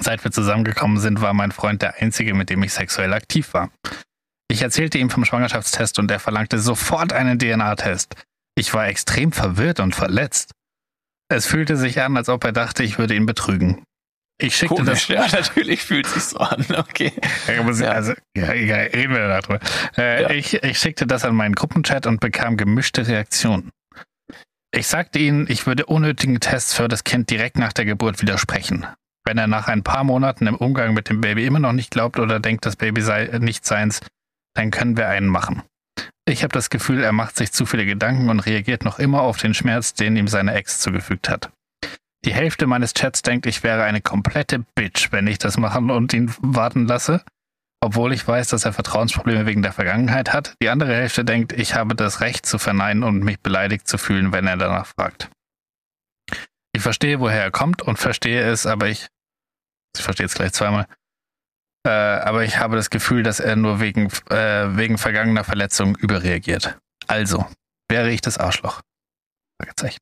[0.00, 3.70] Seit wir zusammengekommen sind, war mein Freund der einzige, mit dem ich sexuell aktiv war.
[4.50, 8.14] Ich erzählte ihm vom Schwangerschaftstest und er verlangte sofort einen DNA-Test.
[8.56, 10.52] Ich war extrem verwirrt und verletzt.
[11.30, 13.82] Es fühlte sich an, als ob er dachte, ich würde ihn betrügen.
[14.40, 15.32] Ich schickte Komisch, das.
[15.32, 16.64] ja, natürlich fühlt sich so an.
[16.76, 17.12] Okay.
[17.48, 17.90] Ja.
[17.90, 19.60] Also, ja, egal, reden wir danach drüber.
[19.96, 20.30] Äh, Ja.
[20.30, 23.70] ich, ich schickte das an meinen Gruppenchat und bekam gemischte Reaktionen.
[24.70, 28.86] Ich sagte ihnen, ich würde unnötigen Tests für das Kind direkt nach der Geburt widersprechen.
[29.28, 32.18] Wenn er nach ein paar Monaten im Umgang mit dem Baby immer noch nicht glaubt
[32.18, 34.00] oder denkt, das Baby sei nicht seins,
[34.54, 35.64] dann können wir einen machen.
[36.26, 39.36] Ich habe das Gefühl, er macht sich zu viele Gedanken und reagiert noch immer auf
[39.36, 41.50] den Schmerz, den ihm seine Ex zugefügt hat.
[42.24, 46.14] Die Hälfte meines Chats denkt, ich wäre eine komplette Bitch, wenn ich das machen und
[46.14, 47.22] ihn warten lasse,
[47.82, 50.54] obwohl ich weiß, dass er Vertrauensprobleme wegen der Vergangenheit hat.
[50.62, 54.32] Die andere Hälfte denkt, ich habe das Recht zu verneinen und mich beleidigt zu fühlen,
[54.32, 55.28] wenn er danach fragt.
[56.72, 59.08] Ich verstehe, woher er kommt und verstehe es, aber ich,
[59.96, 60.86] ich verstehe es gleich zweimal,
[61.86, 66.78] äh, aber ich habe das Gefühl, dass er nur wegen, äh, wegen vergangener Verletzungen überreagiert.
[67.06, 67.46] Also,
[67.88, 68.82] wäre ich das Arschloch.
[69.60, 69.98] Fragezeichen.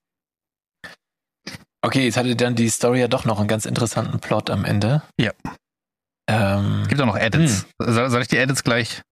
[1.82, 5.02] Okay, jetzt hatte dann die Story ja doch noch einen ganz interessanten Plot am Ende.
[5.20, 5.32] Ja.
[6.28, 7.66] Ähm, Gibt auch noch Edits.
[7.78, 9.02] Soll, soll ich die Edits gleich?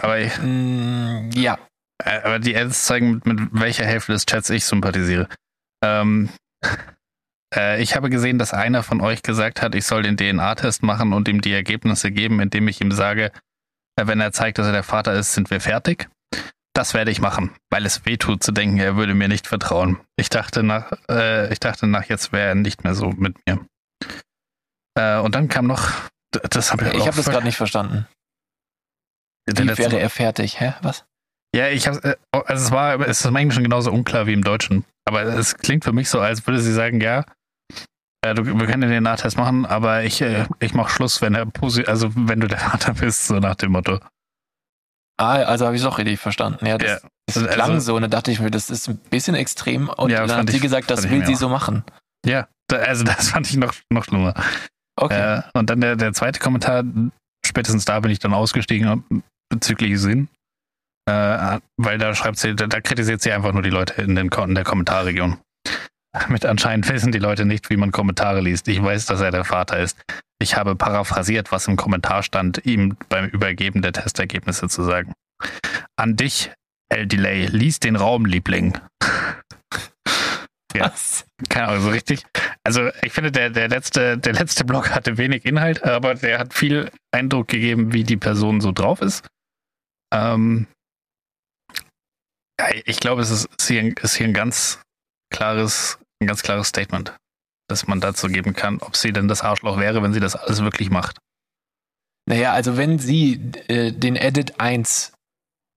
[0.00, 1.58] Aber, ich, mm, ja.
[2.04, 5.28] äh, aber die Edits zeigen, mit, mit welcher Hälfte des Chats ich sympathisiere.
[5.82, 6.28] Ähm,
[7.54, 11.12] äh, ich habe gesehen, dass einer von euch gesagt hat, ich soll den DNA-Test machen
[11.12, 13.32] und ihm die Ergebnisse geben, indem ich ihm sage,
[13.96, 16.08] äh, wenn er zeigt, dass er der Vater ist, sind wir fertig.
[16.74, 20.00] Das werde ich machen, weil es weh tut zu denken, er würde mir nicht vertrauen.
[20.16, 23.64] Ich dachte nach, äh, ich dachte nach, jetzt wäre er nicht mehr so mit mir.
[24.98, 25.92] Äh, und dann kam noch,
[26.32, 28.06] das habe ich, Ich habe das gerade nicht verstanden.
[29.46, 30.58] Wie wäre er fertig?
[30.58, 30.74] Hä?
[30.82, 31.04] Was?
[31.54, 34.42] Ja, ich habe, äh, also es war, es ist im Englischen genauso unklar wie im
[34.42, 34.84] Deutschen.
[35.04, 37.24] Aber es klingt für mich so, als würde sie sagen, ja,
[38.24, 41.46] äh, du, wir können den DNA-Test machen, aber ich, äh, ich mache Schluss, wenn er
[41.46, 44.00] posi also wenn du der Vater bist, so nach dem Motto.
[45.16, 46.66] Ah, also habe ich es auch richtig verstanden.
[46.66, 47.08] Ja, das, Ja.
[47.26, 50.10] das Also- klang so und dann dachte ich mir, das ist ein bisschen extrem und
[50.10, 51.38] Ja, dann hat sie ich- gesagt, das will sie auch.
[51.38, 51.84] so machen.
[52.26, 54.34] Ja, da, also das fand ich noch, noch schlimmer.
[54.96, 55.38] Okay.
[55.38, 56.82] Äh, und dann der, der zweite Kommentar,
[57.46, 59.04] spätestens da bin ich dann ausgestiegen
[59.48, 60.28] bezüglich Sinn.
[61.06, 64.28] Äh, weil da schreibt sie, da, da kritisiert sie einfach nur die Leute in, den,
[64.30, 65.36] in der Kommentarregion.
[66.28, 68.68] Mit anscheinend wissen die Leute nicht, wie man Kommentare liest.
[68.68, 70.00] Ich weiß, dass er der Vater ist.
[70.40, 75.12] Ich habe paraphrasiert, was im Kommentar stand, ihm beim Übergeben der Testergebnisse zu sagen.
[75.96, 76.52] An dich,
[76.88, 78.78] El Delay, lies den Raum, Liebling.
[80.74, 80.86] Ja.
[80.86, 81.24] Was?
[81.48, 82.24] Keine Ahnung, so richtig.
[82.64, 86.52] Also ich finde, der, der, letzte, der letzte Blog hatte wenig Inhalt, aber der hat
[86.52, 89.26] viel Eindruck gegeben, wie die Person so drauf ist.
[90.12, 90.66] Ähm,
[92.86, 94.80] Ich glaube, es ist, hier, ist hier ein ganz
[95.32, 97.16] klares, ein ganz klares Statement,
[97.68, 100.62] das man dazu geben kann, ob sie denn das Arschloch wäre, wenn sie das alles
[100.62, 101.18] wirklich macht.
[102.26, 103.34] Naja, also wenn sie
[103.68, 105.12] äh, den Edit 1,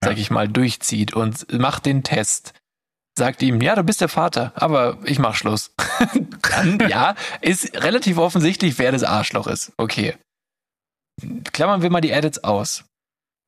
[0.02, 0.18] sag ja.
[0.18, 2.54] ich mal, durchzieht und macht den Test,
[3.18, 5.74] sagt ihm, ja, du bist der Vater, aber ich mach Schluss.
[6.50, 9.72] Dann, ja, ist relativ offensichtlich, wer das Arschloch ist.
[9.76, 10.16] Okay.
[11.52, 12.84] Klammern wir mal die Edits aus.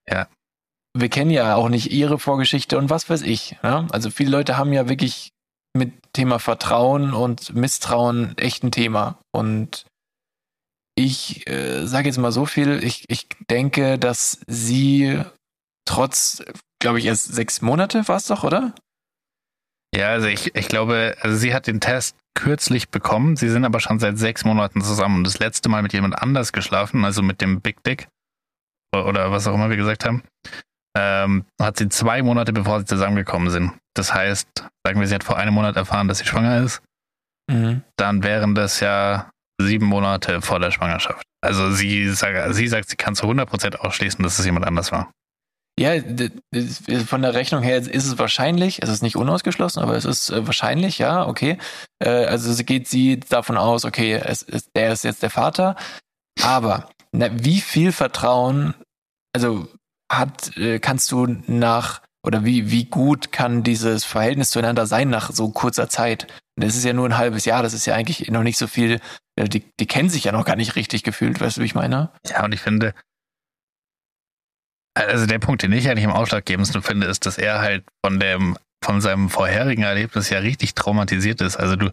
[0.09, 0.29] Ja.
[0.93, 3.57] Wir kennen ja auch nicht ihre Vorgeschichte und was weiß ich.
[3.63, 3.87] Ja?
[3.91, 5.31] Also viele Leute haben ja wirklich
[5.77, 9.19] mit Thema Vertrauen und Misstrauen echt ein Thema.
[9.33, 9.87] Und
[10.97, 15.23] ich äh, sage jetzt mal so viel, ich, ich denke, dass sie
[15.87, 16.43] trotz,
[16.81, 18.75] glaube ich, erst sechs Monate war es doch, oder?
[19.95, 23.37] Ja, also ich, ich glaube, also sie hat den Test kürzlich bekommen.
[23.37, 26.53] Sie sind aber schon seit sechs Monaten zusammen und das letzte Mal mit jemand anders
[26.53, 28.09] geschlafen, also mit dem Big Dick
[28.95, 30.23] oder was auch immer wir gesagt haben,
[30.97, 33.73] ähm, hat sie zwei Monate bevor sie zusammengekommen sind.
[33.95, 34.49] Das heißt,
[34.85, 36.83] sagen wir, sie hat vor einem Monat erfahren, dass sie schwanger ist.
[37.51, 37.83] Mhm.
[37.97, 39.31] Dann wären das ja
[39.61, 41.23] sieben Monate vor der Schwangerschaft.
[41.43, 45.11] Also sie, sag, sie sagt, sie kann zu 100% ausschließen, dass es jemand anders war.
[45.79, 45.93] Ja,
[47.07, 50.47] von der Rechnung her ist es wahrscheinlich, es ist nicht unausgeschlossen, aber es ist äh,
[50.47, 51.57] wahrscheinlich, ja, okay.
[52.03, 55.77] Äh, also geht sie davon aus, okay, es ist, der ist jetzt der Vater.
[56.43, 58.75] Aber na, wie viel Vertrauen,
[59.35, 59.69] also
[60.11, 65.31] hat, äh, kannst du nach oder wie, wie gut kann dieses Verhältnis zueinander sein nach
[65.33, 66.27] so kurzer Zeit?
[66.61, 69.01] das ist ja nur ein halbes Jahr, das ist ja eigentlich noch nicht so viel,
[69.39, 72.11] die, die kennen sich ja noch gar nicht richtig gefühlt, weißt du, wie ich meine?
[72.29, 72.95] Ja, und ich finde,
[74.95, 78.57] also der Punkt, den ich eigentlich im Ausschlaggebendsten finde, ist, dass er halt von dem,
[78.85, 81.57] von seinem vorherigen Erlebnis ja richtig traumatisiert ist.
[81.57, 81.91] Also du,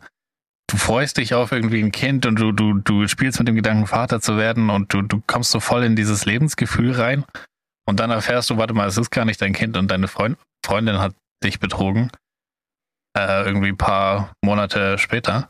[0.68, 3.88] du freust dich auf irgendwie ein Kind und du, du, du spielst mit dem Gedanken,
[3.88, 7.24] Vater zu werden und du, du kommst so voll in dieses Lebensgefühl rein
[7.88, 10.38] und dann erfährst du, warte mal, es ist gar nicht dein Kind und deine Freund,
[10.66, 11.14] Freundin hat
[11.44, 12.12] dich betrogen.
[13.18, 15.50] Äh, irgendwie ein paar Monate später.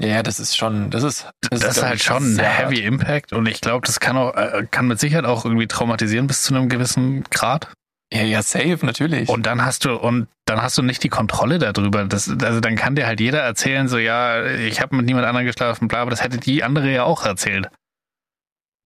[0.00, 2.86] Ja, das ist schon, das ist, das, das ist, halt schon ein Heavy hart.
[2.86, 6.42] Impact und ich glaube, das kann auch, äh, kann mit Sicherheit auch irgendwie traumatisieren bis
[6.42, 7.72] zu einem gewissen Grad.
[8.12, 9.28] Ja, ja, safe, natürlich.
[9.28, 12.04] Und dann hast du, und dann hast du nicht die Kontrolle darüber.
[12.04, 15.46] Das, also dann kann dir halt jeder erzählen, so, ja, ich habe mit niemand anderem
[15.46, 17.68] geschlafen, bla, aber das hätte die andere ja auch erzählt.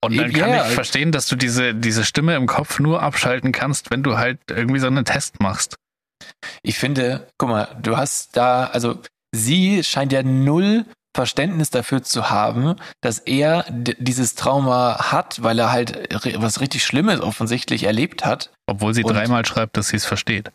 [0.01, 0.69] Und dann kann yeah.
[0.69, 4.39] ich verstehen, dass du diese, diese Stimme im Kopf nur abschalten kannst, wenn du halt
[4.49, 5.75] irgendwie so einen Test machst.
[6.63, 9.01] Ich finde, guck mal, du hast da, also
[9.33, 10.85] sie scheint ja null
[11.17, 17.21] Verständnis dafür zu haben, dass er dieses Trauma hat, weil er halt was richtig Schlimmes
[17.21, 18.53] offensichtlich erlebt hat.
[18.67, 20.53] Obwohl sie Und dreimal schreibt, dass sie es versteht.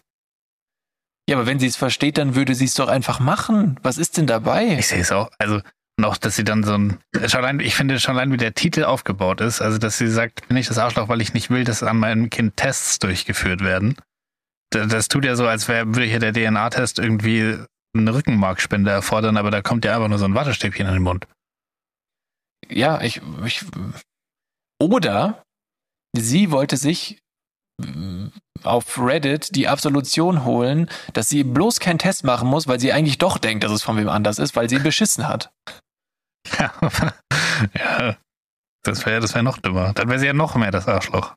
[1.30, 3.78] Ja, aber wenn sie es versteht, dann würde sie es doch einfach machen.
[3.84, 4.78] Was ist denn dabei?
[4.78, 5.30] Ich sehe es auch.
[5.38, 5.62] Also
[6.00, 8.84] noch, dass sie dann so ein, schon allein, ich finde schon allein, wie der Titel
[8.84, 11.84] aufgebaut ist, also dass sie sagt, bin ich das Arschloch, weil ich nicht will, dass
[11.84, 13.96] an meinem Kind Tests durchgeführt werden.
[14.72, 17.60] Das, das tut ja so, als wäre, würde hier der DNA-Test irgendwie
[17.96, 21.28] eine Rückenmarkspende erfordern, aber da kommt ja einfach nur so ein Wattestäbchen in den Mund.
[22.70, 23.66] Ja, ich, ich
[24.82, 25.44] oder
[26.16, 27.20] sie wollte sich
[27.82, 28.30] äh,
[28.64, 33.18] auf Reddit die Absolution holen, dass sie bloß keinen Test machen muss, weil sie eigentlich
[33.18, 35.52] doch denkt, dass es von wem anders ist, weil sie beschissen hat.
[36.60, 36.74] Ja,
[37.78, 38.18] ja
[38.84, 39.94] das wäre das wär noch dümmer.
[39.94, 41.36] Dann wäre sie ja noch mehr das Arschloch.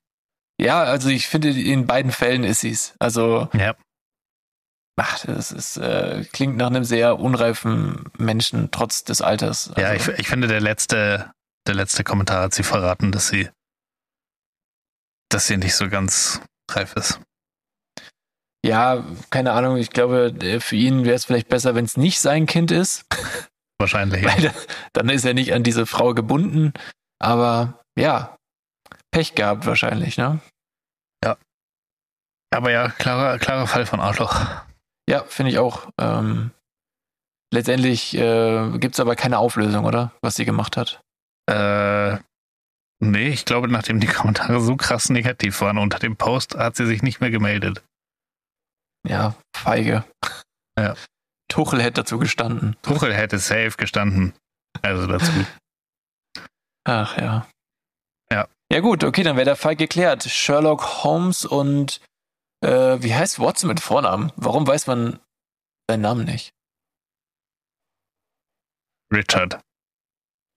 [0.61, 2.95] Ja, also ich finde, in beiden Fällen ist sie es.
[2.99, 3.77] Also ja.
[4.99, 9.69] Ach, das ist, äh, klingt nach einem sehr unreifen Menschen, trotz des Alters.
[9.69, 11.31] Also, ja, ich, ich finde, der letzte,
[11.67, 13.51] der letzte Kommentar hat sie verraten, dass sie,
[15.29, 16.41] dass sie nicht so ganz
[16.71, 17.21] reif ist.
[18.65, 19.77] Ja, keine Ahnung.
[19.77, 23.05] Ich glaube, äh, für ihn wäre es vielleicht besser, wenn es nicht sein Kind ist.
[23.79, 24.25] Wahrscheinlich.
[24.25, 24.55] Weil
[24.93, 26.73] dann ist er nicht an diese Frau gebunden.
[27.19, 28.37] Aber ja,
[29.11, 30.41] Pech gehabt wahrscheinlich, ne?
[31.25, 31.37] Ja.
[32.51, 34.41] Aber ja, klarer, klarer Fall von Arschloch.
[35.09, 35.89] Ja, finde ich auch.
[36.01, 36.51] Ähm,
[37.53, 40.13] letztendlich äh, gibt es aber keine Auflösung, oder?
[40.21, 41.01] Was sie gemacht hat.
[41.49, 42.19] Äh,
[43.01, 46.87] nee, ich glaube, nachdem die Kommentare so krass negativ waren unter dem Post, hat sie
[46.87, 47.85] sich nicht mehr gemeldet.
[49.07, 50.05] Ja, feige.
[50.79, 50.95] Ja.
[51.49, 52.77] Tuchel hätte dazu gestanden.
[52.83, 54.35] Tuchel hätte safe gestanden.
[54.83, 55.33] Also dazu.
[56.85, 57.47] Ach ja.
[58.31, 58.49] Ja.
[58.71, 60.25] Ja gut, okay, dann wäre der Fall geklärt.
[60.25, 62.01] Sherlock Holmes und
[62.63, 64.33] äh, wie heißt Watson mit Vornamen?
[64.37, 65.21] Warum weiß man
[65.89, 66.53] seinen Namen nicht?
[69.13, 69.61] Richard.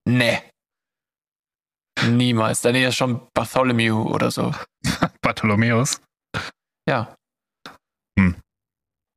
[0.05, 0.41] Nee.
[2.07, 2.61] Niemals.
[2.61, 4.53] Dann ist schon Bartholomew oder so.
[5.21, 6.01] Bartholomäus?
[6.87, 7.15] Ja.
[8.17, 8.41] Hm.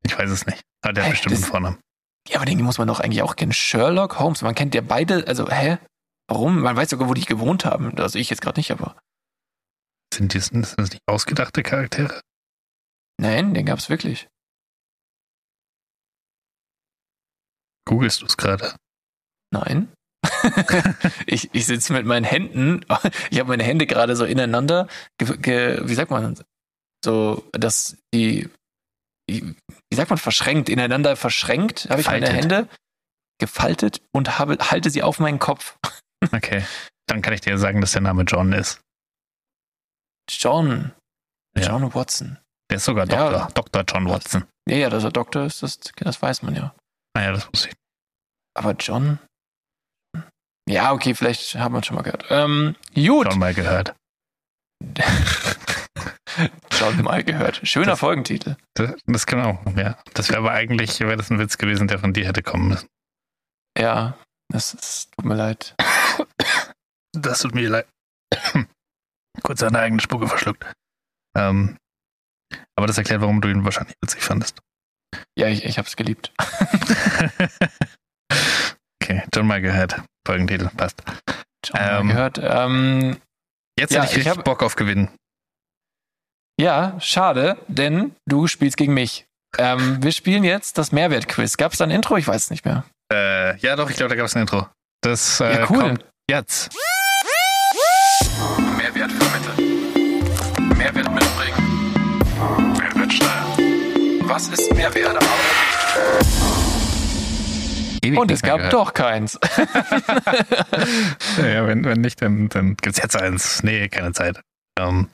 [0.04, 0.62] Ich weiß es nicht.
[0.82, 1.78] Ah, der hat hey, bestimmt einen Vornamen.
[2.28, 3.52] Ja, aber den muss man doch eigentlich auch kennen.
[3.52, 4.42] Sherlock Holmes.
[4.42, 5.78] Man kennt ja beide, also hä?
[6.28, 6.60] Warum?
[6.60, 7.98] Man weiß sogar, wo die gewohnt haben.
[7.98, 8.96] Also ich jetzt gerade nicht, aber.
[10.14, 12.20] Sind das, sind das nicht ausgedachte Charaktere?
[13.20, 14.28] Nein, den gab's wirklich.
[17.86, 18.76] Googlest du es gerade?
[19.52, 19.92] Nein.
[21.26, 22.84] ich ich sitze mit meinen Händen,
[23.30, 26.38] ich habe meine Hände gerade so ineinander, ge, ge, wie sagt man,
[27.04, 28.48] so, dass die,
[29.92, 32.26] wie sagt man, verschränkt, ineinander verschränkt, habe ich meine.
[32.26, 32.66] Hände
[33.38, 35.76] gefaltet und habe, halte sie auf meinen Kopf.
[36.32, 36.64] Okay.
[37.08, 38.80] Dann kann ich dir sagen, dass der Name John ist.
[40.30, 40.92] John.
[41.58, 41.66] Ja.
[41.66, 42.38] John Watson.
[42.70, 43.48] Der ist sogar Ja.
[43.48, 43.82] Doktor.
[43.82, 43.84] Dr.
[43.88, 44.44] John Watson.
[44.68, 46.76] Ja, ja, dass er Doktor ist, das, das weiß man ja.
[47.16, 47.74] Naja, das wusste ich.
[48.54, 49.18] Aber John?
[50.68, 52.24] Ja, okay, vielleicht haben wir es schon mal gehört.
[52.30, 53.26] Ähm, gut.
[53.28, 53.96] Schon mal gehört.
[56.72, 57.60] John mal gehört.
[57.62, 58.56] Schöner Das- Folgentitel.
[58.74, 59.96] Das, das genau, ja.
[60.14, 62.88] Das wäre aber eigentlich, wäre das ein Witz gewesen, der von dir hätte kommen müssen.
[63.78, 64.16] Ja,
[64.52, 65.74] das ist, tut mir leid.
[67.12, 67.86] Das tut mir leid.
[69.42, 70.64] Kurz eine eigene Spucke verschluckt.
[71.36, 71.76] Ähm,
[72.76, 74.58] aber das erklärt, warum du ihn wahrscheinlich witzig fandest.
[75.38, 76.32] Ja, ich, ich hab's geliebt.
[79.02, 80.02] okay, John mal gehört.
[80.26, 81.02] Folgentitel, passt.
[81.64, 82.38] John mal Ähm, gehört.
[82.42, 83.16] Ähm,
[83.78, 85.08] Jetzt Ja, hätte ich ich richtig hab- Bock auf Gewinnen.
[86.62, 89.26] Ja, schade, denn du spielst gegen mich.
[89.58, 91.56] Ähm, wir spielen jetzt das Mehrwert-Quiz.
[91.56, 92.16] Gab es da ein Intro?
[92.16, 92.84] Ich weiß es nicht mehr.
[93.12, 94.66] Äh, ja, doch, ich glaube, da gab es ein Intro.
[95.02, 95.78] Das äh, Ja, cool.
[95.80, 96.72] kommt jetzt.
[98.78, 100.78] Mehrwert vermitteln.
[100.78, 101.92] Mehrwert mitbringen.
[102.78, 103.46] Mehrwertsteuer.
[104.28, 105.18] Was ist Mehrwert?
[108.04, 108.72] Ewig Und es gab gehört.
[108.72, 109.38] doch keins.
[111.38, 113.62] Ja, wenn, wenn nicht, dann, dann gibt es jetzt eins.
[113.62, 114.40] Nee, keine Zeit.
[114.78, 115.08] Ähm,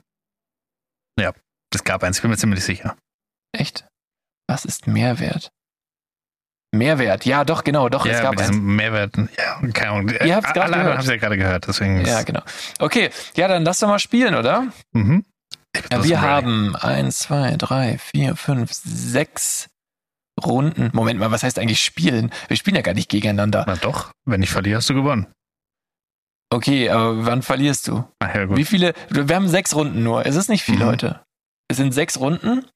[1.18, 1.32] ja,
[1.74, 2.96] es gab eins, ich bin mir ziemlich sicher.
[3.52, 3.86] Echt?
[4.48, 5.50] Was ist Mehrwert?
[6.74, 8.56] Mehrwert, ja, doch, genau, doch, es ja, gab mit eins.
[8.56, 10.08] Mehrwert, ja, keine Ahnung.
[10.10, 10.98] Ihr grad Alle anderen gehört.
[10.98, 12.42] haben es ja gerade gehört, deswegen Ja, genau.
[12.78, 14.66] Okay, ja, dann lass doch mal spielen, oder?
[14.92, 15.24] mhm.
[15.90, 19.68] Ja, wir haben eins, zwei, drei, vier, fünf, sechs
[20.44, 20.90] Runden.
[20.92, 22.32] Moment mal, was heißt eigentlich spielen?
[22.48, 23.64] Wir spielen ja gar nicht gegeneinander.
[23.66, 25.26] Na doch, wenn ich verliere, hast du gewonnen.
[26.50, 28.04] Okay, aber wann verlierst du?
[28.20, 28.56] Ach ja, gut.
[28.56, 28.94] Wie viele?
[29.10, 30.24] Wir haben sechs Runden nur.
[30.26, 30.84] Es ist nicht viel Mhm.
[30.86, 31.22] heute.
[31.70, 32.66] Es sind sechs Runden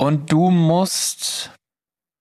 [0.00, 1.50] und du musst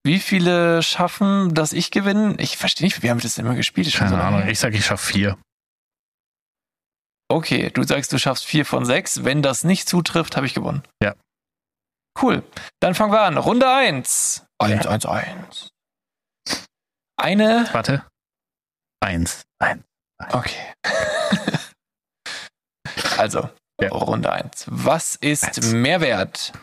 [0.06, 2.36] wie viele schaffen, dass ich gewinne?
[2.40, 3.88] Ich verstehe nicht, wie haben wir das denn immer gespielt?
[3.88, 5.38] So Keine lange Ahnung, ich sag, ich schaff vier.
[7.32, 9.24] Okay, du sagst, du schaffst vier von sechs.
[9.24, 10.84] Wenn das nicht zutrifft, habe ich gewonnen.
[11.02, 11.16] Ja.
[12.22, 12.44] Cool.
[12.80, 13.38] Dann fangen wir an.
[13.38, 14.46] Runde eins.
[14.60, 14.92] Eins, Ja.
[14.92, 15.70] eins, eins.
[17.16, 17.70] Eine.
[17.72, 18.06] Warte.
[19.00, 19.44] Eins.
[19.60, 19.84] Eins.
[20.32, 20.74] Okay.
[23.18, 23.50] also,
[23.82, 23.90] Ja.
[23.90, 24.66] Runde eins.
[24.68, 25.72] Was ist Eins.
[25.72, 26.54] Mehrwert?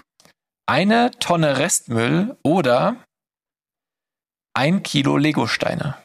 [0.67, 2.97] Eine Tonne Restmüll oder
[4.55, 5.97] ein Kilo Legosteine?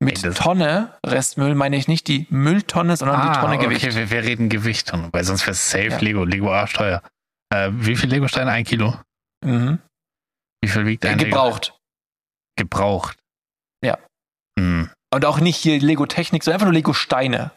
[0.00, 3.84] Mit Ey, Tonne Restmüll meine ich nicht die Mülltonne, sondern die Tonne Gewicht.
[3.84, 5.98] Ah, okay, wir, wir reden Gewicht, weil sonst wäre es safe Ja.
[5.98, 6.24] Lego.
[6.24, 7.02] Lego arschteuer.
[7.52, 8.50] Äh, wie viel Legosteine?
[8.52, 8.94] Ein Kilo?
[9.44, 9.80] Mhm.
[10.62, 11.30] Wie viel wiegt ein Lego?
[11.30, 11.76] Gebraucht.
[12.56, 13.18] Gebraucht.
[13.84, 13.98] Ja.
[14.58, 14.90] Hm.
[15.12, 17.50] Und auch nicht hier Lego Technik, sondern einfach nur Lego Steine.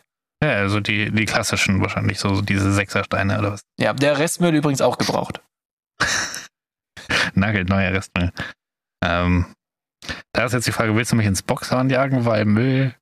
[0.43, 3.61] Ja, also die, die klassischen wahrscheinlich, so, so diese Sechsersteine oder was.
[3.79, 5.41] Ja, der Restmüll übrigens auch gebraucht.
[7.35, 8.31] Nagelneuer Restmüll.
[9.03, 9.53] Ähm,
[10.33, 12.95] da ist jetzt die Frage, willst du mich ins Boxhorn jagen, weil Müll,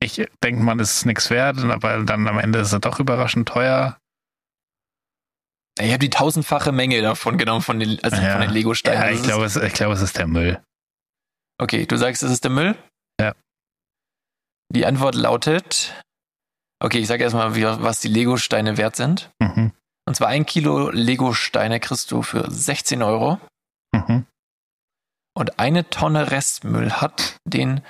[0.00, 3.98] ich denke, man ist nichts wert, aber dann am Ende ist er doch überraschend teuer.
[5.80, 8.32] Ich habe die tausendfache Menge davon genommen, von den, also Ja.
[8.32, 9.00] von den Lego Steinen.
[9.02, 10.62] Ja, ich glaube, es, ich glaube, es ist der Müll.
[11.58, 12.76] Okay, du sagst, es ist der Müll?
[13.18, 13.34] Ja.
[14.74, 16.02] Die Antwort lautet,
[16.82, 19.30] okay, ich sage erstmal, wie- was die Lego-Steine wert sind.
[19.40, 19.72] Mhm.
[20.06, 23.38] Und zwar ein Kilo Lego-Steine kriegst du für 16 Euro
[23.94, 24.26] Mhm.
[25.36, 27.82] und eine Tonne Restmüll hat den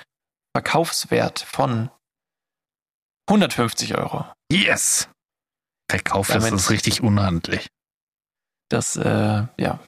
[0.55, 1.89] Verkaufswert von
[3.29, 4.25] 150 Euro.
[4.51, 5.09] Yes!
[5.89, 7.67] Verkauf ist Damit- richtig unhandlich.
[8.69, 9.79] Das, äh, ja.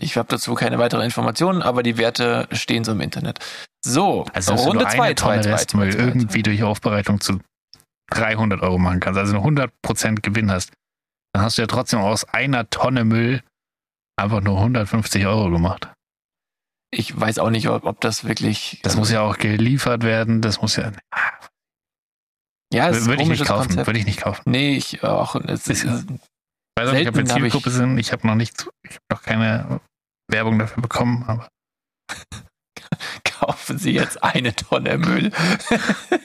[0.00, 3.38] Ich habe dazu keine weiteren Informationen, aber die Werte stehen so im Internet.
[3.84, 7.40] So, Also, Runde du nur 2, eine Tonne Restmüll irgendwie durch Aufbereitung zu
[8.10, 10.72] 300 Euro machen kannst, also eine 100% Gewinn hast,
[11.32, 13.42] dann hast du ja trotzdem aus einer Tonne Müll
[14.20, 15.90] einfach nur 150 Euro gemacht.
[16.94, 18.80] Ich weiß auch nicht, ob, ob das wirklich.
[18.82, 20.92] Das muss ja auch geliefert werden, das muss ja.
[22.72, 23.86] Ja, es Würde ich nicht kaufen, Konzept.
[23.86, 24.42] würde ich nicht kaufen.
[24.46, 25.34] Nee, ich auch.
[25.36, 25.86] Es Ist-
[26.76, 28.92] Ich weiß auch nicht, ob wir hab ich- Zielgruppe sind, ich habe noch nichts, ich
[28.96, 29.80] habe noch keine
[30.30, 31.48] Werbung dafür bekommen, aber
[33.24, 35.30] kaufen Sie jetzt eine Tonne Müll.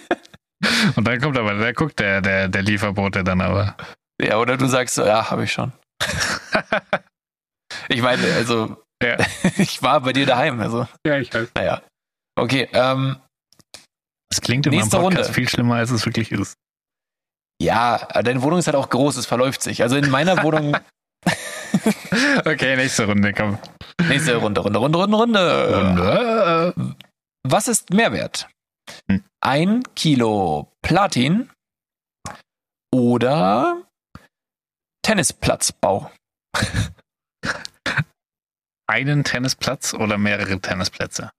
[0.95, 3.76] und dann kommt aber, da guckt der, der, der Lieferbote dann aber.
[4.22, 5.72] ja, oder du sagst so, ja, habe ich schon.
[7.90, 9.18] Ich meine, also, Ja.
[9.57, 11.49] ich war bei dir daheim, also, ja, ich weiß.
[11.56, 11.82] naja.
[12.38, 13.18] Okay, ähm,
[14.30, 15.34] Das klingt in meinem Podcast Runde.
[15.34, 16.56] viel schlimmer, als es wirklich ist.
[17.61, 19.81] Ja, deine Wohnung ist halt auch groß, es verläuft sich.
[19.84, 20.75] Also in meiner Wohnung,
[22.45, 23.57] Okay, nächste Runde, komm.
[24.07, 26.73] Nächste Runde, Runde, Runde, Runde, Runde.
[26.75, 26.95] Und, äh,
[27.43, 28.47] Was ist Mehrwert?
[29.09, 29.23] Hm.
[29.41, 31.49] Ein Kilo Platin
[32.93, 33.81] oder
[35.03, 36.11] Tennisplatzbau?
[38.89, 41.29] einen Tennisplatz oder mehrere Tennisplätze?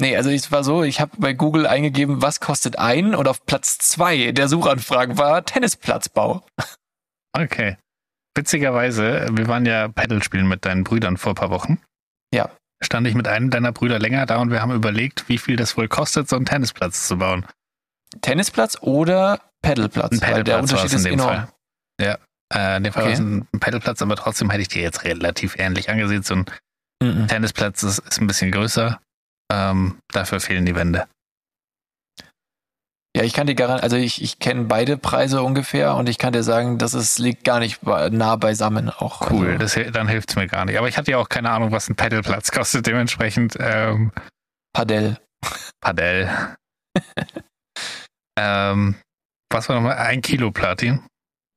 [0.00, 3.44] Nee, also es war so, ich habe bei Google eingegeben, was kostet ein und auf
[3.46, 6.44] Platz zwei der Suchanfragen war Tennisplatzbau.
[7.38, 7.76] Okay.
[8.34, 11.82] Witzigerweise, wir waren ja Paddle spielen mit deinen Brüdern vor ein paar Wochen.
[12.32, 12.50] Ja.
[12.82, 15.76] Stand ich mit einem deiner Brüder länger da und wir haben überlegt, wie viel das
[15.76, 17.44] wohl kostet, so einen Tennisplatz zu bauen.
[18.22, 20.12] Tennisplatz oder Paddleplatz?
[20.12, 21.28] Ein der Paddleplatz war Unterschied ist in dem enorm.
[21.34, 21.48] Fall.
[22.00, 22.18] Ja.
[22.54, 23.12] Äh, in dem Fall Okay.
[23.12, 26.22] war es ein Paddleplatz, aber trotzdem hätte ich dir jetzt relativ ähnlich angesehen.
[26.22, 26.46] So ein
[27.02, 27.28] Mhm.
[27.28, 28.98] Tennisplatz ist, ist ein bisschen größer.
[29.52, 31.06] Ähm, dafür fehlen die Wände.
[33.16, 36.34] Ja, ich kann dir garantieren, also ich, ich kenne beide Preise ungefähr und ich kann
[36.34, 39.30] dir sagen, dass es liegt gar nicht nah beisammen auch.
[39.30, 40.76] Cool, Also, das, dann hilft es mir gar nicht.
[40.76, 42.86] Aber ich hatte ja auch keine Ahnung, was ein Paddleplatz kostet.
[42.86, 44.12] Dementsprechend ähm,
[44.74, 45.18] Padel.
[45.80, 46.56] Padel.
[48.38, 48.96] ähm,
[49.50, 49.96] was war nochmal?
[49.96, 51.00] Ein Kilo Platin.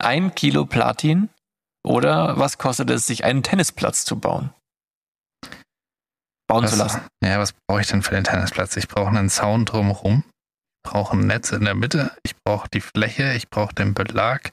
[0.01, 1.27] Ein Kilo Platin
[1.83, 4.53] oder was kostet es, sich einen Tennisplatz zu bauen?
[6.49, 7.01] Bauen Was, zu lassen.
[7.23, 8.75] Ja, was brauche ich denn für den Tennisplatz?
[8.75, 10.23] Ich brauche einen Zaun drumherum.
[10.25, 12.17] Ich brauche ein Netz in der Mitte.
[12.23, 13.33] Ich brauche die Fläche.
[13.33, 14.51] Ich brauche den Belag.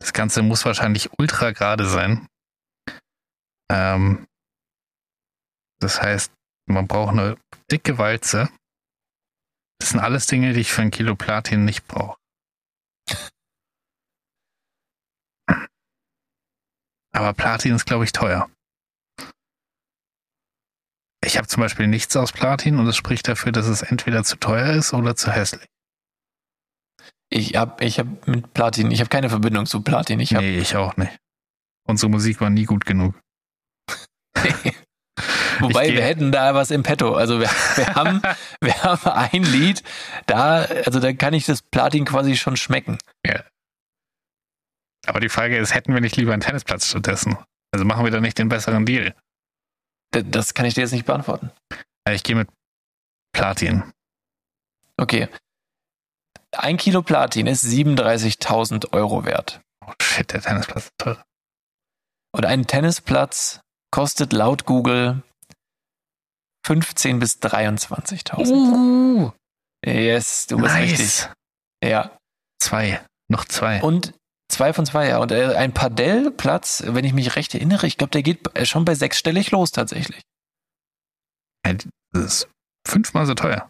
[0.00, 2.26] Das Ganze muss wahrscheinlich ultra gerade sein.
[3.70, 4.26] Ähm,
[5.78, 6.32] das heißt,
[6.68, 7.36] man braucht eine
[7.70, 8.48] dicke Walze.
[9.78, 12.16] Das sind alles Dinge, die ich für ein Kilo Platin nicht brauche.
[17.12, 18.48] Aber Platin ist, glaube ich, teuer.
[21.26, 24.36] Ich habe zum Beispiel nichts aus Platin und es spricht dafür, dass es entweder zu
[24.36, 25.68] teuer ist oder zu hässlich.
[27.30, 30.20] Ich habe ich hab mit Platin, ich habe keine Verbindung zu Platin.
[30.20, 31.18] Ich hab, nee, ich auch nicht.
[31.88, 33.20] Unsere Musik war nie gut genug.
[35.58, 37.14] Wobei wir hätten da was im Petto.
[37.14, 38.22] Also wir, wir haben
[38.60, 39.82] wir haben ein Lied,
[40.26, 42.98] da also da kann ich das Platin quasi schon schmecken.
[45.06, 47.36] Aber die Frage ist, hätten wir nicht lieber einen Tennisplatz stattdessen?
[47.72, 49.12] Also machen wir da nicht den besseren Deal?
[50.24, 51.50] Das kann ich dir jetzt nicht beantworten.
[52.06, 52.48] Ja, Ich gehe mit
[53.32, 53.92] Platin.
[54.96, 55.28] Okay.
[56.56, 59.60] Ein Kilo Platin ist 37.000 Euro wert.
[59.84, 61.24] Oh shit, der Tennisplatz ist teuer.
[62.32, 63.60] Und ein Tennisplatz
[63.90, 65.22] kostet laut Google
[66.66, 68.50] 15 bis 23.000.
[68.50, 69.32] Uh,
[69.84, 70.98] Yes, du bist richtig.
[70.98, 71.30] nice.
[71.84, 72.16] Ja.
[72.60, 73.04] Zwei.
[73.28, 73.82] Noch zwei.
[73.82, 74.14] Und
[74.48, 75.18] zwei von zwei, ja.
[75.18, 78.84] Und äh, ein Padellplatz, wenn ich mich recht erinnere, ich glaube, der geht äh, schon
[78.84, 80.22] bei sechsstellig los tatsächlich.
[81.66, 81.74] Ja,
[82.12, 82.48] Das ist
[82.86, 83.68] fünfmal so teuer.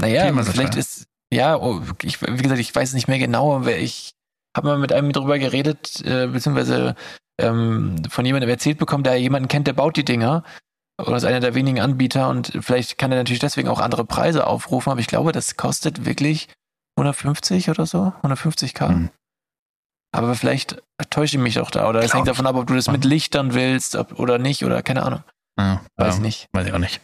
[0.00, 0.80] Naja, Viermal so vielleicht teuer.
[0.80, 4.12] ist, ja, oh, ich, wie gesagt, ich weiß nicht mehr genau, aber ich
[4.56, 6.94] habe mal mit einem drüber geredet, äh, beziehungsweise
[7.40, 10.44] ähm, von jemandem erzählt bekommen, der jemanden kennt, der baut die Dinger
[11.00, 14.46] oder ist einer der wenigen Anbieter und vielleicht kann er natürlich deswegen auch andere Preise
[14.46, 16.48] aufrufen, aber ich glaube, das kostet wirklich
[16.98, 18.88] 150 oder so, 150k.
[18.88, 19.10] Hm.
[20.14, 22.30] Aber vielleicht täusche ich mich doch da oder es hängt ich.
[22.30, 25.24] davon ab, ob du das mit Lichtern willst ob, oder nicht oder keine Ahnung,
[25.58, 26.48] Ja, weiß ähm, nicht.
[26.52, 27.00] Weiß ich auch nicht.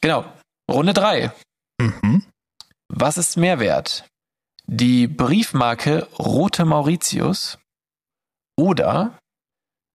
[0.00, 0.24] Genau,
[0.70, 1.32] Runde drei.
[1.80, 2.24] Mhm.
[2.88, 4.06] Was ist mehr wert?
[4.66, 7.58] Die Briefmarke Rote Mauritius
[8.56, 9.18] oder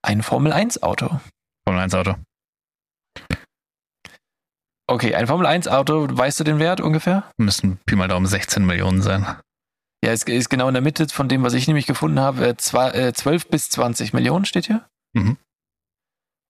[0.04, 1.20] ein Formel-1-Auto?
[1.66, 2.16] Formel 1 Auto.
[4.88, 7.24] Okay, ein Formel-1-Auto, weißt du den Wert ungefähr?
[7.38, 9.26] Müssen Pi mal Daumen 16 Millionen sein.
[10.04, 12.46] Ja, es ist genau in der Mitte von dem, was ich nämlich gefunden habe.
[12.50, 14.86] Äh, zwei- äh, 12 bis 20 Millionen steht hier.
[15.16, 15.38] Mhm.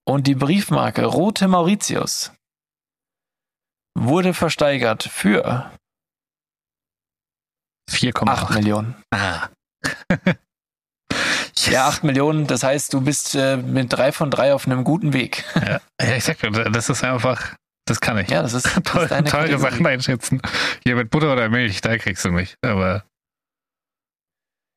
[0.07, 2.31] Und die Briefmarke Rote Mauritius
[3.95, 5.71] wurde versteigert für
[7.91, 8.95] 4,8 8 Millionen.
[9.11, 9.49] Ah.
[10.25, 11.67] yes.
[11.67, 15.13] Ja, 8 Millionen, das heißt, du bist äh, mit drei von drei auf einem guten
[15.13, 15.43] Weg.
[15.55, 17.55] Ja, ja, ich sag das ist einfach,
[17.85, 18.29] das kann ich.
[18.29, 19.59] Ja, das ist, das ist Teure.
[19.59, 20.41] Sachen einschätzen.
[20.83, 22.55] Hier mit Butter oder Milch, da kriegst du mich.
[22.61, 23.05] Aber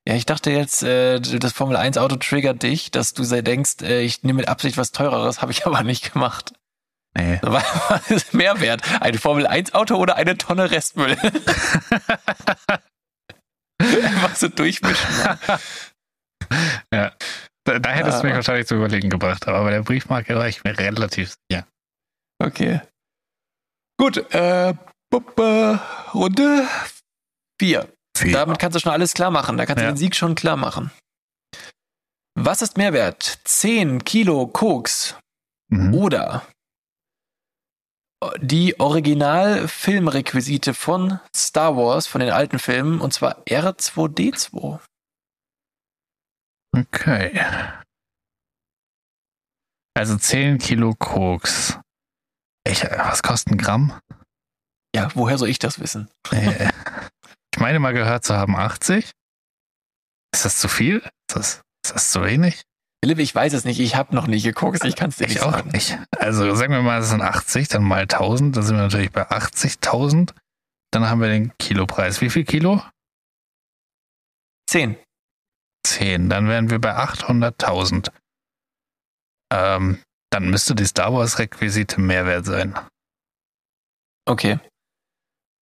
[0.09, 4.03] Ja, ich dachte jetzt, äh, das Formel 1 Auto triggert dich, dass du denkst, äh,
[4.03, 6.53] ich nehme mit Absicht was teureres, habe ich aber nicht gemacht.
[7.17, 7.39] nee.
[7.43, 8.83] Was ist mehr wert?
[9.01, 11.17] Ein Formel 1 Auto oder eine Tonne Restmüll?
[13.81, 15.09] Einfach so durchmischen.
[16.91, 17.13] Da,
[17.65, 18.37] da hättest du mich Ah.
[18.37, 19.49] wahrscheinlich zu überlegen gebracht.
[19.49, 21.67] Aber bei der Briefmarke war ich mir relativ sicher.
[22.39, 22.81] Okay.
[23.99, 24.75] Gut, äh,
[26.15, 26.69] Runde
[27.61, 27.89] 4.
[28.25, 29.57] Damit kannst du schon alles klar machen.
[29.57, 29.89] Da kannst Ja.
[29.89, 30.91] du den Sieg schon klar machen.
[32.39, 33.39] Was ist mehr wert?
[33.45, 35.17] 10 Kilo Koks
[35.69, 35.95] Mhm.
[35.95, 36.47] oder
[38.39, 44.81] die Original-Filmrequisite von Star Wars, von den alten Filmen, und zwar R2D2.
[46.77, 47.41] Okay.
[49.95, 51.79] Also 10 Kilo Koks.
[52.67, 53.99] Ich, was kostet ein Gramm?
[54.95, 56.11] Ja, woher soll ich das wissen?
[56.31, 56.71] Äh,
[57.57, 59.13] ich meine mal gehört zu haben 80.
[60.35, 60.99] Ist das zu viel?
[60.99, 62.65] Ist das, ist das zu wenig?
[63.03, 63.81] Philipp, ich weiß es nicht.
[63.81, 64.85] Ich habe noch nie geguckt.
[64.85, 65.71] Ich kann es dir Ich nicht auch sagen.
[65.71, 65.99] nicht.
[66.19, 69.27] Also sagen wir mal, es sind 80, dann mal 1000, dann sind wir natürlich bei
[69.31, 70.35] 80.000.
[70.91, 72.21] Dann haben wir den Kilopreis.
[72.21, 72.83] Wie viel Kilo?
[74.69, 74.99] Zehn.
[75.87, 76.29] 10.
[76.29, 78.11] Dann wären wir bei 800.000.
[79.51, 82.79] Ähm, dann müsste die Star Wars Requisite mehr wert sein.
[84.27, 84.59] Okay.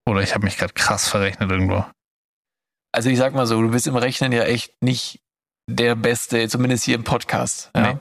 [0.07, 1.85] Oder ich habe mich gerade krass verrechnet irgendwo.
[2.93, 5.21] Also ich sag mal so, du bist im Rechnen ja echt nicht
[5.69, 7.71] der Beste, zumindest hier im Podcast.
[7.75, 7.95] Ja?
[7.95, 7.99] Nee.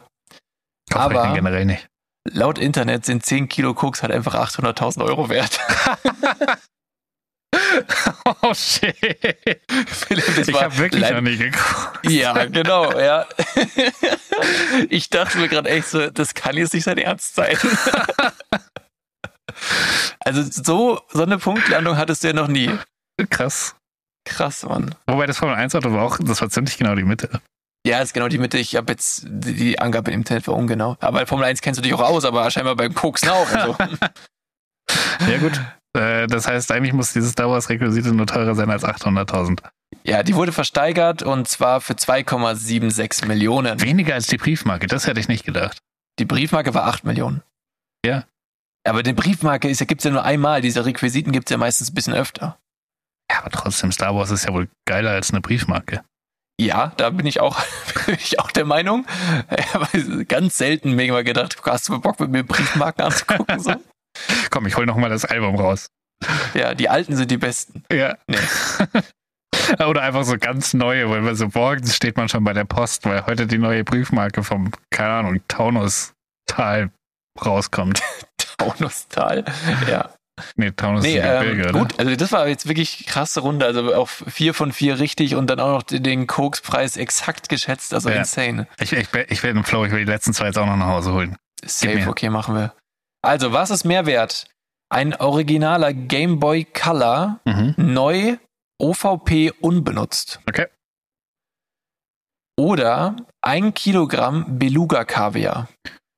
[0.94, 1.88] Aber- generell nicht.
[2.30, 5.60] Laut Internet sind 10 Kilo Koks halt einfach 800.000 Euro wert.
[8.42, 8.96] oh shit.
[9.88, 12.10] Philipp, Ich habe wirklich noch nie geguckt.
[12.10, 13.26] Ja, genau, ja.
[14.90, 17.56] Ich dachte mir gerade echt so, das kann jetzt nicht sein Ernst sein.
[20.20, 22.72] Also so, so eine Punktlandung hattest du ja noch nie.
[23.30, 23.76] Krass.
[24.26, 24.96] Krass, Mann.
[25.08, 27.42] Wobei das Formel 1 Auto war auch, das war ziemlich genau die Mitte.
[27.86, 28.58] Ja, ist genau die Mitte.
[28.58, 30.96] Ich habe jetzt die, Angabe im Internet war ungenau.
[31.02, 33.50] Aber bei Formel 1 kennst du dich auch aus, aber scheinbar beim Koksen auch.
[33.52, 33.78] Also.
[35.32, 35.62] Ja gut.
[35.96, 39.60] Äh, das heißt, eigentlich muss dieses Star Wars Requisite nur teurer sein als 800.000.
[40.04, 43.82] Ja, die wurde versteigert und zwar für 2,76 Millionen.
[43.82, 45.80] Weniger als die Briefmarke, das hätte ich nicht gedacht.
[46.20, 47.42] Die Briefmarke war 8 Millionen.
[48.06, 48.26] Ja.
[48.86, 50.62] Aber die Briefmarke ist, gibt's ja nur einmal.
[50.62, 52.60] Diese Requisiten gibt's ja meistens ein bisschen öfter.
[53.32, 56.04] Ja, aber trotzdem, Star Wars ist ja wohl geiler als eine Briefmarke.
[56.60, 57.60] Ja, da bin ich auch,
[58.06, 59.06] bin ich auch der Meinung.
[60.28, 63.60] Ganz selten mir mal gedacht, hast du Bock mit mir Briefmarken anzugucken?
[63.60, 63.76] So?
[64.52, 65.88] Komm, ich hol noch mal das Album raus.
[66.54, 67.84] Ja, die alten sind die besten.
[67.92, 68.18] Ja.
[68.28, 68.38] Nee.
[69.86, 73.06] Oder einfach so ganz neue, weil man so morgens steht man schon bei der Post,
[73.06, 76.92] weil heute die neue Briefmarke vom, keine Ahnung, Taunus-Tal
[77.44, 78.02] rauskommt.
[78.58, 79.44] Taunustal.
[79.90, 80.10] Ja.
[80.56, 81.72] Nee, Taunus Nee, ähm, oder?
[81.74, 83.68] gut, also das war jetzt wirklich krasse Runde.
[83.68, 87.94] Also auf vier von vier richtig und dann auch noch den- Kokspreis exakt geschätzt.
[87.94, 88.16] Also Ja.
[88.16, 88.68] insane.
[88.80, 90.88] Ich, ich, ich werde im Flow, ich will die letzten zwei jetzt auch noch nach
[90.88, 91.36] Hause holen.
[91.64, 92.74] Safe, okay, machen wir.
[93.22, 94.48] Also, was ist mehr wert?
[94.90, 97.76] Ein originaler Game Boy Color, Mhm.
[97.78, 98.38] neu,
[98.82, 100.40] OVP unbenutzt.
[100.50, 100.66] Okay.
[102.60, 105.68] Oder ein Kilogramm Beluga Kaviar.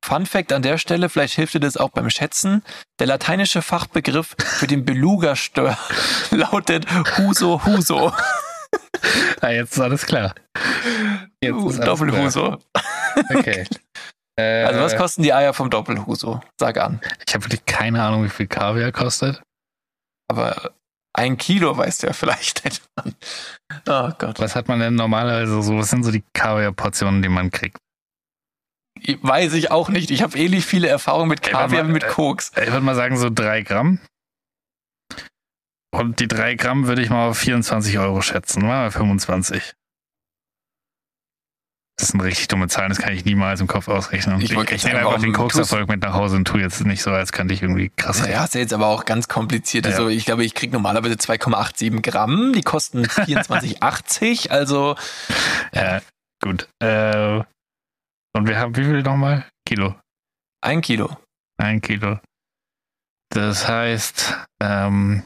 [0.06, 2.64] Fun Fact an der Stelle, vielleicht hilft dir das auch beim Schätzen.
[3.00, 5.76] Der lateinische Fachbegriff für den Beluga-Stör
[6.30, 6.86] lautet
[7.18, 8.14] Huso Huso.
[9.42, 10.34] Ah, jetzt ist alles klar.
[11.42, 12.58] Jetzt ist alles Doppelhuso.
[13.34, 13.66] Okay.
[14.38, 16.42] Äh, Also was kosten die Eier vom Doppelhuso?
[16.60, 17.00] Sag an.
[17.26, 19.42] Ich habe wirklich keine Ahnung, wie viel Kaviar kostet.
[20.30, 20.72] Aber
[21.14, 22.64] ein Kilo weißt du ja vielleicht.
[23.88, 24.40] Oh Gott.
[24.40, 25.78] Was hat man denn normalerweise so?
[25.78, 27.78] Was sind so die Kaviar-Portionen, die man kriegt?
[29.22, 30.12] Weiß ich auch nicht.
[30.12, 32.52] Ich habe ähnlich viele Erfahrungen mit Kaviar wie mit äh, Koks.
[32.56, 34.00] Ich würde mal sagen, so drei Gramm.
[35.92, 38.66] Und die drei Gramm würde ich mal auf 24 Euro schätzen.
[38.66, 39.74] Mal 25.
[41.98, 44.42] Das sind richtig dumme Zahlen, das kann ich niemals im Kopf ausrechnen.
[44.42, 47.02] Ich Ich, wollte ich, nehme einfach den Kokserfolg mit nach Hause und tue jetzt nicht
[47.02, 49.86] so, als könnte ich irgendwie krass Ja, hast du jetzt aber auch ganz kompliziert.
[49.86, 49.92] Ja.
[49.92, 52.52] Also ich glaube, ich krieg normalerweise 2,87 Gramm.
[52.54, 54.50] Die kosten 24,80.
[54.50, 54.98] Also
[55.74, 56.02] Ja,
[56.44, 56.68] gut.
[56.80, 57.44] Äh,
[58.36, 59.46] und wir haben wie viel nochmal?
[59.66, 59.96] Kilo.
[60.62, 61.18] ein Kilo.
[61.58, 62.20] Ein Kilo.
[63.30, 65.24] Das heißt, ähm,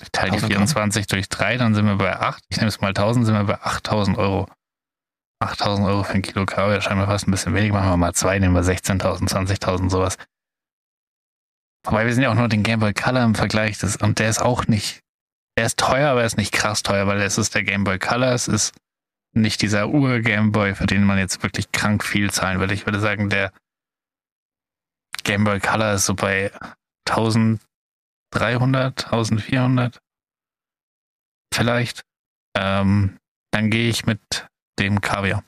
[0.00, 0.68] ich teile die 1000 Gramm.
[0.68, 2.42] 24 durch 3, dann sind wir bei 8.
[2.48, 4.48] Ich nehme es mal 1000, sind wir bei 8000 Euro.
[5.42, 7.72] 8000 Euro für ein Kilo Kaviar, scheinbar fast ein bisschen wenig.
[7.72, 10.16] Machen wir mal 2, nehmen wir 16.000, 20.000, sowas.
[11.84, 13.78] Wobei wir sind ja auch nur den Game Boy Color im Vergleich.
[13.78, 15.00] Das, und der ist auch nicht,
[15.58, 17.98] der ist teuer, aber er ist nicht krass teuer, weil es ist der Game Boy
[17.98, 18.72] Color, es ist
[19.36, 22.74] nicht dieser Ur-Game Boy, für den man jetzt wirklich krank viel zahlen würde.
[22.74, 23.52] Ich würde sagen, der
[25.22, 26.52] Game Boy Color ist so bei
[27.08, 29.98] 1300, 1400
[31.52, 32.02] vielleicht.
[32.56, 33.18] Ähm,
[33.52, 34.20] dann gehe ich mit
[34.78, 35.44] dem Kaviar.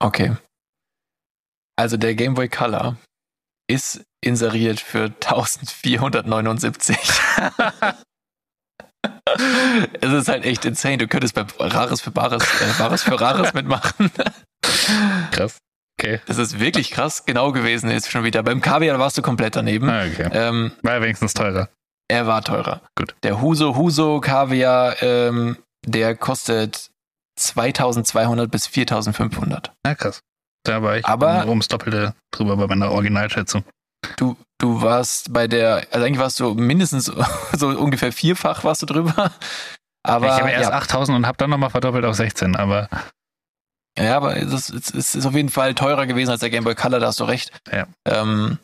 [0.00, 0.36] Okay.
[1.76, 2.96] Also der Game Boy Color
[3.68, 6.96] ist inseriert für 1479.
[10.00, 10.98] es ist halt echt insane.
[10.98, 14.10] Du könntest bei Rares für Bares, äh, Bares für Rares mitmachen.
[15.30, 15.58] Krass.
[16.00, 16.20] Okay.
[16.26, 18.42] Das ist wirklich krass genau gewesen jetzt schon wieder.
[18.42, 19.88] Beim Kaviar warst du komplett daneben.
[19.90, 20.28] Ah, okay.
[20.32, 21.68] Ähm, War ja wenigstens teurer.
[22.08, 22.82] er war teurer.
[22.96, 23.14] Gut.
[23.24, 26.90] Der Huso Huso Kaviar, ähm, der kostet
[27.38, 29.72] 2200 bis 4500.
[29.84, 30.20] Na krass.
[30.64, 33.64] Da war ich Aber- um, ums Doppelte drüber bei meiner Originalschätzung.
[34.16, 37.06] Du, du warst bei der, also eigentlich warst du mindestens
[37.52, 39.32] so ungefähr vierfach warst du drüber.
[40.04, 42.88] Aber ich habe erst ja, 8000 und habe dann nochmal verdoppelt auf 16, aber
[43.98, 46.74] Ja, aber es ist, es ist auf jeden Fall teurer gewesen als der Game Boy
[46.74, 47.52] Color, da hast du recht.
[47.70, 47.86] Ja.
[48.06, 48.58] Ähm,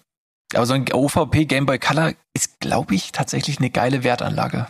[0.55, 4.69] aber so ein OVP Game Boy Color ist, glaube ich, tatsächlich eine geile Wertanlage.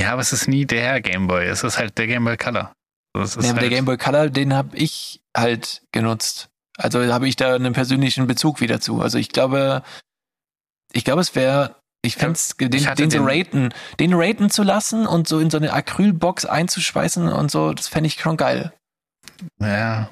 [0.00, 1.46] Ja, aber es ist nie der Game Boy.
[1.46, 2.72] Es ist halt der Game Boy Color.
[3.18, 6.48] Ist Ja, aber der halt, Game Boy Color, den habe ich halt genutzt.
[6.82, 9.00] Also habe ich da einen persönlichen Bezug wieder zu.
[9.00, 9.82] Also ich glaube,
[10.92, 14.62] ich glaube, es wäre, ich fände es, den, den so den- raten, den raten zu
[14.62, 18.72] lassen und so in so eine Acrylbox einzuschweißen und so, das fände ich schon geil.
[19.60, 20.10] ja.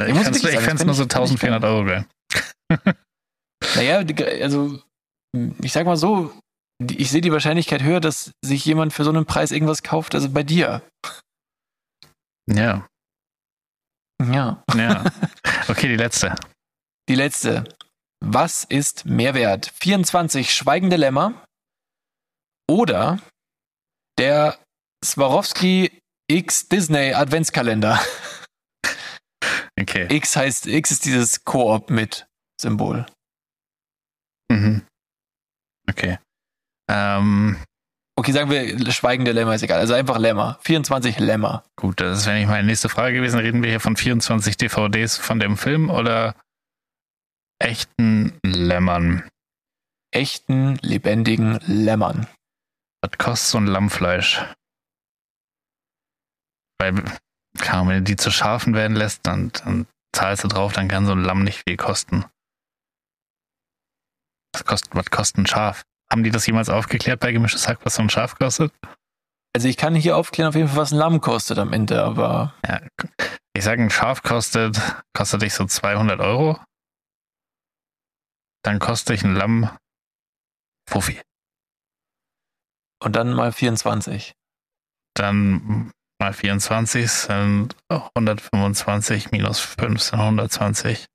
[0.00, 0.14] Ich Ich
[0.60, 2.06] fände es nur so find ich- find ich 1400 Euro geil.
[3.74, 4.04] Naja,
[4.40, 4.80] also
[5.60, 6.32] ich sag mal so,
[6.80, 10.30] ich sehe die Wahrscheinlichkeit höher, dass sich jemand für so einen Preis irgendwas kauft, also
[10.30, 10.80] bei dir.
[12.48, 12.86] Ja,
[14.20, 14.62] Ja.
[14.74, 15.04] ja.
[15.68, 16.34] Okay, die letzte.
[17.08, 17.64] Die letzte.
[18.20, 19.72] Was ist Mehrwert?
[19.80, 21.44] 24 schweigende Lämmer
[22.68, 23.20] oder
[24.18, 24.58] der
[25.04, 26.00] Swarovski
[26.30, 28.00] X Disney Adventskalender.
[29.80, 30.12] Okay.
[30.12, 32.26] X heißt, X ist dieses Koop mit
[32.60, 33.06] Symbol.
[34.50, 34.84] Mhm.
[35.88, 36.18] Okay.
[36.90, 37.62] Ähm,
[38.18, 39.78] Okay, sagen wir schweigende Lämmer ist egal.
[39.78, 40.58] Also einfach Lämmer.
[40.62, 41.62] 24 Lämmer.
[41.76, 43.38] gut, das wäre nicht meine nächste Frage gewesen.
[43.38, 46.34] Reden wir hier von 24 DVDs von dem Film oder
[47.60, 49.22] echten Lämmern?
[50.10, 52.26] Echten, lebendigen Lämmern.
[53.02, 54.44] Was kostet so ein Lammfleisch?
[56.80, 57.04] Weil,
[57.60, 61.06] klar, wenn du die zu Schafen werden lässt, dann, dann zahlst du drauf, dann kann
[61.06, 62.24] so ein Lamm nicht viel kosten.
[64.52, 65.84] Was kostet, was kostet ein Schaf?
[66.10, 68.72] Haben die das jemals aufgeklärt bei gemischtes Hack, was so ein Schaf kostet?
[69.54, 72.54] Also ich kann hier aufklären auf jeden Fall, was ein Lamm kostet am Ende, aber
[72.66, 72.80] Ja,
[73.54, 74.80] ich sage, ein Schaf kostet,
[75.16, 76.58] kostet dich so 200 Euro.
[78.62, 79.70] Dann kostet dich ein Lamm
[80.88, 81.20] Fuffi.
[83.02, 84.32] und dann mal 24.
[85.14, 85.90] Dann
[86.20, 91.06] mal 24 sind 125 minus 5 sind 120.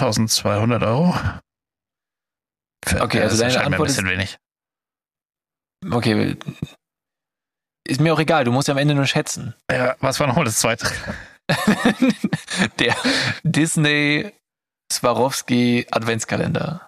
[0.00, 1.12] 1200 Euro.
[2.84, 4.38] Für- Okay, also das deine erscheint mir ein Antwort ist- bisschen wenig.
[5.90, 6.36] Okay.
[7.86, 9.54] Ist mir auch egal, du musst ja am Ende nur schätzen.
[9.70, 10.86] Ja, was war nochmal das zweite?
[12.78, 12.96] Der
[13.42, 14.32] Disney
[14.92, 16.86] Swarovski Adventskalender.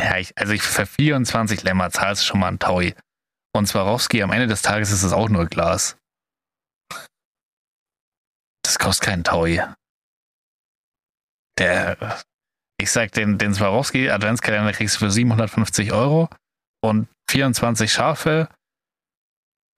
[0.00, 2.94] Ja, ich, also ich für 24 Lämmer zahlst du schon mal ein Taui.
[3.54, 5.96] Und Swarovski, am Ende des Tages ist es auch nur Glas.
[8.62, 9.62] Das kostet keinen Taui.
[11.58, 12.20] Der,
[12.80, 16.28] ich sag, den, den Swarovski Adventskalender kriegst du für 750 Euro
[16.84, 18.48] und 24 Schafe,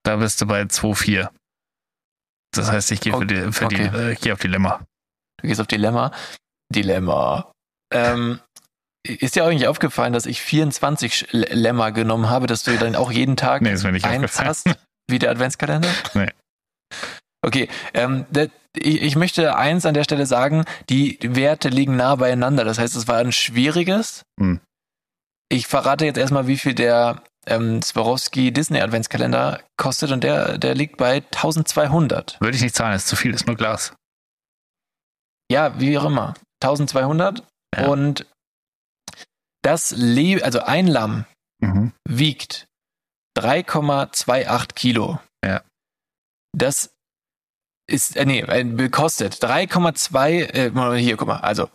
[0.05, 1.29] da bist du bei 2,4.
[2.55, 3.97] Das heißt, ich gehe für die, für die, Okay.
[4.09, 4.85] äh, ich gehe auf die Lämmer.
[5.41, 6.13] Du gehst auf Dilemma.
[6.75, 7.53] Dilemma.
[7.95, 8.41] Ähm,
[9.07, 12.97] ist dir eigentlich aufgefallen, dass ich 24 Sch- L- Lämmer genommen habe, dass du dann
[12.97, 14.69] auch jeden Tag Nee, eins hast,
[15.09, 15.89] wie der Adventskalender?
[16.15, 16.31] Nee.
[17.43, 22.17] Okay, ähm, der, ich, ich möchte eins an der Stelle sagen, die Werte liegen nah
[22.17, 22.65] beieinander.
[22.65, 24.23] Das heißt, es war ein schwieriges.
[24.41, 24.61] Hm.
[25.51, 30.75] Ich verrate jetzt erstmal, wie viel der ähm, Swarovski Disney Adventskalender kostet und der, der
[30.75, 32.39] liegt bei 1200.
[32.41, 33.95] Würde ich nicht zahlen, ist zu viel, ist nur Glas.
[35.51, 36.35] Ja, wie auch immer.
[36.63, 37.43] 1200
[37.77, 37.87] Ja.
[37.87, 38.27] und
[39.63, 41.25] das Le also ein Lamm
[41.61, 41.93] Mhm.
[42.09, 42.67] wiegt
[43.37, 45.19] 3,28 Kilo.
[45.45, 45.63] Ja.
[46.57, 46.91] Das
[47.89, 51.69] ist, äh, nee, äh, kostet 3,2, äh, hier, guck mal, also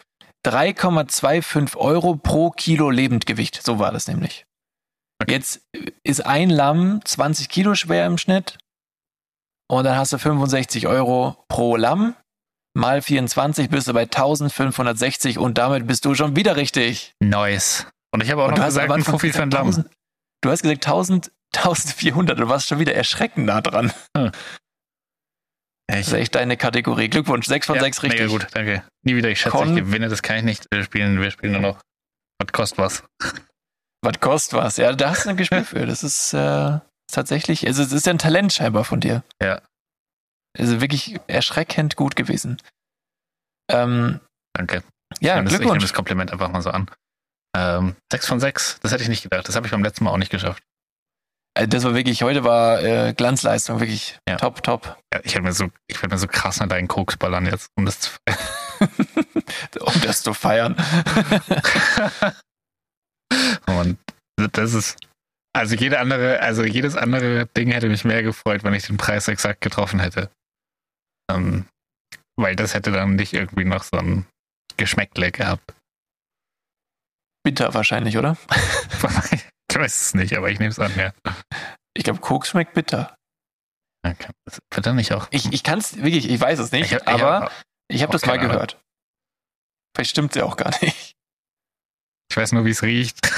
[0.46, 3.64] 3,25 Euro pro Kilo Lebendgewicht.
[3.64, 4.46] So war das nämlich.
[5.22, 5.34] Okay.
[5.34, 5.62] Jetzt
[6.04, 8.58] ist ein Lamm 20 Kilo schwer im Schnitt
[9.70, 12.16] und dann hast du 65 Euro pro Lamm.
[12.76, 17.14] Mal 24 bist du bei 1560 und damit bist du schon wieder richtig.
[17.20, 17.86] Nice.
[18.12, 19.68] Und ich habe auch Und noch du hast gesagt, ein Fuffi für ein Lamm.
[19.68, 19.90] 1000
[20.44, 23.94] Du hast gesagt 1000, 1400, du warst schon wieder erschreckend nah dran.
[25.90, 27.10] Ja, Das ist echt deine Kategorie.
[27.10, 28.22] Glückwunsch, 6 von ja, 6 richtig.
[28.22, 28.84] Mega gut, danke.
[29.04, 30.66] Nie wieder, ich schätze, Con- ich gewinne, das kann ich nicht.
[30.72, 31.82] Wir spielen, wir spielen nur noch.
[32.40, 33.04] Was kostet was?
[34.02, 34.78] Was kostet was?
[34.78, 35.86] Ja, da hast du ein Gespür für.
[35.86, 36.80] Das ist äh,
[37.12, 39.24] tatsächlich, also es ist ja ein Talent scheinbar von dir.
[39.42, 39.62] Ja.
[40.58, 42.62] Also wirklich erschreckend gut gewesen.
[43.72, 44.20] Ähm,
[44.54, 44.84] Danke.
[45.20, 46.90] ja, ich nehme das, ich nehme das Kompliment einfach mal so an.
[47.56, 49.48] Ähm, 6 von 6, das hätte ich nicht gedacht.
[49.48, 50.62] Das habe ich beim letzten Mal auch nicht geschafft.
[51.56, 54.38] Äh, Das war wirklich, heute war äh, Glanzleistung, wirklich Ja.
[54.38, 54.98] top, top.
[55.14, 57.68] Ja, ich werde mir so, ich werde mir so krass an deinen Koks ballern jetzt,
[57.76, 58.12] um das zu
[59.80, 60.76] um das zu feiern.
[63.68, 63.98] Und
[64.54, 64.98] das ist,
[65.56, 69.28] also jede andere, also jedes andere Ding hätte mich mehr gefreut, wenn ich den Preis
[69.28, 70.30] exakt getroffen hätte.
[71.32, 71.66] Ähm,
[72.36, 74.26] weil das hätte dann nicht irgendwie noch so ein
[74.78, 75.74] Geschmäckle gehabt.
[77.44, 78.38] Bitter wahrscheinlich, oder?
[79.74, 81.14] ich weiß es nicht, aber ich nehme es an, ja.
[81.96, 83.16] Ich glaube, Koks schmeckt bitter.
[84.06, 84.30] Okay.
[84.72, 85.28] Wird er nicht auch.
[85.32, 87.52] Ich, ich kann es wirklich, ich weiß es nicht, Ich hab- ich aber hab-
[87.88, 88.52] ich habe das mal Ahnung.
[88.52, 88.80] gehört.
[89.96, 91.14] Vielleicht stimmt ja auch gar nicht.
[92.30, 93.20] Ich weiß nur, wie es riecht.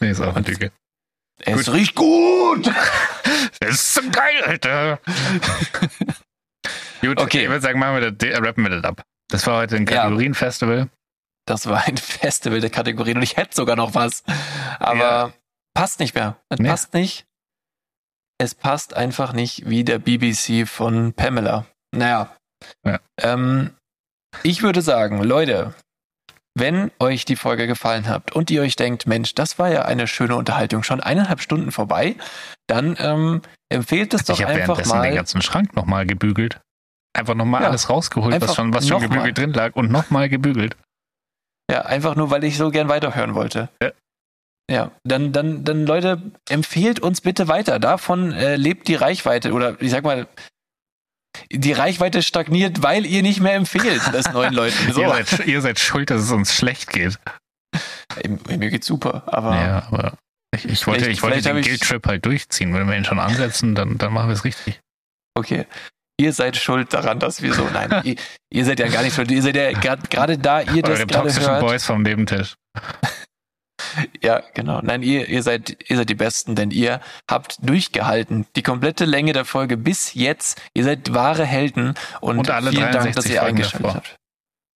[0.00, 0.72] nee, ist auch eine Lüge.
[1.40, 2.66] Es riecht gut!
[3.60, 5.00] Das ist so geil, Alter.
[7.00, 7.42] Gut, Okay.
[7.44, 9.02] ich würde sagen, machen wir das, äh, rappen wir das ab.
[9.28, 9.84] Das war heute ein.
[9.84, 10.88] Kategorienfestival.
[11.46, 14.22] Das war ein Festival der Kategorien und ich hätte sogar noch was.
[14.78, 15.32] Aber Ja.
[15.74, 16.36] passt nicht mehr.
[16.48, 16.68] Es Nee.
[16.68, 17.26] passt nicht.
[18.38, 21.66] Es passt einfach nicht wie der BBC von Pamela.
[21.94, 22.34] Naja.
[22.84, 22.98] Ja.
[23.20, 23.74] Ähm,
[24.42, 25.74] ich würde sagen, Leute,
[26.56, 30.06] wenn euch die Folge gefallen hat und ihr euch denkt, Mensch, das war ja eine
[30.08, 32.16] schöne Unterhaltung, schon eineinhalb Stunden vorbei,
[32.68, 35.14] dann ähm, empfehlt es doch ich habe einfach währenddessen den mal.
[35.14, 36.60] ganzen Schrank nochmal gebügelt.
[37.16, 37.68] Einfach nochmal Ja.
[37.68, 39.32] alles rausgeholt, was schon, was schon gebügelt mal.
[39.44, 40.76] drin lag und nochmal gebügelt.
[41.70, 43.68] Ja, einfach nur, weil ich so gern weiterhören wollte.
[43.82, 43.92] Ja.
[44.70, 47.78] Ja, dann, dann, dann Leute, empfehlt uns bitte weiter.
[47.78, 50.26] Davon äh, lebt die Reichweite oder ich sag mal,
[51.52, 54.92] die Reichweite stagniert, weil ihr nicht mehr empfehlt, das neuen Leuten.
[54.92, 57.18] So, Ihr, seid, ihr seid schuld, dass es uns schlecht geht.
[58.16, 60.14] Ey, mir geht's super, aber Ja, aber
[60.54, 62.72] ich, ich wollte, ich wollte den ich- Guild-Trip halt durchziehen.
[62.72, 64.80] Wenn wir ihn schon ansetzen, dann, dann machen wir es richtig.
[65.36, 65.66] okay.
[66.16, 67.68] Ihr seid schuld daran, dass wir so.
[67.72, 68.16] Nein, ihr,
[68.50, 69.30] ihr seid ja gar nicht schuld.
[69.30, 71.60] Ihr seid ja gerade da, ihr das Eure gerade toxischen hört.
[71.60, 72.54] Boys vom Nebentisch.
[74.22, 74.80] Ja, genau.
[74.82, 77.00] Nein, ihr, ihr seid, ihr seid die Besten, denn ihr
[77.30, 78.46] habt durchgehalten.
[78.56, 80.60] Die komplette Länge der Folge bis jetzt.
[80.74, 83.94] Ihr seid wahre Helden und, Und alle vielen Dank, 63 dass ihr Folgen eingeschaltet davor.
[83.94, 84.16] habt.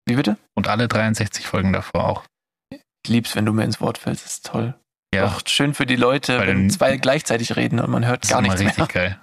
[0.07, 0.37] Wie bitte?
[0.55, 2.25] Und alle 63 Folgen davor auch.
[2.71, 4.25] Ich lieb's, wenn du mir ins Wort fällst.
[4.25, 4.75] Das ist toll.
[5.15, 8.43] Ja, Auch schön für die Leute, Weil wenn zwei gleichzeitig reden und man hört gar
[8.43, 8.87] nichts mehr.
[8.87, 9.21] geil.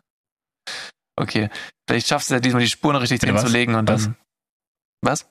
[1.18, 1.50] Okay.
[1.88, 3.42] Vielleicht schaffst du ja diesmal die Spuren richtig Bitte was?
[3.44, 4.04] hinzulegen und Was?
[4.06, 4.16] dann.
[5.02, 5.30] Was?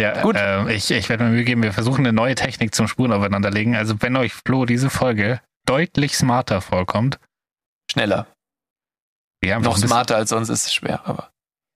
[0.00, 0.36] Ja, Gut.
[0.36, 3.76] Äh, ich, ich werde mir Mühe geben, wir versuchen eine neue Technik zum Spuren aufeinanderlegen.
[3.76, 7.18] Also wenn euch Flo diese Folge deutlich smarter vorkommt,
[7.90, 8.26] Schneller.
[9.44, 11.30] ja, Noch smarter als sonst ist es schwer, aber.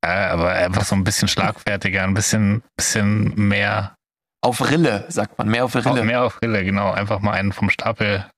[0.05, 3.95] Ja, aber einfach so ein bisschen schlagfertiger, ein bisschen, bisschen mehr,
[4.43, 5.49] Auf Rille, sagt man.
[5.49, 6.05] Mehr auf Rille.
[6.05, 6.93] mehr auf Rille, genau.
[6.93, 8.29] Einfach mal einen vom Stapel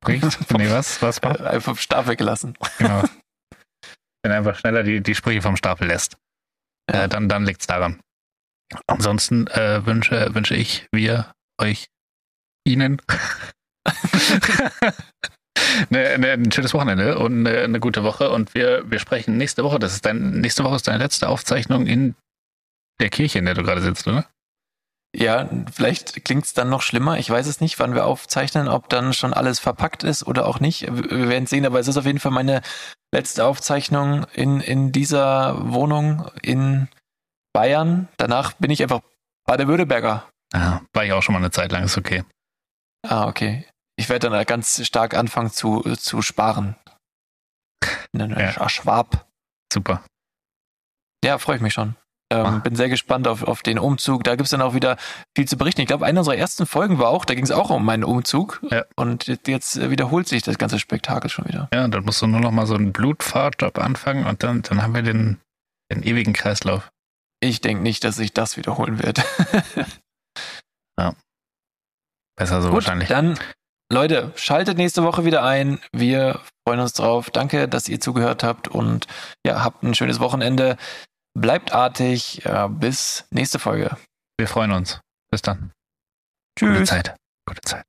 [0.00, 0.50] bricht.
[0.52, 1.00] nee, was?
[1.02, 1.18] Was?
[1.18, 2.54] Äh, Einfach vom Stapel gelassen.
[2.78, 3.02] Genau.
[4.22, 6.16] Wenn er einfach schneller die, die Sprüche vom Stapel lässt.
[6.90, 7.04] Ja.
[7.04, 8.00] Äh, dann dann liegt es daran.
[8.86, 11.86] Ansonsten äh, wünsche, wünsche ich, wir, euch,
[12.66, 13.00] Ihnen
[15.90, 18.30] ne, ne, ein schönes Wochenende und eine, eine gute Woche.
[18.30, 19.78] Und wir, wir sprechen nächste Woche.
[19.78, 22.14] Das ist dein, nächste Woche ist deine letzte Aufzeichnung in
[23.00, 24.26] der Kirche, in der du gerade sitzt, oder?
[25.16, 27.18] Ja, vielleicht klingt's dann noch schlimmer.
[27.18, 30.60] Ich weiß es nicht, wann wir aufzeichnen, ob dann schon alles verpackt ist oder auch
[30.60, 30.82] nicht.
[30.82, 32.60] Wir werden sehen, aber es ist auf jeden Fall meine
[33.12, 36.88] letzte Aufzeichnung in, in dieser Wohnung in
[37.54, 38.08] Bayern.
[38.18, 39.00] Danach bin ich einfach
[39.46, 40.28] Baden-Württemberger.
[40.52, 42.24] Ah, war ich auch schon mal eine Zeit lang, ist okay.
[43.06, 43.66] Ah, okay.
[43.96, 46.76] Ich werde dann ganz stark anfangen zu, zu sparen.
[48.14, 48.68] Ja.
[48.68, 49.28] Schwab.
[49.72, 50.02] Super.
[51.24, 51.94] Ja, freue ich mich schon.
[52.30, 52.58] Ähm, Ah.
[52.58, 54.22] Bin sehr gespannt auf, auf den Umzug.
[54.24, 54.96] Da gibt's dann auch wieder
[55.36, 55.80] viel zu berichten.
[55.80, 58.60] Ich glaube, eine unserer ersten Folgen war auch, da ging es auch um meinen Umzug.
[58.70, 58.84] Ja.
[58.96, 61.68] Und jetzt- wiederholt sich das ganze Spektakel schon wieder.
[61.72, 64.94] Ja, dann musst du nur noch mal so einen Blutfahrtjob anfangen und dann, dann haben
[64.94, 65.40] wir den,
[65.90, 66.90] den ewigen Kreislauf.
[67.40, 69.22] Ich denke nicht, dass sich das wiederholen wird.
[72.36, 73.08] Besser so Gut, wahrscheinlich.
[73.08, 73.36] dann,
[73.92, 75.80] Leute, schaltet nächste Woche wieder ein.
[75.92, 77.30] Wir freuen uns drauf.
[77.30, 79.06] Danke, dass ihr zugehört habt und
[79.44, 80.76] ja, habt ein schönes Wochenende.
[81.40, 82.42] Bleibt artig.
[82.44, 83.96] Ja, bis nächste Folge.
[84.38, 85.00] Wir freuen uns.
[85.30, 85.72] Bis dann.
[86.58, 86.88] Gute Tschüss.
[86.88, 87.16] Zeit.
[87.46, 87.84] Gute Zeit.